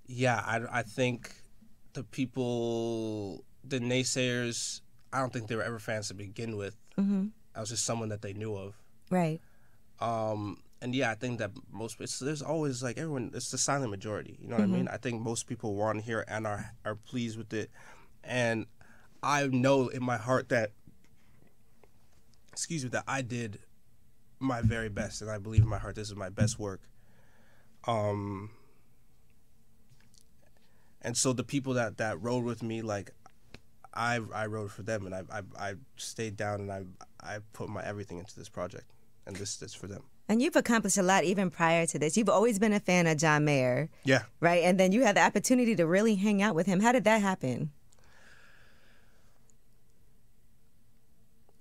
yeah, 0.07 0.41
I 0.43 0.79
I 0.79 0.83
think 0.83 1.35
the 1.93 2.03
people 2.03 3.43
the 3.63 3.79
naysayers 3.79 4.81
I 5.11 5.19
don't 5.19 5.33
think 5.33 5.47
they 5.47 5.55
were 5.55 5.63
ever 5.63 5.79
fans 5.79 6.07
to 6.07 6.13
begin 6.13 6.55
with. 6.55 6.77
Mm-hmm. 6.97 7.27
I 7.53 7.59
was 7.59 7.69
just 7.69 7.83
someone 7.83 8.09
that 8.09 8.21
they 8.21 8.33
knew 8.33 8.55
of. 8.55 8.75
Right. 9.09 9.41
Um 9.99 10.63
and 10.81 10.95
yeah, 10.95 11.11
I 11.11 11.15
think 11.15 11.39
that 11.39 11.51
most 11.69 11.99
it's, 11.99 12.19
there's 12.19 12.41
always 12.41 12.81
like 12.81 12.97
everyone 12.97 13.31
it's 13.33 13.51
the 13.51 13.57
silent 13.57 13.91
majority. 13.91 14.37
You 14.41 14.47
know 14.47 14.55
what 14.55 14.63
I 14.63 14.67
mean? 14.67 14.87
I 14.87 14.95
think 14.95 15.21
most 15.21 15.45
people 15.45 15.75
want 15.75 15.99
to 15.99 16.05
hear 16.05 16.23
and 16.29 16.47
are 16.47 16.71
are 16.85 16.95
pleased 16.95 17.37
with 17.37 17.53
it. 17.53 17.69
And 18.23 18.65
I 19.21 19.45
know 19.47 19.89
in 19.89 20.03
my 20.03 20.15
heart 20.15 20.47
that 20.49 20.71
excuse 22.53 22.85
me 22.85 22.89
that 22.91 23.03
I 23.09 23.21
did 23.21 23.59
my 24.39 24.61
very 24.61 24.89
best 24.89 25.21
and 25.21 25.29
I 25.29 25.37
believe 25.37 25.61
in 25.61 25.67
my 25.67 25.77
heart 25.77 25.95
this 25.95 26.09
is 26.09 26.15
my 26.15 26.29
best 26.29 26.59
work. 26.59 26.81
Um 27.85 28.51
and 31.01 31.15
so 31.15 31.33
the 31.33 31.43
people 31.43 31.73
that 31.73 31.97
that 31.97 32.21
rode 32.21 32.43
with 32.43 32.63
me 32.63 32.81
like 32.81 33.11
I 33.93 34.19
I 34.33 34.45
rode 34.45 34.71
for 34.71 34.83
them 34.83 35.05
and 35.05 35.15
I 35.15 35.23
I, 35.31 35.41
I 35.57 35.73
stayed 35.97 36.37
down 36.37 36.61
and 36.61 36.71
I 36.71 36.83
I 37.21 37.39
put 37.53 37.69
my 37.69 37.83
everything 37.83 38.17
into 38.19 38.35
this 38.35 38.49
project 38.49 38.91
and 39.25 39.35
this 39.35 39.61
is 39.61 39.73
for 39.73 39.87
them. 39.87 40.03
And 40.27 40.41
you've 40.41 40.55
accomplished 40.55 40.97
a 40.97 41.03
lot 41.03 41.23
even 41.23 41.49
prior 41.49 41.85
to 41.87 41.97
this. 41.97 42.15
You've 42.15 42.29
always 42.29 42.59
been 42.59 42.73
a 42.73 42.79
fan 42.79 43.07
of 43.07 43.17
John 43.17 43.45
Mayer. 43.45 43.89
Yeah. 44.03 44.23
right? 44.39 44.63
And 44.63 44.79
then 44.79 44.91
you 44.91 45.03
had 45.03 45.15
the 45.15 45.21
opportunity 45.21 45.75
to 45.75 45.87
really 45.87 46.15
hang 46.15 46.41
out 46.41 46.53
with 46.53 46.67
him. 46.67 46.81
How 46.81 46.91
did 46.91 47.03
that 47.05 47.21
happen? 47.21 47.71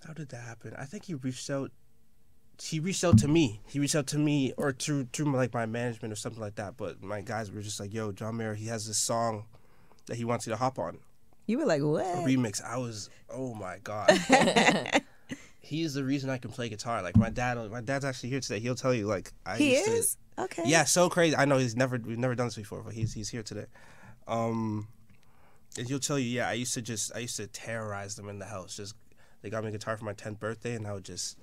How 0.06 0.12
did 0.12 0.28
that 0.30 0.42
happen? 0.42 0.74
I 0.76 0.84
think 0.84 1.04
he 1.04 1.14
reached 1.14 1.48
out. 1.48 1.70
He 2.60 2.80
reached 2.80 3.04
out 3.04 3.18
to 3.18 3.28
me. 3.28 3.60
He 3.66 3.78
reached 3.78 3.94
out 3.94 4.06
to 4.08 4.18
me, 4.18 4.52
or 4.56 4.72
to 4.72 5.04
to 5.04 5.24
like 5.32 5.54
my 5.54 5.66
management 5.66 6.12
or 6.12 6.16
something 6.16 6.40
like 6.40 6.56
that. 6.56 6.76
But 6.76 7.02
my 7.02 7.20
guys 7.20 7.50
were 7.52 7.60
just 7.62 7.78
like, 7.80 7.94
"Yo, 7.94 8.10
John 8.12 8.36
Mayer, 8.36 8.54
he 8.54 8.66
has 8.66 8.86
this 8.86 8.98
song 8.98 9.44
that 10.06 10.16
he 10.16 10.24
wants 10.24 10.46
you 10.46 10.50
to 10.52 10.56
hop 10.56 10.78
on 10.78 10.98
You 11.46 11.58
were 11.58 11.66
like, 11.66 11.82
a 11.82 11.86
what? 11.88 12.04
remix." 12.26 12.62
I 12.64 12.76
was, 12.78 13.10
oh 13.30 13.54
my 13.54 13.78
god. 13.84 14.10
he 15.60 15.82
is 15.82 15.94
the 15.94 16.02
reason 16.02 16.30
I 16.30 16.38
can 16.38 16.50
play 16.50 16.68
guitar. 16.68 17.02
Like 17.02 17.16
my 17.16 17.30
dad, 17.30 17.58
my 17.70 17.80
dad's 17.80 18.04
actually 18.04 18.30
here 18.30 18.40
today. 18.40 18.58
He'll 18.58 18.74
tell 18.74 18.94
you, 18.94 19.06
like 19.06 19.32
I 19.46 19.56
He 19.56 19.72
used 19.76 19.84
to- 19.84 19.90
is? 19.92 20.16
Okay. 20.38 20.62
Yeah, 20.66 20.84
so 20.84 21.08
crazy. 21.08 21.36
I 21.36 21.44
know 21.44 21.58
he's 21.58 21.76
never 21.76 21.98
we've 21.98 22.18
never 22.18 22.34
done 22.34 22.46
this 22.46 22.56
before, 22.56 22.82
but 22.82 22.92
he's 22.94 23.12
he's 23.12 23.28
here 23.28 23.42
today. 23.42 23.66
Um, 24.26 24.88
and 25.76 25.86
he'll 25.88 25.98
tell 25.98 26.18
you, 26.18 26.26
yeah, 26.28 26.48
I 26.48 26.52
used 26.54 26.74
to 26.74 26.82
just 26.82 27.12
I 27.14 27.20
used 27.20 27.36
to 27.36 27.46
terrorize 27.46 28.16
them 28.16 28.28
in 28.28 28.38
the 28.38 28.46
house. 28.46 28.76
Just 28.76 28.94
they 29.42 29.50
got 29.50 29.62
me 29.62 29.68
a 29.70 29.72
guitar 29.72 29.96
for 29.96 30.04
my 30.04 30.12
tenth 30.12 30.38
birthday, 30.40 30.74
and 30.74 30.86
I 30.86 30.92
would 30.92 31.04
just 31.04 31.36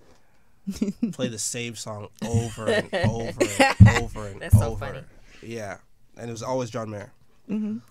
play 1.12 1.28
the 1.28 1.40
same 1.40 1.76
song 1.76 2.10
over 2.26 2.68
and 2.68 2.94
over 3.06 3.46
and 3.60 3.90
over 4.02 4.28
and 4.28 4.42
That's 4.42 4.58
so 4.58 4.72
over. 4.72 4.86
funny. 4.86 5.02
Yeah, 5.44 5.78
and 6.18 6.30
it 6.30 6.32
was 6.32 6.44
always 6.44 6.70
John 6.70 6.90
Mayer. 6.90 7.12
And 7.48 7.82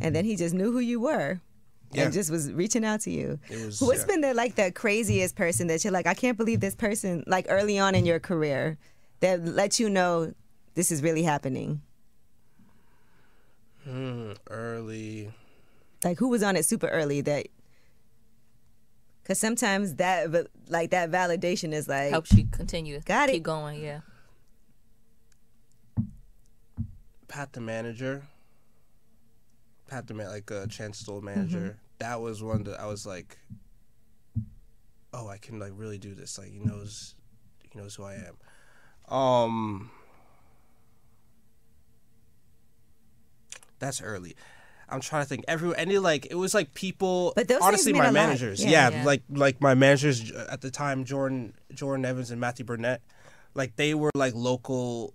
then 0.00 0.24
he 0.24 0.34
just 0.36 0.54
knew 0.54 0.72
who 0.72 0.80
you 0.80 0.98
were. 1.00 1.40
Yeah. 1.92 2.04
And 2.04 2.12
just 2.12 2.28
was 2.30 2.50
reaching 2.52 2.84
out 2.84 3.00
to 3.02 3.10
you. 3.12 3.38
It 3.48 3.64
was, 3.64 3.80
What's 3.80 4.00
yeah. 4.00 4.06
been 4.06 4.20
the 4.22 4.34
like 4.34 4.56
the 4.56 4.72
craziest 4.72 5.36
person 5.36 5.68
that 5.68 5.84
you're 5.84 5.92
like, 5.92 6.06
I 6.06 6.14
can't 6.14 6.36
believe 6.36 6.58
this 6.58 6.74
person 6.74 7.22
like 7.28 7.46
early 7.48 7.78
on 7.78 7.94
in 7.94 8.04
your 8.04 8.18
career 8.18 8.78
that 9.20 9.44
let 9.44 9.78
you 9.78 9.88
know 9.88 10.34
this 10.74 10.90
is 10.90 11.02
really 11.02 11.22
happening? 11.22 11.82
Hmm, 13.84 14.32
early. 14.50 15.30
Like 16.04 16.18
who 16.18 16.28
was 16.28 16.42
on 16.42 16.56
it 16.56 16.64
super 16.64 16.88
early 16.88 17.20
that 17.22 17.46
because 19.24 19.40
sometimes 19.40 19.94
that 19.94 20.28
va- 20.28 20.46
like 20.68 20.90
that 20.90 21.10
validation 21.10 21.72
is 21.72 21.88
like 21.88 22.10
Helps 22.10 22.32
you 22.34 22.46
continue. 22.46 23.00
Got 23.00 23.30
it. 23.30 23.32
Keep 23.32 23.42
going. 23.44 23.82
Yeah. 23.82 24.00
Pat 27.26 27.54
the 27.54 27.60
manager. 27.60 28.22
Pat 29.88 30.06
the 30.06 30.14
man, 30.14 30.28
like 30.28 30.50
uh, 30.52 30.66
Chance 30.66 30.98
Stoll 30.98 31.22
manager. 31.22 31.78
That 31.98 32.20
was 32.20 32.42
one 32.42 32.64
that 32.64 32.78
I 32.78 32.86
was 32.86 33.06
like, 33.06 33.38
oh, 35.12 35.28
I 35.28 35.38
can 35.38 35.58
like 35.58 35.72
really 35.74 35.98
do 35.98 36.14
this. 36.14 36.38
Like 36.38 36.52
he 36.52 36.58
knows, 36.58 37.14
he 37.62 37.78
knows 37.78 37.94
who 37.94 38.04
I 38.04 38.14
am. 38.14 39.12
Um, 39.14 39.90
that's 43.78 44.02
early. 44.02 44.36
I'm 44.88 45.00
trying 45.00 45.22
to 45.22 45.28
think. 45.28 45.44
Every 45.48 45.76
any 45.76 45.98
like 45.98 46.26
it 46.30 46.34
was 46.34 46.54
like 46.54 46.74
people. 46.74 47.32
But 47.36 47.48
those 47.48 47.58
things 47.58 47.64
honestly, 47.66 47.92
mean 47.92 48.02
my 48.02 48.08
a 48.08 48.08
lot. 48.08 48.14
managers. 48.14 48.62
Yeah. 48.64 48.70
Yeah, 48.70 48.90
Yeah. 48.98 49.04
like 49.04 49.22
like 49.30 49.60
my 49.60 49.74
managers 49.74 50.30
at 50.32 50.60
the 50.60 50.70
time, 50.70 51.04
Jordan 51.04 51.54
Jordan 51.72 52.04
Evans 52.04 52.30
and 52.30 52.40
Matthew 52.40 52.64
Burnett. 52.64 53.00
Like 53.54 53.76
they 53.76 53.94
were 53.94 54.10
like 54.14 54.34
local 54.34 55.14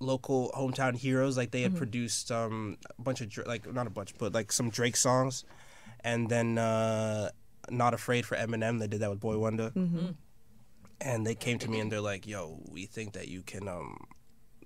local 0.00 0.50
hometown 0.54 0.94
heroes. 0.96 1.36
Like 1.36 1.50
they 1.52 1.62
had 1.62 1.76
produced 1.76 2.30
um, 2.30 2.76
a 2.98 3.02
bunch 3.02 3.20
of 3.20 3.46
like 3.46 3.72
not 3.72 3.86
a 3.86 3.90
bunch, 3.90 4.14
but 4.18 4.34
like 4.34 4.52
some 4.52 4.70
Drake 4.70 4.96
songs, 4.96 5.44
and 6.04 6.28
then 6.28 6.58
uh, 6.58 7.30
"Not 7.70 7.94
Afraid" 7.94 8.26
for 8.26 8.36
Eminem. 8.36 8.78
They 8.80 8.86
did 8.88 9.00
that 9.00 9.10
with 9.10 9.20
Boi-1da, 9.20 10.14
and 11.00 11.26
they 11.26 11.34
came 11.34 11.58
to 11.60 11.70
me 11.70 11.80
and 11.80 11.90
they're 11.90 12.00
like, 12.00 12.26
"Yo, 12.26 12.60
we 12.70 12.86
think 12.86 13.12
that 13.14 13.28
you 13.28 13.42
can." 13.42 13.68
Um, 13.68 13.96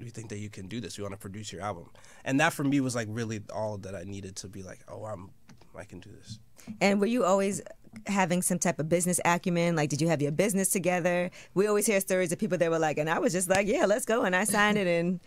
we 0.00 0.10
think 0.10 0.28
that 0.30 0.38
you 0.38 0.50
can 0.50 0.66
do 0.68 0.80
this. 0.80 0.98
We 0.98 1.02
want 1.02 1.14
to 1.14 1.18
produce 1.18 1.52
your 1.52 1.62
album, 1.62 1.90
and 2.24 2.40
that 2.40 2.52
for 2.52 2.64
me 2.64 2.80
was 2.80 2.94
like 2.94 3.08
really 3.10 3.40
all 3.52 3.78
that 3.78 3.94
I 3.94 4.04
needed 4.04 4.36
to 4.36 4.48
be 4.48 4.62
like, 4.62 4.80
oh, 4.88 5.04
I'm, 5.04 5.30
I 5.76 5.84
can 5.84 6.00
do 6.00 6.10
this. 6.10 6.38
And 6.80 7.00
were 7.00 7.06
you 7.06 7.24
always 7.24 7.62
having 8.06 8.42
some 8.42 8.58
type 8.58 8.78
of 8.78 8.88
business 8.88 9.20
acumen? 9.24 9.76
Like, 9.76 9.90
did 9.90 10.00
you 10.00 10.08
have 10.08 10.22
your 10.22 10.32
business 10.32 10.68
together? 10.70 11.30
We 11.54 11.66
always 11.66 11.86
hear 11.86 12.00
stories 12.00 12.32
of 12.32 12.38
people 12.38 12.58
that 12.58 12.70
were 12.70 12.78
like, 12.78 12.98
and 12.98 13.08
I 13.10 13.18
was 13.18 13.32
just 13.32 13.48
like, 13.48 13.66
yeah, 13.66 13.86
let's 13.86 14.04
go. 14.04 14.22
And 14.22 14.34
I 14.36 14.44
signed 14.44 14.78
it. 14.78 14.86
And 14.86 15.20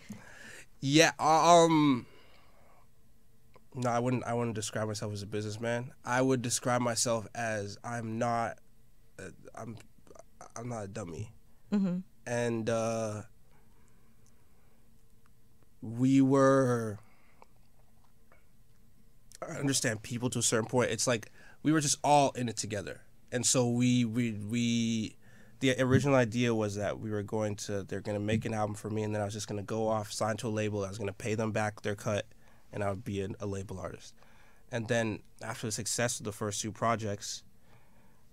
Yeah. 0.80 1.12
Um. 1.18 2.06
No, 3.74 3.90
I 3.90 3.98
wouldn't. 3.98 4.24
I 4.24 4.34
wouldn't 4.34 4.54
describe 4.54 4.86
myself 4.86 5.12
as 5.12 5.22
a 5.22 5.26
businessman. 5.26 5.90
I 6.04 6.22
would 6.22 6.42
describe 6.42 6.80
myself 6.80 7.26
as 7.34 7.76
I'm 7.82 8.18
not. 8.18 8.58
Uh, 9.18 9.30
I'm. 9.54 9.76
I'm 10.56 10.68
not 10.68 10.84
a 10.84 10.88
dummy. 10.88 11.32
And 12.26 12.70
uh, 12.70 13.22
we 15.84 16.22
were. 16.22 16.98
I 19.46 19.56
understand 19.56 20.02
people 20.02 20.30
to 20.30 20.38
a 20.38 20.42
certain 20.42 20.66
point. 20.66 20.90
It's 20.90 21.06
like 21.06 21.30
we 21.62 21.72
were 21.72 21.80
just 21.80 21.98
all 22.02 22.30
in 22.30 22.48
it 22.48 22.56
together, 22.56 23.02
and 23.30 23.44
so 23.44 23.68
we 23.68 24.04
we 24.04 24.32
we. 24.32 25.16
The 25.60 25.80
original 25.80 26.14
idea 26.14 26.54
was 26.54 26.74
that 26.76 26.98
we 26.98 27.10
were 27.10 27.22
going 27.22 27.56
to 27.56 27.82
they're 27.84 28.00
going 28.00 28.18
to 28.18 28.24
make 28.24 28.44
an 28.44 28.54
album 28.54 28.74
for 28.74 28.90
me, 28.90 29.02
and 29.02 29.14
then 29.14 29.20
I 29.22 29.24
was 29.24 29.34
just 29.34 29.48
going 29.48 29.60
to 29.60 29.64
go 29.64 29.88
off, 29.88 30.12
sign 30.12 30.36
to 30.38 30.48
a 30.48 30.50
label. 30.50 30.84
I 30.84 30.88
was 30.88 30.98
going 30.98 31.08
to 31.08 31.14
pay 31.14 31.34
them 31.34 31.52
back 31.52 31.82
their 31.82 31.94
cut, 31.94 32.26
and 32.72 32.82
I 32.82 32.90
would 32.90 33.04
be 33.04 33.20
an, 33.20 33.34
a 33.40 33.46
label 33.46 33.78
artist. 33.78 34.14
And 34.72 34.88
then 34.88 35.20
after 35.42 35.66
the 35.66 35.72
success 35.72 36.18
of 36.18 36.24
the 36.24 36.32
first 36.32 36.60
two 36.60 36.72
projects, 36.72 37.44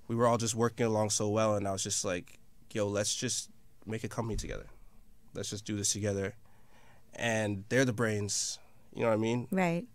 we 0.07 0.15
were 0.15 0.25
all 0.25 0.38
just 0.38 0.55
working 0.55 0.86
along 0.86 1.11
so 1.11 1.30
well, 1.30 1.55
and 1.55 1.67
I 1.67 1.71
was 1.71 1.84
just 1.84 2.03
like, 2.03 2.39
"Yo, 2.73 2.88
let's 2.88 3.13
just 3.13 3.49
make 3.86 4.03
a 4.03 4.09
company 4.09 4.36
together. 4.38 4.67
Let's 5.34 5.49
just 5.49 5.65
do 5.65 5.75
this 5.78 5.91
together." 5.93 6.36
And 7.16 7.64
they're 7.70 7.86
the 7.86 7.93
brains, 7.93 8.59
you 8.93 9.01
know 9.01 9.09
what 9.09 9.14
I 9.14 9.18
mean? 9.18 9.47
right. 9.51 9.86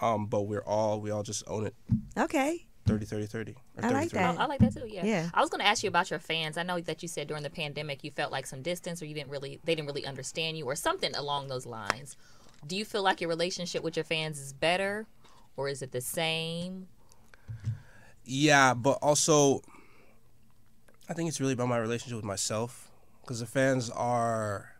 Um, 0.00 0.26
but 0.26 0.42
we're 0.42 0.64
all 0.64 1.00
we 1.00 1.12
all 1.12 1.22
just 1.22 1.44
own 1.46 1.64
it. 1.66 1.74
Okay. 2.18 2.66
30 2.86 3.06
30 3.06 3.26
30 3.26 3.52
or 3.52 3.84
I 3.84 3.88
like 3.90 4.10
33. 4.10 4.18
that. 4.18 4.40
I 4.40 4.46
like 4.46 4.58
that 4.58 4.74
too. 4.74 4.86
Yeah. 4.88 5.04
Yeah. 5.06 5.30
I 5.32 5.40
was 5.40 5.48
going 5.48 5.60
to 5.60 5.66
ask 5.66 5.84
you 5.84 5.88
about 5.88 6.10
your 6.10 6.18
fans. 6.18 6.58
I 6.58 6.64
know 6.64 6.80
that 6.80 7.02
you 7.02 7.08
said 7.08 7.28
during 7.28 7.44
the 7.44 7.50
pandemic 7.50 8.02
you 8.02 8.10
felt 8.10 8.32
like 8.32 8.46
some 8.46 8.62
distance, 8.62 9.00
or 9.00 9.06
you 9.06 9.14
didn't 9.14 9.30
really, 9.30 9.60
they 9.64 9.76
didn't 9.76 9.86
really 9.86 10.04
understand 10.04 10.58
you, 10.58 10.64
or 10.64 10.74
something 10.74 11.14
along 11.14 11.46
those 11.46 11.66
lines. 11.66 12.16
Do 12.66 12.76
you 12.76 12.84
feel 12.84 13.02
like 13.02 13.20
your 13.20 13.30
relationship 13.30 13.84
with 13.84 13.96
your 13.96 14.04
fans 14.04 14.40
is 14.40 14.52
better, 14.52 15.06
or 15.56 15.68
is 15.68 15.82
it 15.82 15.92
the 15.92 16.00
same? 16.00 16.88
Yeah, 18.24 18.74
but 18.74 18.98
also, 19.02 19.60
I 21.08 21.14
think 21.14 21.28
it's 21.28 21.40
really 21.40 21.52
about 21.52 21.68
my 21.68 21.78
relationship 21.78 22.16
with 22.16 22.24
myself 22.24 22.90
because 23.20 23.40
the 23.40 23.46
fans 23.46 23.90
are, 23.90 24.71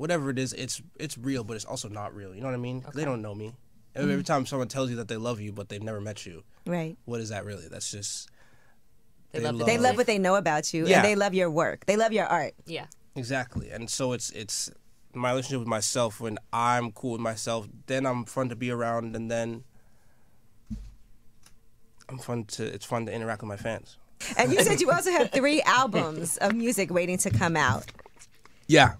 whatever 0.00 0.30
it 0.30 0.38
is, 0.38 0.52
it's 0.54 0.80
it's 0.98 1.18
real, 1.18 1.44
but 1.44 1.54
it's 1.56 1.66
also 1.66 1.88
not 1.88 2.14
real. 2.14 2.34
You 2.34 2.40
know 2.40 2.46
what 2.46 2.54
I 2.54 2.58
mean? 2.68 2.82
They 2.94 3.04
don't 3.04 3.20
know 3.22 3.34
me. 3.34 3.52
Every 3.94 4.12
every 4.12 4.24
time 4.24 4.46
someone 4.46 4.68
tells 4.68 4.88
you 4.90 4.96
that 4.96 5.08
they 5.08 5.16
love 5.18 5.40
you, 5.40 5.52
but 5.52 5.68
they've 5.68 5.82
never 5.82 6.00
met 6.00 6.24
you, 6.24 6.42
Right. 6.66 6.96
what 7.04 7.20
is 7.20 7.28
that 7.28 7.44
really? 7.44 7.68
That's 7.68 7.90
just 7.90 8.30
They, 9.32 9.38
They 9.40 9.44
love, 9.44 9.54
love- 9.56 9.66
They 9.66 9.78
love 9.78 9.96
what 9.96 10.06
they 10.06 10.18
know 10.18 10.36
about 10.36 10.72
you, 10.74 10.86
Yeah. 10.86 10.96
and 10.98 11.04
they 11.04 11.14
love 11.14 11.34
your 11.34 11.50
work. 11.50 11.86
They 11.86 11.96
love 11.96 12.12
your 12.12 12.26
art. 12.26 12.54
Yeah. 12.66 12.86
exactly, 13.14 13.70
and 13.70 13.90
so 13.90 14.12
it's 14.12 14.30
it's 14.30 14.70
my 15.12 15.30
relationship 15.30 15.58
with 15.60 15.68
myself. 15.68 16.20
When 16.20 16.38
I'm 16.52 16.92
cool 16.92 17.12
with 17.12 17.20
myself, 17.20 17.68
then 17.86 18.06
I'm 18.06 18.24
fun 18.24 18.48
to 18.48 18.56
be 18.56 18.70
around, 18.70 19.14
and 19.16 19.30
then 19.30 19.64
I'm 22.08 22.18
fun 22.18 22.44
to. 22.56 22.64
It's 22.64 22.86
fun 22.86 23.06
to 23.06 23.12
interact 23.12 23.42
with 23.42 23.48
my 23.48 23.56
fans. 23.56 23.98
And 24.36 24.52
you 24.52 24.62
said 24.62 24.80
you 24.80 24.90
also 24.96 25.10
have 25.10 25.30
three 25.30 25.60
albums 25.62 26.36
of 26.38 26.54
music 26.54 26.90
waiting 26.90 27.18
to 27.18 27.30
come 27.30 27.56
out. 27.56 27.84
Yeah. 28.66 28.94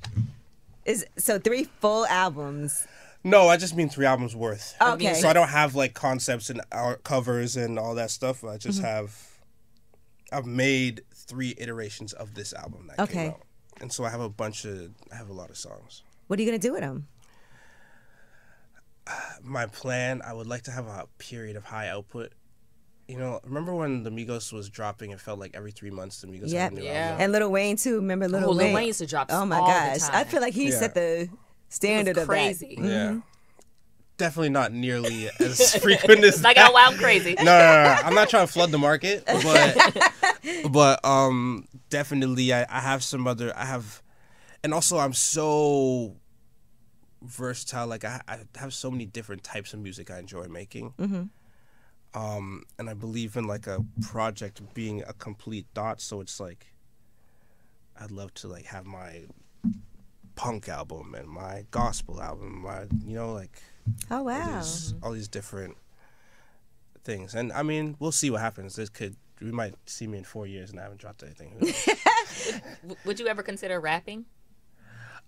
Is 0.84 1.04
so 1.16 1.38
three 1.38 1.64
full 1.80 2.06
albums. 2.06 2.86
No, 3.22 3.48
I 3.48 3.56
just 3.58 3.76
mean 3.76 3.88
three 3.88 4.06
albums 4.06 4.34
worth. 4.34 4.74
Okay. 4.80 5.14
So 5.14 5.28
I 5.28 5.32
don't 5.32 5.48
have 5.48 5.74
like 5.74 5.92
concepts 5.92 6.48
and 6.48 6.62
art 6.72 7.04
covers 7.04 7.56
and 7.56 7.78
all 7.78 7.94
that 7.96 8.10
stuff. 8.10 8.44
I 8.44 8.56
just 8.56 8.78
mm-hmm. 8.78 8.86
have. 8.86 9.26
I've 10.32 10.46
made 10.46 11.02
three 11.12 11.54
iterations 11.58 12.12
of 12.12 12.34
this 12.34 12.52
album 12.52 12.86
that 12.88 13.00
Okay. 13.00 13.12
came 13.12 13.30
out, 13.32 13.42
and 13.80 13.92
so 13.92 14.04
I 14.04 14.10
have 14.10 14.20
a 14.20 14.28
bunch 14.28 14.64
of. 14.64 14.92
I 15.12 15.16
have 15.16 15.28
a 15.28 15.32
lot 15.34 15.50
of 15.50 15.58
songs. 15.58 16.02
What 16.28 16.38
are 16.38 16.42
you 16.42 16.48
gonna 16.48 16.58
do 16.58 16.72
with 16.72 16.80
them? 16.80 17.08
Uh, 19.06 19.12
my 19.42 19.66
plan. 19.66 20.22
I 20.24 20.32
would 20.32 20.46
like 20.46 20.62
to 20.62 20.70
have 20.70 20.86
a 20.86 21.06
period 21.18 21.56
of 21.56 21.64
high 21.64 21.88
output. 21.88 22.32
You 23.10 23.18
know, 23.18 23.40
remember 23.42 23.74
when 23.74 24.04
the 24.04 24.10
Migos 24.10 24.52
was 24.52 24.68
dropping? 24.68 25.10
It 25.10 25.20
felt 25.20 25.40
like 25.40 25.50
every 25.54 25.72
three 25.72 25.90
months 25.90 26.20
the 26.20 26.28
Migos 26.28 26.52
Yep. 26.52 26.62
had 26.62 26.72
a 26.72 26.74
new 26.76 26.84
Yeah. 26.84 27.08
album. 27.08 27.20
And 27.22 27.32
Lil 27.32 27.50
Wayne 27.50 27.76
too. 27.76 27.96
Remember 27.96 28.28
Lil 28.28 28.44
Oh, 28.44 28.50
Lil 28.52 28.66
Wayne? 28.66 28.74
Wayne 28.74 28.86
used 28.86 29.00
to 29.00 29.06
drop 29.06 29.26
Oh 29.32 29.44
my 29.44 29.58
all 29.58 29.66
the 29.66 29.72
gosh, 29.72 30.02
I 30.12 30.22
feel 30.24 30.40
like 30.40 30.54
he 30.54 30.70
Yeah. 30.70 30.78
set 30.78 30.94
the 30.94 31.28
standard 31.68 32.16
of 32.16 32.28
crazy. 32.28 32.76
that. 32.78 32.84
Yeah. 32.88 33.20
Definitely 34.16 34.50
not 34.50 34.72
nearly 34.72 35.28
as 35.40 35.74
frequent 35.76 36.22
as 36.24 36.40
Like, 36.44 36.56
oh, 36.60 36.70
wow, 36.70 36.86
I'm 36.86 36.98
crazy. 36.98 37.34
no, 37.36 37.44
no, 37.44 37.58
no, 37.58 37.82
no. 37.82 38.00
I'm 38.04 38.14
not 38.14 38.28
trying 38.28 38.46
to 38.46 38.52
flood 38.52 38.70
the 38.70 38.78
market, 38.78 39.24
but 39.42 39.76
but 40.70 41.04
um, 41.04 41.66
definitely 41.88 42.52
I, 42.54 42.64
I 42.70 42.78
have 42.80 43.02
some 43.02 43.26
other 43.26 43.52
I 43.56 43.64
have, 43.64 44.02
and 44.62 44.72
also 44.72 44.98
I'm 44.98 45.14
so 45.14 46.14
versatile. 47.22 47.88
Like 47.88 48.04
I, 48.04 48.20
I 48.28 48.38
have 48.56 48.72
so 48.72 48.88
many 48.88 49.04
different 49.06 49.42
types 49.42 49.74
of 49.74 49.80
music 49.80 50.12
I 50.12 50.18
enjoy 50.20 50.46
making. 50.46 50.94
Um, 52.14 52.64
and 52.78 52.90
I 52.90 52.94
believe 52.94 53.36
in 53.36 53.44
like 53.46 53.66
a 53.66 53.84
project 54.02 54.60
being 54.74 55.02
a 55.06 55.12
complete 55.12 55.66
dot. 55.74 56.00
So 56.00 56.20
it's 56.20 56.40
like 56.40 56.66
I'd 58.00 58.10
love 58.10 58.34
to 58.34 58.48
like 58.48 58.64
have 58.66 58.84
my 58.86 59.22
punk 60.34 60.68
album 60.68 61.14
and 61.14 61.28
my 61.28 61.66
gospel 61.70 62.20
album, 62.20 62.62
my 62.62 62.82
you 63.04 63.14
know 63.14 63.32
like 63.32 63.62
Oh 64.10 64.16
all 64.18 64.24
wow. 64.24 64.56
these, 64.58 64.94
all 65.02 65.12
these 65.12 65.28
different 65.28 65.76
things. 67.04 67.34
And 67.34 67.52
I 67.52 67.62
mean, 67.62 67.96
we'll 67.98 68.12
see 68.12 68.30
what 68.30 68.40
happens. 68.40 68.76
This 68.76 68.88
could 68.88 69.16
we 69.40 69.52
might 69.52 69.74
see 69.86 70.06
me 70.06 70.18
in 70.18 70.24
four 70.24 70.46
years 70.46 70.70
and 70.70 70.78
I 70.80 70.82
haven't 70.82 71.00
dropped 71.00 71.22
anything. 71.22 71.56
Knows? 71.60 72.60
Would 73.04 73.20
you 73.20 73.26
ever 73.28 73.42
consider 73.42 73.80
rapping? 73.80 74.26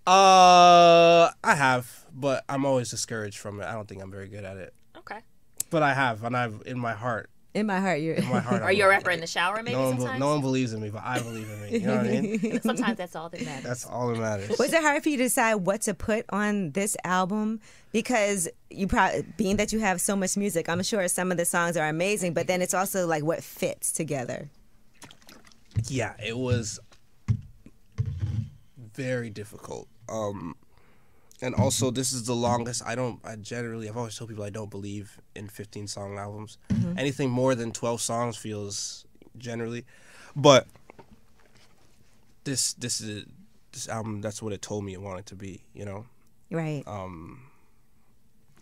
uh, 0.06 1.30
I 1.44 1.54
have, 1.54 2.06
but 2.12 2.44
I'm 2.48 2.64
always 2.66 2.90
discouraged 2.90 3.38
from 3.38 3.60
it. 3.60 3.66
I 3.66 3.72
don't 3.72 3.88
think 3.88 4.02
I'm 4.02 4.10
very 4.10 4.28
good 4.28 4.44
at 4.44 4.56
it. 4.56 4.74
Okay. 5.72 5.80
But 5.80 5.82
I 5.82 5.94
have, 5.94 6.22
and 6.24 6.36
I've 6.36 6.62
in 6.66 6.78
my 6.78 6.92
heart. 6.92 7.28
In 7.54 7.66
my 7.66 7.80
heart, 7.80 8.00
you're. 8.00 8.14
In 8.14 8.26
my 8.28 8.40
heart, 8.40 8.62
Are 8.62 8.70
I'm 8.70 8.76
you 8.76 8.84
a 8.84 8.88
rapper 8.88 9.10
in 9.10 9.20
the 9.20 9.26
shower, 9.26 9.62
maybe 9.62 9.72
No 9.76 9.82
one, 9.84 9.96
be- 9.96 10.00
sometimes? 10.00 10.20
no 10.20 10.28
one 10.28 10.40
believes 10.40 10.72
in 10.72 10.80
me, 10.80 10.88
but 10.88 11.02
I 11.04 11.18
believe 11.20 11.50
in 11.50 11.60
me. 11.62 11.78
You 11.78 11.86
know 11.86 11.96
what 11.96 12.06
I 12.06 12.10
mean? 12.20 12.60
Sometimes 12.62 12.96
that's 12.96 13.14
all 13.14 13.28
that 13.28 13.44
matters. 13.44 13.64
That's 13.64 13.84
all 13.86 14.08
that 14.08 14.18
matters. 14.18 14.58
Was 14.58 14.72
it 14.72 14.80
hard 14.82 15.02
for 15.02 15.10
you 15.10 15.18
to 15.18 15.24
decide 15.24 15.56
what 15.56 15.82
to 15.82 15.92
put 15.92 16.24
on 16.30 16.70
this 16.72 16.96
album? 17.04 17.60
Because 17.92 18.48
you 18.70 18.86
probably, 18.86 19.26
being 19.36 19.56
that 19.58 19.70
you 19.70 19.80
have 19.80 20.00
so 20.00 20.16
much 20.16 20.34
music, 20.38 20.66
I'm 20.70 20.82
sure 20.82 21.06
some 21.08 21.30
of 21.30 21.36
the 21.36 21.44
songs 21.44 21.76
are 21.76 21.86
amazing, 21.88 22.32
but 22.32 22.46
then 22.46 22.62
it's 22.62 22.72
also 22.72 23.06
like 23.06 23.22
what 23.22 23.42
fits 23.44 23.92
together. 23.92 24.48
yeah, 25.88 26.14
it 26.24 26.38
was 26.38 26.80
very 28.94 29.28
difficult. 29.28 29.88
Um, 30.08 30.54
and 31.42 31.54
also, 31.54 31.90
this 31.90 32.12
is 32.12 32.24
the 32.24 32.34
longest. 32.34 32.82
I 32.86 32.94
don't. 32.94 33.20
I 33.24 33.36
generally, 33.36 33.88
I've 33.88 33.96
always 33.96 34.16
told 34.16 34.30
people 34.30 34.44
I 34.44 34.50
don't 34.50 34.70
believe 34.70 35.20
in 35.34 35.48
15 35.48 35.86
song 35.88 36.16
albums. 36.16 36.56
Anything 36.96 37.28
more 37.30 37.54
than 37.54 37.72
12 37.72 38.00
songs 38.00 38.36
feels 38.36 39.04
generally, 39.36 39.84
but 40.36 40.66
this 42.44 42.72
this 42.74 43.00
is 43.00 43.24
this 43.72 43.88
album. 43.88 44.20
That's 44.20 44.42
what 44.42 44.52
it 44.52 44.62
told 44.62 44.84
me 44.84 44.92
it 44.92 45.00
wanted 45.02 45.26
to 45.26 45.34
be. 45.34 45.64
You 45.74 45.84
know. 45.84 46.06
Right. 46.50 46.82
Um 46.86 47.42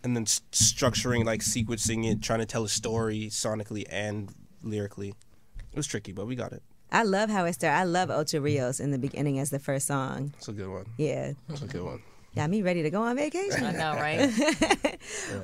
and 0.03 0.15
then 0.15 0.23
s- 0.23 0.41
structuring 0.51 1.25
like 1.25 1.41
sequencing 1.41 2.09
it, 2.11 2.21
trying 2.21 2.39
to 2.39 2.45
tell 2.45 2.63
a 2.63 2.69
story 2.69 3.27
sonically 3.29 3.85
and 3.89 4.33
lyrically. 4.63 5.09
It 5.09 5.77
was 5.77 5.87
tricky, 5.87 6.11
but 6.11 6.25
we 6.25 6.35
got 6.35 6.51
it. 6.53 6.63
I 6.91 7.03
love 7.03 7.29
how 7.29 7.45
it 7.45 7.53
started. 7.53 7.77
I 7.77 7.83
love 7.83 8.09
Ocho 8.09 8.41
Rios 8.41 8.79
in 8.79 8.91
the 8.91 8.97
beginning 8.97 9.39
as 9.39 9.49
the 9.49 9.59
first 9.59 9.87
song. 9.87 10.33
It's 10.37 10.47
a 10.49 10.51
good 10.51 10.69
one. 10.69 10.85
Yeah. 10.97 11.33
It's 11.49 11.61
a 11.61 11.67
good 11.67 11.83
one. 11.83 12.01
Got 12.33 12.49
me 12.49 12.61
ready 12.61 12.81
to 12.83 12.89
go 12.89 13.01
on 13.01 13.17
vacation. 13.17 13.65
I 13.65 13.71
know, 13.73 13.93
right? 13.95 14.31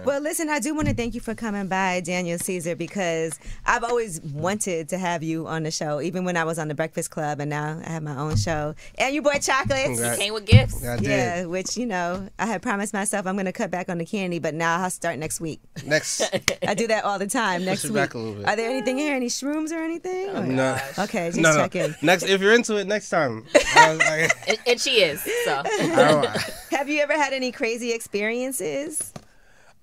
Well, 0.06 0.22
listen, 0.22 0.50
I 0.50 0.60
do 0.60 0.74
want 0.76 0.88
to 0.88 0.94
thank 0.94 1.16
you 1.16 1.20
for 1.20 1.34
coming 1.36 1.68
by, 1.68 2.00
Daniel 2.02 2.38
Caesar, 2.38 2.76
because 2.76 3.38
I've 3.66 3.84
always 3.84 4.22
wanted 4.22 4.88
to 4.90 4.98
have 4.98 5.24
you 5.24 5.48
on 5.48 5.64
the 5.64 5.72
show, 5.72 6.00
even 6.00 6.24
when 6.24 6.38
I 6.38 6.44
was 6.44 6.60
on 6.60 6.68
the 6.68 6.76
Breakfast 6.76 7.10
Club, 7.12 7.40
and 7.42 7.50
now 7.50 7.82
I 7.86 7.90
have 7.90 8.04
my 8.04 8.16
own 8.18 8.36
show. 8.38 8.76
And 8.98 9.14
you 9.16 9.22
boy 9.22 9.40
chocolates. 9.42 9.86
Congrats. 10.00 10.18
Came 10.20 10.34
with 10.34 10.46
gifts. 10.46 10.86
I 10.86 10.98
did. 10.98 11.08
Yeah, 11.08 11.46
which, 11.46 11.76
you 11.76 11.86
know, 11.88 12.30
I 12.38 12.46
had 12.46 12.62
promised 12.62 12.94
myself 12.94 13.26
I'm 13.26 13.36
going 13.36 13.46
to 13.48 13.52
cut 13.52 13.72
back 13.72 13.90
on 13.90 13.98
the 13.98 14.06
candy, 14.06 14.40
but 14.40 14.54
now 14.54 14.80
I'll 14.82 14.90
start 14.92 15.18
next 15.18 15.42
week. 15.42 15.60
Next, 15.86 16.22
I 16.68 16.74
do 16.76 16.88
that 16.88 17.04
all 17.04 17.18
the 17.20 17.28
time. 17.28 17.66
Next 17.66 17.84
it 17.86 17.90
week. 17.90 17.96
back 17.96 18.14
a 18.14 18.18
little 18.20 18.36
bit. 18.36 18.48
Are 18.48 18.56
there 18.56 18.70
anything 18.70 18.98
here? 18.98 19.16
Any 19.16 19.28
shrooms 19.28 19.72
or 19.72 19.80
anything? 19.82 20.30
Oh, 20.30 20.44
or- 20.44 20.46
no, 20.46 20.78
Okay, 21.00 21.30
just 21.30 21.40
no, 21.40 21.52
no. 21.52 21.58
checking. 21.64 21.96
Next, 22.02 22.24
if 22.24 22.40
you're 22.42 22.54
into 22.54 22.78
it, 22.78 22.88
next 22.88 23.10
time. 23.10 23.44
I 23.76 23.94
like, 23.94 24.32
And, 24.48 24.58
and 24.68 24.80
she 24.80 25.02
is. 25.02 25.22
So 25.46 25.62
I 25.66 26.22
don't- 26.22 26.54
Have 26.78 26.90
you 26.90 27.02
ever 27.02 27.14
had 27.14 27.34
any 27.34 27.52
crazy 27.52 27.92
experiences? 27.92 29.12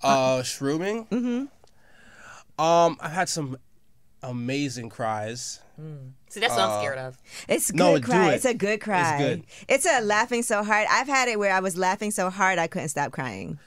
uh, 0.01 0.43
shrooming. 0.43 1.09
Mm-hmm. 1.09 2.63
Um, 2.65 2.97
I've 3.01 3.11
had 3.11 3.29
some 3.29 3.57
amazing 4.23 4.91
cries. 4.91 5.59
see, 6.29 6.39
that's 6.39 6.55
what 6.55 6.63
I'm 6.63 6.81
scared 6.81 6.99
of. 6.99 7.19
It's 7.49 7.73
good 7.73 7.77
No, 7.79 7.97
do 7.99 8.03
cry. 8.03 8.31
it. 8.31 8.35
It's 8.37 8.45
a 8.45 8.55
good 8.55 8.81
cry. 8.81 9.17
It's 9.17 9.25
good. 9.25 9.45
It's 9.67 9.87
a 9.87 10.03
laughing 10.03 10.45
so 10.45 10.63
hard. 10.63 10.87
I've 10.89 11.09
had 11.09 11.27
it 11.29 11.37
where 11.37 11.53
I 11.53 11.59
was 11.59 11.77
laughing 11.77 12.13
so 12.13 12.31
hard 12.31 12.61
I 12.61 12.69
couldn't 12.69 12.91
stop 12.91 13.11
crying. 13.11 13.59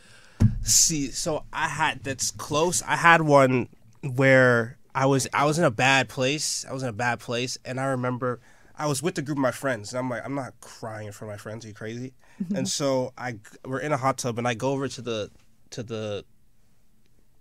See, 0.61 1.11
so 1.11 1.43
I 1.51 1.67
had 1.67 2.05
that's 2.05 2.31
close. 2.31 2.81
I 2.83 2.95
had 2.95 3.23
one 3.23 3.67
where 4.03 4.77
I 4.95 5.05
was 5.05 5.27
I 5.33 5.43
was 5.43 5.59
in 5.59 5.65
a 5.65 5.71
bad 5.71 6.07
place. 6.07 6.65
I 6.69 6.71
was 6.71 6.81
in 6.81 6.87
a 6.87 6.93
bad 6.93 7.19
place, 7.19 7.57
and 7.65 7.77
I 7.77 7.87
remember 7.87 8.39
I 8.77 8.85
was 8.85 9.01
with 9.01 9.17
a 9.17 9.21
group 9.21 9.37
of 9.37 9.41
my 9.41 9.51
friends, 9.51 9.91
and 9.91 9.99
I'm 9.99 10.09
like, 10.09 10.23
I'm 10.23 10.35
not 10.35 10.53
crying 10.61 11.07
in 11.07 11.13
front 11.13 11.31
of 11.31 11.33
my 11.33 11.41
friends. 11.41 11.65
Are 11.65 11.67
you 11.67 11.73
crazy? 11.73 12.13
Mm-hmm. 12.41 12.55
and 12.55 12.69
so 12.69 13.13
I 13.17 13.39
we're 13.65 13.79
in 13.79 13.91
a 13.91 13.97
hot 13.97 14.19
tub, 14.19 14.37
and 14.37 14.47
I 14.47 14.53
go 14.53 14.71
over 14.71 14.87
to 14.87 15.01
the 15.01 15.31
to 15.71 15.83
the 15.83 16.23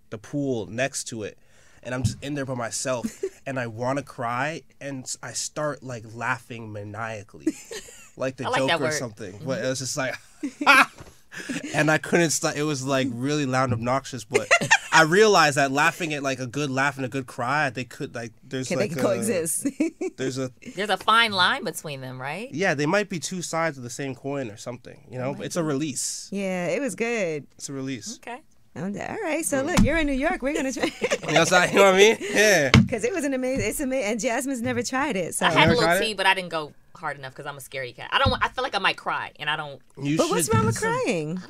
the 0.09 0.17
pool 0.17 0.65
next 0.67 1.05
to 1.05 1.23
it. 1.23 1.37
And 1.83 1.93
I'm 1.93 2.03
just 2.03 2.21
in 2.23 2.33
there 2.33 2.45
by 2.45 2.55
myself, 2.55 3.23
and 3.45 3.59
I 3.59 3.67
want 3.67 3.99
to 3.99 4.03
cry, 4.03 4.63
and 4.81 5.05
I 5.21 5.33
start 5.33 5.83
like 5.83 6.03
laughing 6.13 6.71
maniacally, 6.71 7.53
like 8.17 8.37
the 8.37 8.45
I 8.45 8.49
like 8.49 8.67
Joker 8.67 8.85
or 8.85 8.91
something. 8.91 9.33
Mm-hmm. 9.33 9.45
But 9.45 9.63
it 9.63 9.67
was 9.67 9.79
just 9.79 9.95
like, 9.95 10.15
and 11.73 11.91
I 11.91 11.99
couldn't 11.99 12.31
stop. 12.31 12.55
It 12.55 12.63
was 12.63 12.83
like 12.83 13.07
really 13.11 13.45
loud 13.45 13.65
and 13.65 13.73
obnoxious, 13.73 14.23
but 14.23 14.49
I 14.91 15.03
realized 15.03 15.57
that 15.57 15.71
laughing 15.71 16.13
at 16.13 16.23
like 16.23 16.39
a 16.39 16.47
good 16.47 16.69
laugh 16.69 16.97
and 16.97 17.05
a 17.05 17.09
good 17.09 17.27
cry, 17.27 17.69
they 17.69 17.83
could 17.83 18.15
like 18.15 18.33
there's 18.43 18.67
Can 18.67 18.79
like 18.79 18.89
they 18.91 18.95
can 18.95 19.05
a- 19.05 19.07
coexist? 19.09 19.67
There's 20.17 20.37
a 20.37 20.51
There's 20.75 20.89
a 20.89 20.97
fine 20.97 21.31
line 21.31 21.63
between 21.63 22.01
them, 22.01 22.19
right? 22.19 22.49
yeah, 22.53 22.73
they 22.73 22.85
might 22.87 23.07
be 23.09 23.19
two 23.19 23.41
sides 23.41 23.77
of 23.77 23.83
the 23.83 23.89
same 23.89 24.15
coin 24.15 24.49
or 24.49 24.57
something. 24.57 25.05
You 25.11 25.19
know, 25.19 25.35
oh 25.37 25.41
it's 25.41 25.55
a 25.55 25.63
release. 25.63 26.27
yeah, 26.31 26.67
it 26.67 26.81
was 26.81 26.95
good. 26.95 27.45
It's 27.57 27.69
a 27.69 27.73
release. 27.73 28.17
Okay. 28.17 28.39
All 28.75 28.83
right, 29.23 29.43
so 29.43 29.63
look, 29.63 29.79
you're 29.81 29.97
in 29.97 30.05
New 30.05 30.13
York. 30.13 30.43
We're 30.43 30.53
gonna 30.53 30.71
try 30.71 30.83
You 31.27 31.33
know, 31.33 31.39
what 31.41 31.51
I'm- 31.53 31.69
you 31.71 31.75
know 31.77 31.85
what 31.85 31.95
I 31.95 31.97
mean? 31.97 32.17
Yeah. 32.21 32.69
because 32.79 33.03
it 33.03 33.11
was 33.13 33.23
an 33.23 33.33
amazing. 33.33 33.67
It's 33.69 33.79
amazing, 33.79 34.11
and 34.11 34.19
Jasmine's 34.19 34.61
never 34.61 34.83
tried 34.83 35.15
it. 35.15 35.33
So, 35.35 35.47
I 35.47 35.51
had 35.51 35.69
a 35.69 35.73
little 35.75 35.99
tea, 35.99 36.11
it? 36.11 36.17
but 36.17 36.25
I 36.27 36.33
didn't 36.35 36.49
go 36.49 36.73
hard 36.95 37.17
enough 37.17 37.31
because 37.33 37.45
I'm 37.47 37.57
a 37.57 37.61
scary 37.61 37.93
cat. 37.93 38.09
I 38.13 38.19
don't. 38.19 38.33
I 38.41 38.49
feel 38.49 38.63
like 38.63 38.75
I 38.75 38.79
might 38.79 38.97
cry, 38.97 39.31
and 39.39 39.49
I 39.49 39.55
don't. 39.55 39.81
You 40.01 40.17
but 40.17 40.29
what's 40.29 40.53
wrong 40.53 40.65
with 40.67 40.79
crying? 40.79 41.41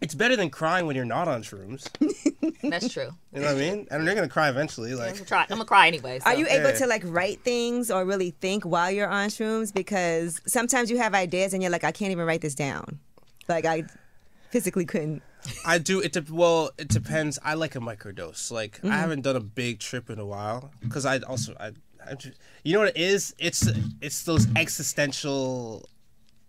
It's 0.00 0.14
better 0.14 0.36
than 0.36 0.50
crying 0.50 0.86
when 0.86 0.94
you're 0.96 1.04
not 1.04 1.28
on 1.28 1.42
shrooms. 1.42 1.88
That's 2.70 2.92
true. 2.92 3.10
You 3.32 3.40
know 3.40 3.46
what 3.46 3.56
I 3.56 3.58
mean? 3.58 3.86
And 3.90 4.04
you're 4.04 4.14
gonna 4.14 4.28
cry 4.28 4.48
eventually. 4.48 4.92
I'm 4.92 4.98
Like 4.98 5.14
gonna 5.14 5.24
try. 5.26 5.42
I'm 5.42 5.48
gonna 5.48 5.64
cry 5.64 5.86
anyway. 5.88 6.18
So. 6.18 6.26
Are 6.26 6.34
you 6.34 6.46
able 6.48 6.70
Yeah. 6.70 6.76
to 6.76 6.86
like 6.86 7.02
write 7.04 7.42
things 7.44 7.90
or 7.90 8.04
really 8.04 8.30
think 8.30 8.64
while 8.64 8.90
you're 8.90 9.08
on 9.08 9.28
shrooms? 9.28 9.72
Because 9.72 10.40
sometimes 10.46 10.90
you 10.90 10.98
have 10.98 11.14
ideas 11.14 11.52
and 11.54 11.62
you're 11.62 11.72
like, 11.72 11.84
I 11.84 11.92
can't 11.92 12.10
even 12.12 12.26
write 12.26 12.40
this 12.42 12.54
down. 12.54 12.98
Like 13.48 13.64
I 13.64 13.84
physically 14.50 14.84
couldn't. 14.84 15.22
I 15.64 15.78
do. 15.78 16.00
It 16.00 16.12
de- 16.12 16.24
well, 16.32 16.70
it 16.78 16.88
depends. 16.88 17.38
I 17.44 17.54
like 17.54 17.74
a 17.76 17.80
microdose. 17.80 18.50
Like 18.50 18.78
Mm-hmm. 18.78 18.90
I 18.92 18.96
haven't 18.98 19.22
done 19.22 19.36
a 19.36 19.40
big 19.40 19.78
trip 19.78 20.10
in 20.10 20.18
a 20.18 20.26
while 20.26 20.70
because 20.80 21.06
I 21.06 21.18
also 21.20 21.54
I, 21.58 21.72
I 22.08 22.14
ju- 22.14 22.32
you 22.64 22.72
know 22.74 22.80
what 22.80 22.88
it 22.88 22.96
is? 22.96 23.34
It's 23.38 23.68
it's 24.00 24.22
those 24.24 24.46
existential. 24.56 25.88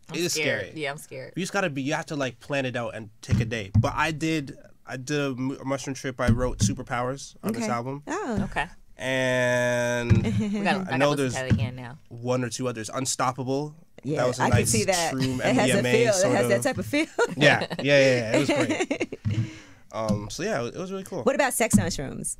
I'm 0.10 0.16
it 0.18 0.22
is 0.22 0.34
scared. 0.34 0.62
scary. 0.68 0.82
Yeah, 0.82 0.91
I'm 0.91 0.97
scared. 0.97 1.34
You 1.36 1.43
just 1.43 1.53
gotta 1.53 1.70
be. 1.70 1.82
You 1.82 1.93
have 1.93 2.07
to 2.07 2.16
like 2.16 2.39
plan 2.39 2.66
it 2.66 2.76
out 2.76 2.95
and 2.95 3.10
take 3.22 3.39
a 3.39 3.45
day. 3.45 3.72
But 3.80 3.93
I 3.95 4.12
did. 4.12 4.57
I 4.86 4.97
did 4.97 5.20
a, 5.20 5.36
mushroom 5.36 5.93
trip. 5.93 6.20
I 6.20 6.30
wrote 6.30 6.57
superpowers 6.60 7.36
on 7.43 7.53
this 7.53 7.68
album, 7.68 8.01
Oh, 8.07 8.39
Okay. 8.49 8.66
and 8.97 10.24
gotta, 10.64 10.88
I, 10.89 10.93
I 10.95 10.97
know 10.97 11.14
there's 11.14 11.36
that 11.36 11.51
again 11.51 11.76
now. 11.76 11.97
one 12.07 12.43
or 12.43 12.49
two 12.49 12.68
others. 12.68 12.89
Unstoppable. 12.89 13.76
yeah. 14.03 14.18
that 14.18 14.28
was 14.28 14.39
a 14.39 14.43
I 14.43 14.49
nice 14.49 14.57
can 14.57 14.66
see 14.66 14.84
that. 14.86 15.14
shroom 15.14 15.39
It 15.45 15.53
has 15.53 15.70
a 15.76 15.84
feel. 15.84 15.91
It 16.14 16.36
has 16.36 16.43
of. 16.45 16.49
that 16.49 16.64
type 16.64 16.78
of 16.80 16.86
feel. 16.88 17.05
yeah, 17.38 17.68
yeah, 17.78 17.84
yeah, 17.84 18.16
yeah. 18.16 18.38
It 18.38 18.39
was 18.39 18.49
great. 18.49 19.20
um. 19.91 20.28
So 20.32 20.41
yeah, 20.43 20.66
it 20.66 20.76
was 20.76 20.91
really 20.91 21.03
cool. 21.03 21.22
what 21.24 21.36
about 21.36 21.53
sex 21.53 21.78
on 21.78 21.86
shrooms? 21.86 22.38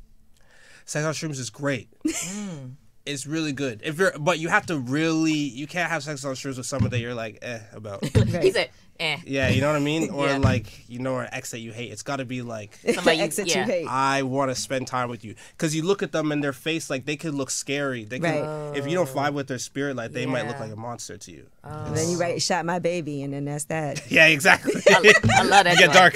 Sex 0.84 1.04
on 1.06 1.12
shrooms 1.14 1.38
is 1.38 1.50
great. 1.50 1.88
Mm. 2.04 2.72
It's 3.06 3.26
really 3.26 3.52
good. 3.52 3.80
If 3.82 3.98
you're, 3.98 4.12
but 4.18 4.38
you 4.38 4.48
have 4.48 4.66
to 4.66 4.78
really, 4.78 5.32
you 5.32 5.66
can't 5.66 5.90
have 5.90 6.02
sex 6.02 6.24
on 6.24 6.34
shrooms 6.34 6.58
with 6.58 6.66
someone 6.66 6.90
that 6.90 7.00
you're 7.00 7.14
like 7.14 7.38
eh 7.42 7.60
about. 7.72 8.04
He's 8.42 8.52
said, 8.52 8.68
"Eh." 9.00 9.16
yeah, 9.24 9.48
you 9.48 9.62
know 9.62 9.68
what 9.68 9.76
I 9.76 9.80
mean, 9.80 10.10
or 10.10 10.26
Yeah. 10.26 10.36
like 10.36 10.88
you 10.88 10.98
know, 10.98 11.18
an 11.18 11.28
ex 11.32 11.50
that 11.52 11.60
you 11.60 11.72
hate. 11.72 11.90
It's 11.92 12.02
got 12.02 12.16
to 12.16 12.26
be 12.26 12.42
like 12.42 12.78
Somebody 12.94 13.20
Ex 13.20 13.36
that 13.36 13.48
yeah. 13.48 13.60
you 13.60 13.64
hate. 13.72 13.86
I 13.88 14.22
want 14.22 14.50
to 14.50 14.54
spend 14.54 14.86
time 14.86 15.08
with 15.08 15.24
you 15.24 15.34
because 15.56 15.74
you 15.74 15.82
look 15.82 16.02
at 16.02 16.12
them 16.12 16.30
and 16.30 16.44
their 16.44 16.52
face 16.52 16.90
like 16.90 17.06
they 17.06 17.16
could 17.16 17.34
look 17.34 17.50
scary. 17.50 18.04
They 18.04 18.20
can, 18.20 18.44
Right. 18.44 18.76
if 18.76 18.86
you 18.86 18.94
don't 18.94 19.08
vibe 19.08 19.32
with 19.32 19.48
their 19.48 19.58
spirit, 19.58 19.96
like 19.96 20.12
they 20.12 20.26
might 20.26 20.46
look 20.46 20.60
like 20.60 20.70
a 20.70 20.76
monster 20.76 21.16
to 21.16 21.32
you. 21.32 21.46
And 21.64 21.96
then 21.96 22.10
you 22.10 22.18
write 22.20 22.42
"shot 22.42 22.66
my 22.66 22.78
baby" 22.80 23.22
and 23.22 23.32
then 23.32 23.46
that's 23.46 23.64
that. 23.64 24.02
Yeah, 24.10 24.26
exactly. 24.26 24.74
I, 24.88 25.14
I 25.36 25.42
love 25.44 25.64
that. 25.64 25.72
you 25.78 25.86
get 25.86 25.94
dark. 25.94 26.14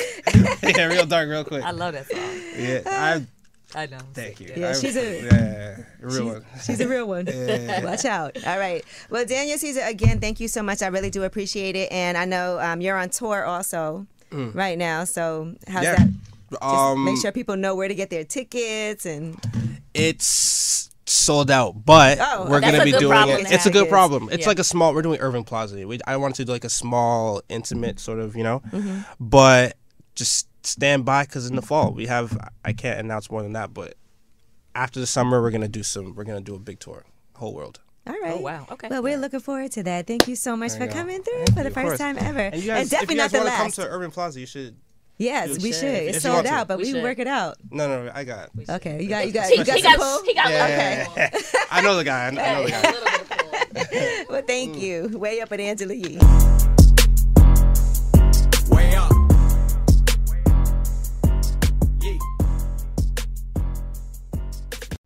yeah, 0.76 0.84
real 0.84 1.06
dark, 1.06 1.28
real 1.30 1.44
quick. 1.44 1.64
I 1.64 1.70
love 1.70 1.94
that 1.94 2.10
song. 2.10 2.40
Yeah, 2.58 2.82
I 2.86 3.26
I 3.74 3.86
know. 3.86 3.98
thank 4.12 4.40
you. 4.40 4.52
Yeah, 4.56 4.70
I- 4.70 4.72
she's 4.74 4.96
a- 4.96 5.22
yeah, 5.24 5.76
a 6.02 6.06
real 6.06 6.26
one. 6.26 6.44
She's 6.64 6.80
a 6.80 6.88
real 6.88 7.06
one. 7.06 7.26
Watch 7.82 8.04
out. 8.04 8.36
All 8.46 8.58
right. 8.58 8.84
Well, 9.10 9.24
Daniel 9.24 9.58
Caesar, 9.58 9.82
again, 9.84 10.20
thank 10.20 10.40
you 10.40 10.48
so 10.48 10.62
much. 10.62 10.82
I 10.82 10.86
really 10.88 11.10
do 11.10 11.22
appreciate 11.24 11.76
it. 11.76 11.90
And 11.92 12.16
I 12.16 12.24
know 12.24 12.58
um, 12.60 12.80
you're 12.80 12.96
on 12.96 13.10
tour 13.10 13.44
also 13.44 14.06
right 14.32 14.78
now. 14.78 15.04
So 15.04 15.54
how's 15.68 15.82
Mm. 15.82 15.84
Yeah. 15.84 15.94
that? 15.96 16.08
Just 16.50 16.62
Um, 16.62 17.04
make 17.04 17.20
sure 17.20 17.32
people 17.32 17.56
know 17.56 17.74
where 17.74 17.88
to 17.88 17.94
get 17.94 18.10
their 18.10 18.22
tickets 18.24 19.06
and 19.06 19.36
it's 19.92 20.90
sold 21.06 21.50
out, 21.50 21.84
but 21.84 22.18
Oh, 22.20 22.46
we're 22.48 22.60
gonna 22.60 22.84
be 22.84 22.92
doing 22.92 23.28
it. 23.28 23.50
It's 23.52 23.66
a 23.66 23.70
good 23.70 23.88
problem. 23.88 24.28
It's 24.32 24.42
Yeah. 24.42 24.48
like 24.48 24.58
a 24.58 24.64
small. 24.64 24.94
We're 24.94 25.02
doing 25.02 25.20
Irving 25.20 25.44
Plaza. 25.44 25.86
We, 25.86 25.98
I 26.06 26.16
wanted 26.16 26.36
to 26.36 26.44
do 26.44 26.52
like 26.52 26.64
a 26.64 26.70
small, 26.70 27.42
intimate 27.48 27.98
sort 28.00 28.20
of, 28.20 28.36
you 28.36 28.42
know, 28.42 28.60
Mm-hmm. 28.72 28.98
but 29.20 29.76
just 30.14 30.46
stand 30.66 31.04
by 31.04 31.24
because 31.24 31.48
in 31.48 31.56
the 31.56 31.62
fall 31.62 31.92
we 31.92 32.06
have. 32.06 32.36
I 32.64 32.72
can't 32.72 32.98
announce 33.00 33.30
more 33.30 33.42
than 33.42 33.52
that, 33.52 33.72
but 33.74 33.94
after 34.74 35.00
the 35.00 35.06
summer 35.06 35.40
we're 35.42 35.50
gonna 35.50 35.68
do 35.68 35.82
some. 35.82 36.14
We're 36.14 36.24
gonna 36.24 36.40
do 36.40 36.54
a 36.54 36.58
big 36.58 36.80
tour, 36.80 37.04
whole 37.36 37.54
world. 37.54 37.80
all 38.06 38.14
right. 38.22 38.34
Oh, 38.36 38.40
wow. 38.40 38.66
Okay. 38.70 38.88
Well, 38.90 39.02
we're 39.02 39.16
looking 39.16 39.40
forward 39.40 39.72
to 39.72 39.82
that. 39.84 40.06
Thank 40.06 40.28
you 40.28 40.36
so 40.36 40.56
much 40.56 40.72
for 40.72 40.86
go. 40.86 40.92
coming 40.92 41.22
through 41.22 41.44
Thank 41.46 41.52
for 41.54 41.58
you, 41.58 41.64
the 41.64 41.70
first 41.70 41.86
course. 41.86 41.98
time 41.98 42.16
ever. 42.18 42.38
And 42.40 42.56
you 42.62 42.68
guys, 42.68 42.90
definitely 42.90 43.04
if 43.04 43.10
you 43.10 43.16
not 43.16 43.22
guys 43.24 43.32
the 43.32 43.38
want 43.38 43.48
to 43.50 43.56
come 43.56 43.66
last. 43.66 43.74
to 43.76 43.86
Irving 43.88 44.10
Plaza, 44.10 44.40
you 44.40 44.46
should. 44.46 44.76
yes, 45.16 45.48
we 45.62 45.72
should. 45.72 45.80
should. 45.80 45.84
It's 46.14 46.22
sold 46.22 46.44
out, 46.46 46.68
but 46.68 46.78
We 46.78 46.92
we, 46.92 47.02
work 47.02 47.18
it 47.18 47.26
out. 47.28 47.56
No, 47.70 47.86
no, 47.88 48.04
no 48.06 48.12
I 48.14 48.24
got. 48.24 48.50
It. 48.58 48.68
Okay, 48.68 49.02
you 49.02 49.08
got 49.08 49.26
you 49.26 49.32
got 49.32 49.46
He, 49.48 49.58
you 49.58 49.64
got 49.64 49.76
he 49.76 49.82
some 49.82 49.92
got, 49.96 50.00
pull? 50.00 50.22
he 50.24 50.34
got 50.34 50.46
a 50.46 50.50
little 50.50 50.68
Yeah, 50.68 51.30
pull. 51.30 51.40
I 51.70 51.80
know 51.82 51.96
the 51.96 52.04
guy. 52.04 52.26
I 52.26 52.30
know, 52.30 52.42
I 52.42 52.54
know 52.54 52.64
the 52.64 52.70
guy. 52.70 52.80
little 52.90 53.04
bit. 53.90 54.28
Well, 54.28 54.42
Mm. 54.42 54.46
thank 54.46 54.76
you. 54.82 55.08
Way 55.18 55.40
up 55.40 55.52
at 55.52 55.60
Angela 55.60 55.94
Yee. 55.94 56.18